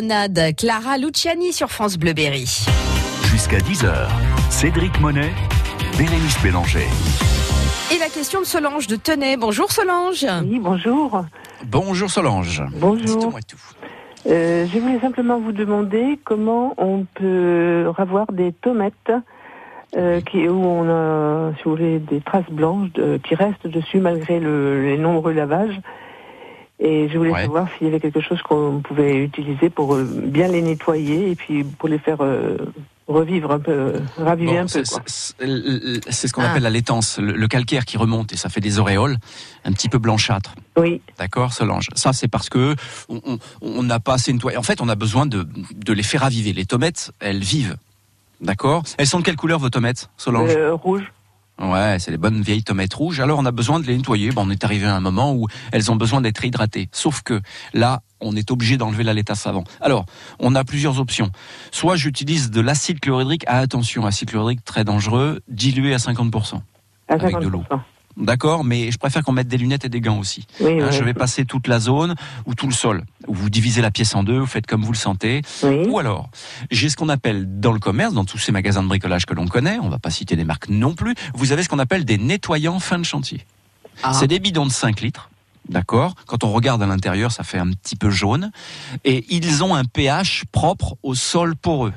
Clara 0.00 0.98
Luciani 0.98 1.54
sur 1.54 1.70
France 1.70 1.96
Bleu 1.96 2.12
Berry. 2.12 2.44
Jusqu'à 3.24 3.56
10h, 3.58 4.08
Cédric 4.50 5.00
Monet, 5.00 5.30
Bérénice 5.96 6.36
Bélanger. 6.42 6.86
Et 7.94 7.98
la 7.98 8.08
question 8.10 8.40
de 8.40 8.44
Solange 8.44 8.88
de 8.88 8.96
Tenay. 8.96 9.38
Bonjour 9.38 9.72
Solange. 9.72 10.26
Oui, 10.44 10.58
bonjour. 10.60 11.24
Bonjour 11.64 12.10
Solange. 12.10 12.62
Bonjour. 12.74 13.06
Dites-moi 13.20 13.40
tout. 13.48 13.56
Euh, 14.28 14.66
je 14.70 14.78
voulais 14.78 15.00
simplement 15.00 15.38
vous 15.38 15.52
demander 15.52 16.18
comment 16.24 16.74
on 16.76 17.06
peut 17.14 17.90
avoir 17.96 18.30
des 18.32 18.52
tomates 18.52 18.92
euh, 19.96 20.20
qui, 20.20 20.46
où 20.46 20.62
on 20.62 20.90
a, 20.90 21.52
si 21.56 21.62
vous 21.64 21.70
voulez, 21.70 22.00
des 22.00 22.20
traces 22.20 22.50
blanches 22.50 22.92
de- 22.92 23.18
qui 23.26 23.34
restent 23.34 23.66
dessus 23.66 24.00
malgré 24.00 24.40
le- 24.40 24.82
les 24.84 24.98
nombreux 24.98 25.32
lavages. 25.32 25.80
Et 26.78 27.08
je 27.08 27.16
voulais 27.16 27.30
Ouais. 27.30 27.42
savoir 27.42 27.68
s'il 27.78 27.86
y 27.86 27.90
avait 27.90 28.00
quelque 28.00 28.20
chose 28.20 28.42
qu'on 28.42 28.80
pouvait 28.82 29.16
utiliser 29.24 29.70
pour 29.70 29.94
euh, 29.94 30.04
bien 30.04 30.48
les 30.48 30.60
nettoyer 30.60 31.30
et 31.30 31.34
puis 31.34 31.64
pour 31.64 31.88
les 31.88 31.98
faire 31.98 32.18
euh, 32.20 32.58
revivre 33.08 33.50
un 33.50 33.58
peu, 33.60 33.70
euh, 33.72 34.00
raviver 34.18 34.52
Bon, 34.52 34.58
un 34.58 34.66
peu. 34.66 34.84
c'est- 34.84 35.34
ce 36.26 36.32
qu'on 36.32 36.42
Ah. 36.42 36.50
appelle 36.50 36.64
la 36.64 36.70
laitance, 36.70 37.18
le, 37.18 37.32
le 37.32 37.48
calcaire 37.48 37.86
qui 37.86 37.96
remonte 37.96 38.32
et 38.34 38.36
ça 38.36 38.50
fait 38.50 38.60
des 38.60 38.78
auréoles 38.78 39.16
un 39.64 39.72
petit 39.72 39.88
peu 39.88 39.96
blanchâtres. 39.98 40.54
Oui. 40.76 41.00
D'accord, 41.18 41.54
Solange. 41.54 41.88
Ça, 41.94 42.12
c'est 42.12 42.28
parce 42.28 42.50
que 42.50 42.74
on- 43.08 43.82
n'a 43.82 43.98
pas 44.00 44.14
assez 44.14 44.32
nettoyé. 44.32 44.58
En 44.58 44.62
fait, 44.62 44.80
on 44.82 44.88
a 44.90 44.96
besoin 44.96 45.24
de, 45.24 45.46
de 45.74 45.92
les 45.94 46.02
faire 46.02 46.20
raviver. 46.22 46.52
Les 46.52 46.66
tomates, 46.66 47.10
elles 47.20 47.42
vivent. 47.42 47.76
D'accord? 48.42 48.82
Elles 48.98 49.06
sont 49.06 49.20
de 49.20 49.24
quelle 49.24 49.36
couleur 49.36 49.58
vos 49.60 49.70
tomates, 49.70 50.10
Solange? 50.18 50.50
Euh, 50.54 50.74
rouge. 50.74 51.10
Ouais, 51.60 51.96
c'est 51.98 52.10
les 52.10 52.18
bonnes 52.18 52.42
vieilles 52.42 52.62
tomates 52.62 52.92
rouges. 52.92 53.20
Alors, 53.20 53.38
on 53.38 53.46
a 53.46 53.50
besoin 53.50 53.80
de 53.80 53.86
les 53.86 53.96
nettoyer. 53.96 54.30
Bon, 54.30 54.46
on 54.46 54.50
est 54.50 54.62
arrivé 54.62 54.86
à 54.86 54.94
un 54.94 55.00
moment 55.00 55.34
où 55.34 55.46
elles 55.72 55.90
ont 55.90 55.96
besoin 55.96 56.20
d'être 56.20 56.44
hydratées. 56.44 56.88
Sauf 56.92 57.22
que 57.22 57.40
là, 57.72 58.02
on 58.20 58.36
est 58.36 58.50
obligé 58.50 58.76
d'enlever 58.76 59.04
la 59.04 59.14
laitasse 59.14 59.46
avant. 59.46 59.64
Alors, 59.80 60.04
on 60.38 60.54
a 60.54 60.64
plusieurs 60.64 61.00
options. 61.00 61.30
Soit 61.72 61.96
j'utilise 61.96 62.50
de 62.50 62.60
l'acide 62.60 63.00
chlorhydrique. 63.00 63.44
Ah, 63.46 63.58
attention, 63.58 64.04
acide 64.04 64.30
chlorhydrique 64.30 64.64
très 64.64 64.84
dangereux, 64.84 65.40
dilué 65.48 65.94
à 65.94 65.98
50%. 65.98 66.60
À 67.08 67.14
avec 67.14 67.38
de 67.38 67.48
l'eau. 67.48 67.64
50%. 68.18 68.24
D'accord, 68.24 68.64
mais 68.64 68.90
je 68.90 68.98
préfère 68.98 69.22
qu'on 69.22 69.32
mette 69.32 69.48
des 69.48 69.58
lunettes 69.58 69.84
et 69.84 69.88
des 69.88 70.00
gants 70.00 70.18
aussi. 70.18 70.46
Oui, 70.60 70.80
Hein, 70.80 70.88
oui. 70.90 70.96
Je 70.96 71.04
vais 71.04 71.14
passer 71.14 71.44
toute 71.44 71.68
la 71.68 71.78
zone 71.80 72.14
ou 72.46 72.54
tout 72.54 72.66
le 72.66 72.72
sol. 72.72 73.04
Vous 73.28 73.50
divisez 73.50 73.82
la 73.82 73.90
pièce 73.90 74.14
en 74.14 74.22
deux, 74.22 74.38
vous 74.38 74.46
faites 74.46 74.66
comme 74.66 74.82
vous 74.84 74.92
le 74.92 74.98
sentez. 74.98 75.42
Ou 75.62 75.98
alors, 75.98 76.28
j'ai 76.70 76.88
ce 76.88 76.96
qu'on 76.96 77.08
appelle 77.08 77.60
dans 77.60 77.72
le 77.72 77.78
commerce, 77.78 78.14
dans 78.14 78.24
tous 78.24 78.38
ces 78.38 78.52
magasins 78.52 78.82
de 78.82 78.88
bricolage 78.88 79.26
que 79.26 79.34
l'on 79.34 79.46
connaît, 79.46 79.78
on 79.80 79.88
va 79.88 79.98
pas 79.98 80.10
citer 80.10 80.36
des 80.36 80.44
marques 80.44 80.68
non 80.68 80.94
plus, 80.94 81.14
vous 81.34 81.52
avez 81.52 81.62
ce 81.62 81.68
qu'on 81.68 81.78
appelle 81.78 82.04
des 82.04 82.18
nettoyants 82.18 82.78
fin 82.80 82.98
de 82.98 83.04
chantier. 83.04 83.44
Ah. 84.02 84.12
C'est 84.12 84.28
des 84.28 84.38
bidons 84.38 84.66
de 84.66 84.72
5 84.72 85.00
litres. 85.00 85.30
D'accord? 85.68 86.14
Quand 86.26 86.44
on 86.44 86.52
regarde 86.52 86.80
à 86.82 86.86
l'intérieur, 86.86 87.32
ça 87.32 87.42
fait 87.42 87.58
un 87.58 87.70
petit 87.72 87.96
peu 87.96 88.08
jaune. 88.08 88.52
Et 89.04 89.24
ils 89.34 89.64
ont 89.64 89.74
un 89.74 89.84
pH 89.84 90.44
propre 90.52 90.96
au 91.02 91.14
sol 91.16 91.56
poreux. 91.56 91.92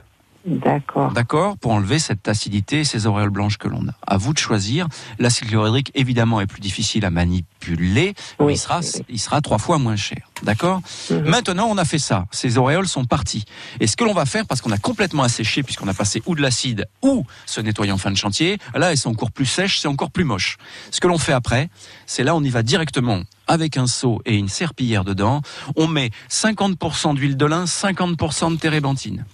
D'accord. 0.46 1.12
D'accord 1.12 1.58
Pour 1.58 1.72
enlever 1.72 2.00
cette 2.00 2.28
acidité 2.28 2.80
et 2.80 2.84
ces 2.84 3.08
auréoles 3.08 3.30
blanches 3.30 3.58
que 3.58 3.68
l'on 3.68 3.88
a. 3.88 3.94
À 4.08 4.18
vous 4.18 4.34
de 4.34 4.38
choisir. 4.38 4.88
L'acide 5.20 5.50
chlorhydrique, 5.50 5.92
évidemment, 5.96 6.40
est 6.40 6.48
plus 6.48 6.62
difficile 6.62 7.06
à 7.06 7.10
manipuler. 7.10 8.14
mais 8.40 8.54
il, 8.54 8.58
sera, 8.58 8.80
il 9.10 9.20
sera 9.20 9.42
trois 9.42 9.58
fois 9.58 9.78
moins 9.78 9.98
cher. 9.98 10.30
D'accord 10.44 10.82
Maintenant, 11.26 11.68
on 11.70 11.78
a 11.78 11.86
fait 11.86 12.00
ça. 12.00 12.26
Ces 12.32 12.58
auréoles 12.58 12.88
sont 12.88 13.06
parties. 13.06 13.44
Et 13.80 13.88
ce 13.88 13.98
que 13.98 14.04
l'on 14.06 14.14
va 14.14 14.26
faire, 14.26 14.46
parce 14.46 14.62
qu'on 14.62 14.72
a 14.72 14.78
complètement 14.78 15.24
asséché, 15.24 15.62
puisqu'on 15.62 15.88
a 15.88 15.94
passé 15.94 16.24
ou 16.26 16.36
de 16.36 16.42
l'acide 16.42 16.88
ou 17.02 17.26
ce 17.46 17.60
nettoyant 17.60 17.98
fin 17.98 18.12
de 18.12 18.18
chantier, 18.18 18.58
là, 18.74 18.92
elles 18.92 18.98
sont 18.98 19.12
encore 19.12 19.32
plus 19.32 19.46
sèches, 19.46 19.80
c'est 19.80 19.88
encore 19.88 20.12
plus 20.12 20.24
moche. 20.24 20.58
Ce 20.92 21.02
que 21.02 21.08
l'on 21.08 21.18
fait 21.18 21.34
après, 21.34 21.70
c'est 22.06 22.24
là, 22.24 22.36
on 22.36 22.44
y 22.44 22.50
va 22.50 22.64
directement 22.64 23.22
avec 23.48 23.78
un 23.78 23.88
seau 23.88 24.22
et 24.26 24.36
une 24.36 24.48
serpillière 24.48 25.04
dedans. 25.04 25.42
On 25.76 25.88
met 25.88 26.12
50% 26.30 27.16
d'huile 27.16 27.36
de 27.36 27.46
lin, 27.46 27.66
50% 27.66 28.54
de 28.54 28.58
térébenthine. 28.58 29.26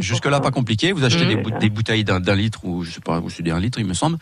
Jusque-là, 0.00 0.40
pas 0.40 0.50
compliqué. 0.50 0.92
Vous 0.92 1.04
achetez 1.04 1.24
Mmh. 1.24 1.28
des, 1.28 1.36
bou- 1.36 1.50
des 1.58 1.70
bouteilles 1.70 2.04
d'un 2.04 2.20
d'un 2.20 2.34
litre 2.34 2.64
ou 2.64 2.82
je 2.84 2.90
sais 2.92 3.00
pas, 3.00 3.20
vous 3.20 3.30
c'est 3.30 3.48
un 3.50 3.60
litre, 3.60 3.78
il 3.78 3.86
me 3.86 3.94
semble. 3.94 4.18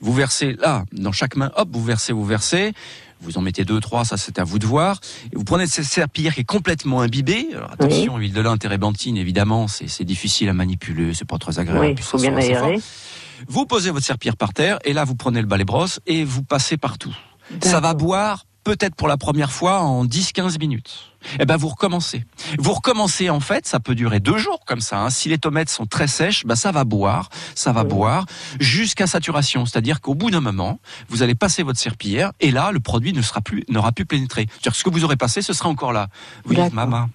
Vous 0.00 0.12
versez 0.12 0.54
là, 0.60 0.84
dans 0.92 1.12
chaque 1.12 1.36
main, 1.36 1.50
hop, 1.56 1.68
vous 1.72 1.84
versez, 1.84 2.12
vous 2.12 2.24
versez. 2.24 2.72
Vous 3.20 3.38
en 3.38 3.40
mettez 3.42 3.64
deux, 3.64 3.80
trois, 3.80 4.04
ça 4.04 4.16
c'est 4.18 4.38
à 4.38 4.44
vous 4.44 4.58
de 4.58 4.66
voir. 4.66 5.00
Et 5.32 5.36
vous 5.36 5.44
prenez 5.44 5.66
cette 5.66 5.84
serpillière 5.86 6.34
qui 6.34 6.40
est 6.40 6.44
complètement 6.44 7.00
imbibée. 7.00 7.48
Alors 7.54 7.72
attention, 7.72 8.18
huile 8.18 8.32
de 8.34 8.40
lin, 8.40 8.56
térébenthine, 8.58 9.16
évidemment, 9.16 9.66
c'est 9.68 10.04
difficile 10.04 10.48
à 10.48 10.52
manipuler, 10.52 11.14
c'est 11.14 11.26
pas 11.26 11.38
très 11.38 11.58
agréable. 11.58 11.86
Oui, 11.86 11.94
il 11.96 12.02
faut 12.02 12.18
bien 12.18 12.36
aérer. 12.36 12.80
Vous 13.48 13.66
posez 13.66 13.90
votre 13.90 14.04
serpillière 14.06 14.36
par 14.36 14.52
terre 14.52 14.78
et 14.84 14.92
là 14.92 15.04
vous 15.04 15.14
prenez 15.14 15.40
le 15.40 15.46
balai 15.46 15.64
brosse 15.64 16.00
et 16.06 16.24
vous 16.24 16.42
passez 16.42 16.76
partout. 16.76 17.14
Ça 17.62 17.80
va 17.80 17.92
boire 17.94 18.44
peut-être 18.64 18.94
pour 18.94 19.08
la 19.08 19.16
première 19.16 19.52
fois 19.52 19.80
en 19.80 20.04
10-15 20.04 20.58
minutes. 20.58 21.10
Eh 21.40 21.46
ben 21.46 21.56
vous 21.56 21.68
recommencez. 21.68 22.24
Vous 22.58 22.72
recommencez 22.74 23.30
en 23.30 23.40
fait, 23.40 23.66
ça 23.66 23.80
peut 23.80 23.94
durer 23.94 24.20
deux 24.20 24.36
jours 24.36 24.60
comme 24.66 24.80
ça. 24.80 24.98
hein. 25.00 25.08
Si 25.10 25.28
les 25.30 25.38
tomates 25.38 25.70
sont 25.70 25.86
très 25.86 26.06
sèches, 26.06 26.44
ben 26.44 26.54
ça 26.54 26.70
va 26.70 26.84
boire, 26.84 27.30
ça 27.54 27.72
va 27.72 27.82
boire 27.84 28.26
jusqu'à 28.60 29.06
saturation. 29.06 29.64
C'est-à-dire 29.64 30.00
qu'au 30.02 30.14
bout 30.14 30.30
d'un 30.30 30.42
moment, 30.42 30.80
vous 31.08 31.22
allez 31.22 31.34
passer 31.34 31.62
votre 31.62 31.78
serpillière 31.78 32.32
et 32.40 32.50
là 32.50 32.72
le 32.72 32.80
produit 32.80 33.12
ne 33.14 33.22
sera 33.22 33.40
plus, 33.40 33.64
n'aura 33.68 33.92
plus 33.92 34.04
pénétré. 34.04 34.46
C'est-à-dire 34.50 34.72
que 34.72 34.78
ce 34.78 34.84
que 34.84 34.90
vous 34.90 35.04
aurez 35.04 35.16
passé, 35.16 35.40
ce 35.40 35.52
sera 35.54 35.68
encore 35.70 35.92
là. 35.92 36.08
Vous 36.44 36.54
dites, 36.54 36.74
maman, 36.74 37.08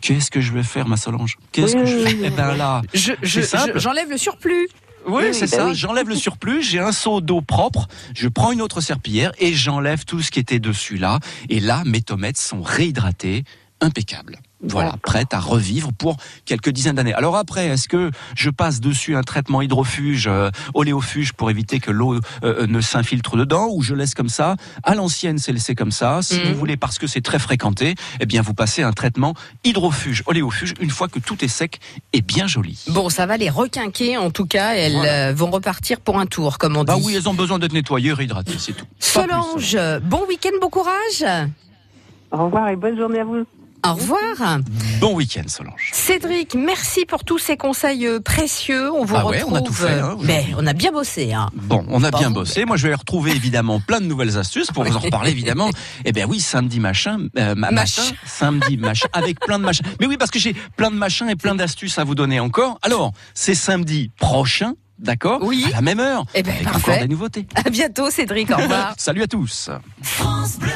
qu'est-ce 0.00 0.30
que 0.30 0.40
je 0.40 0.52
vais 0.52 0.62
faire, 0.62 0.86
ma 0.86 0.96
Solange? 0.96 1.36
Qu'est-ce 1.50 1.74
Oui, 1.76 1.82
que 1.82 1.86
je 1.88 1.96
oui, 1.96 2.20
Eh 2.24 2.30
ben 2.30 2.54
là, 2.54 2.82
Je, 2.94 3.12
je- 3.22 3.40
c'est 3.40 3.46
simple. 3.58 3.72
je- 3.74 3.78
j'enlève 3.80 4.08
le 4.10 4.16
surplus. 4.18 4.68
Oui, 5.06 5.24
Oui, 5.28 5.34
c'est 5.34 5.50
bah 5.50 5.56
ça. 5.56 5.66
oui. 5.68 5.74
J'enlève 5.74 6.08
le 6.08 6.16
surplus, 6.16 6.62
j'ai 6.62 6.80
un 6.80 6.92
seau 6.92 7.20
d'eau 7.20 7.40
propre, 7.40 7.86
je 8.14 8.28
prends 8.28 8.52
une 8.52 8.60
autre 8.62 8.80
serpillière 8.80 9.32
et 9.38 9.54
j'enlève 9.54 10.04
tout 10.04 10.20
ce 10.20 10.30
qui 10.30 10.40
était 10.40 10.58
dessus 10.58 10.96
là. 10.96 11.20
Et 11.48 11.60
là, 11.60 11.82
mes 11.86 12.02
tomates 12.02 12.36
sont 12.36 12.60
réhydratées, 12.62 13.44
impeccables. 13.80 14.38
Voilà, 14.62 14.94
prêtes 15.02 15.34
à 15.34 15.38
revivre 15.38 15.92
pour 15.92 16.16
quelques 16.46 16.70
dizaines 16.70 16.96
d'années. 16.96 17.12
Alors 17.12 17.36
après, 17.36 17.66
est-ce 17.66 17.88
que 17.88 18.10
je 18.34 18.48
passe 18.48 18.80
dessus 18.80 19.14
un 19.14 19.22
traitement 19.22 19.60
hydrofuge, 19.60 20.26
euh, 20.28 20.50
oléofuge 20.72 21.34
pour 21.34 21.50
éviter 21.50 21.78
que 21.78 21.90
l'eau 21.90 22.18
euh, 22.42 22.66
ne 22.66 22.80
s'infiltre 22.80 23.36
dedans, 23.36 23.68
ou 23.70 23.82
je 23.82 23.94
laisse 23.94 24.14
comme 24.14 24.30
ça 24.30 24.56
À 24.82 24.94
l'ancienne, 24.94 25.38
c'est 25.38 25.52
laissé 25.52 25.74
comme 25.74 25.92
ça. 25.92 26.22
Si 26.22 26.36
Mhm. 26.40 26.52
vous 26.52 26.54
voulez, 26.58 26.76
parce 26.78 26.98
que 26.98 27.06
c'est 27.06 27.20
très 27.20 27.38
fréquenté, 27.38 27.94
eh 28.18 28.24
bien, 28.26 28.40
vous 28.40 28.54
passez 28.54 28.82
un 28.82 28.92
traitement 28.92 29.34
hydrofuge, 29.64 30.22
oléofuge, 30.26 30.72
une 30.80 30.90
fois 30.90 31.08
que 31.08 31.18
tout 31.18 31.44
est 31.44 31.48
sec 31.48 31.78
et 32.14 32.22
bien 32.22 32.46
joli. 32.46 32.82
Bon, 32.88 33.08
ça 33.10 33.26
va 33.26 33.36
les 33.36 33.50
requinquer. 33.50 34.16
En 34.16 34.30
tout 34.30 34.46
cas, 34.46 34.74
elles 34.74 34.96
euh, 35.04 35.34
vont 35.34 35.50
repartir 35.50 36.00
pour 36.00 36.18
un 36.18 36.26
tour, 36.26 36.56
comme 36.58 36.76
on 36.76 36.84
dit. 36.84 36.86
Bah 36.92 36.96
oui, 37.04 37.14
elles 37.14 37.28
ont 37.28 37.34
besoin 37.34 37.58
d'être 37.58 37.74
nettoyées, 37.74 38.14
réhydratées, 38.14 38.56
c'est 38.58 38.72
tout. 38.72 38.86
Solange, 38.98 39.76
bon 40.02 40.22
week-end, 40.28 40.50
bon 40.60 40.70
courage. 40.70 41.24
Au 42.32 42.44
revoir 42.46 42.68
et 42.70 42.76
bonne 42.76 42.96
journée 42.96 43.20
à 43.20 43.24
vous. 43.24 43.44
Au 43.88 43.94
revoir. 43.94 44.58
Bon 45.00 45.14
week-end, 45.14 45.44
Solange. 45.46 45.90
Cédric, 45.92 46.54
merci 46.54 47.04
pour 47.06 47.22
tous 47.24 47.38
ces 47.38 47.56
conseils 47.56 48.06
euh, 48.06 48.20
précieux. 48.20 48.90
On 48.92 49.04
vous 49.04 49.14
Ah 49.16 49.26
ouais, 49.26 49.38
retrouve. 49.38 49.52
on 49.52 49.56
a 49.56 49.62
tout 49.62 49.72
fait, 49.72 49.92
hein, 50.00 50.16
euh, 50.18 50.22
mais 50.24 50.46
on 50.58 50.66
a 50.66 50.72
bien 50.72 50.90
bossé. 50.90 51.32
Hein. 51.32 51.50
Bon, 51.54 51.84
on 51.88 52.02
a 52.02 52.10
bien 52.10 52.30
bossé. 52.30 52.64
Moi, 52.64 52.76
je 52.76 52.88
vais 52.88 52.94
retrouver 52.94 53.30
évidemment 53.32 53.78
plein 53.80 54.00
de 54.00 54.06
nouvelles 54.06 54.38
astuces 54.38 54.72
pour 54.72 54.82
vous 54.84 54.96
en 54.96 54.98
reparler 55.00 55.30
évidemment. 55.30 55.70
Eh 56.04 56.12
bien 56.12 56.26
oui, 56.26 56.40
samedi 56.40 56.80
machin, 56.80 57.18
euh, 57.38 57.54
ma- 57.54 57.70
Mach. 57.70 57.96
matin, 57.98 58.16
samedi 58.26 58.76
machin, 58.76 59.06
avec 59.12 59.38
plein 59.38 59.58
de 59.58 59.64
machins. 59.64 59.86
Mais 60.00 60.06
oui, 60.06 60.16
parce 60.16 60.30
que 60.32 60.38
j'ai 60.38 60.54
plein 60.76 60.90
de 60.90 60.96
machins 60.96 61.28
et 61.28 61.36
plein 61.36 61.54
d'astuces 61.54 61.98
à 61.98 62.04
vous 62.04 62.14
donner 62.16 62.40
encore. 62.40 62.78
Alors, 62.82 63.12
c'est 63.34 63.54
samedi 63.54 64.10
prochain, 64.18 64.74
d'accord? 64.98 65.40
Oui. 65.42 65.64
À 65.68 65.76
la 65.76 65.82
même 65.82 66.00
heure. 66.00 66.24
Eh 66.34 66.40
avec 66.40 66.64
parfait. 66.64 66.90
encore 66.92 67.02
des 67.02 67.08
nouveautés. 67.08 67.46
À 67.54 67.70
bientôt, 67.70 68.10
Cédric. 68.10 68.50
Au 68.50 68.56
revoir. 68.56 68.94
Salut 68.98 69.22
à 69.22 69.26
tous. 69.28 69.70
France 70.02 70.56
Bleu. 70.58 70.70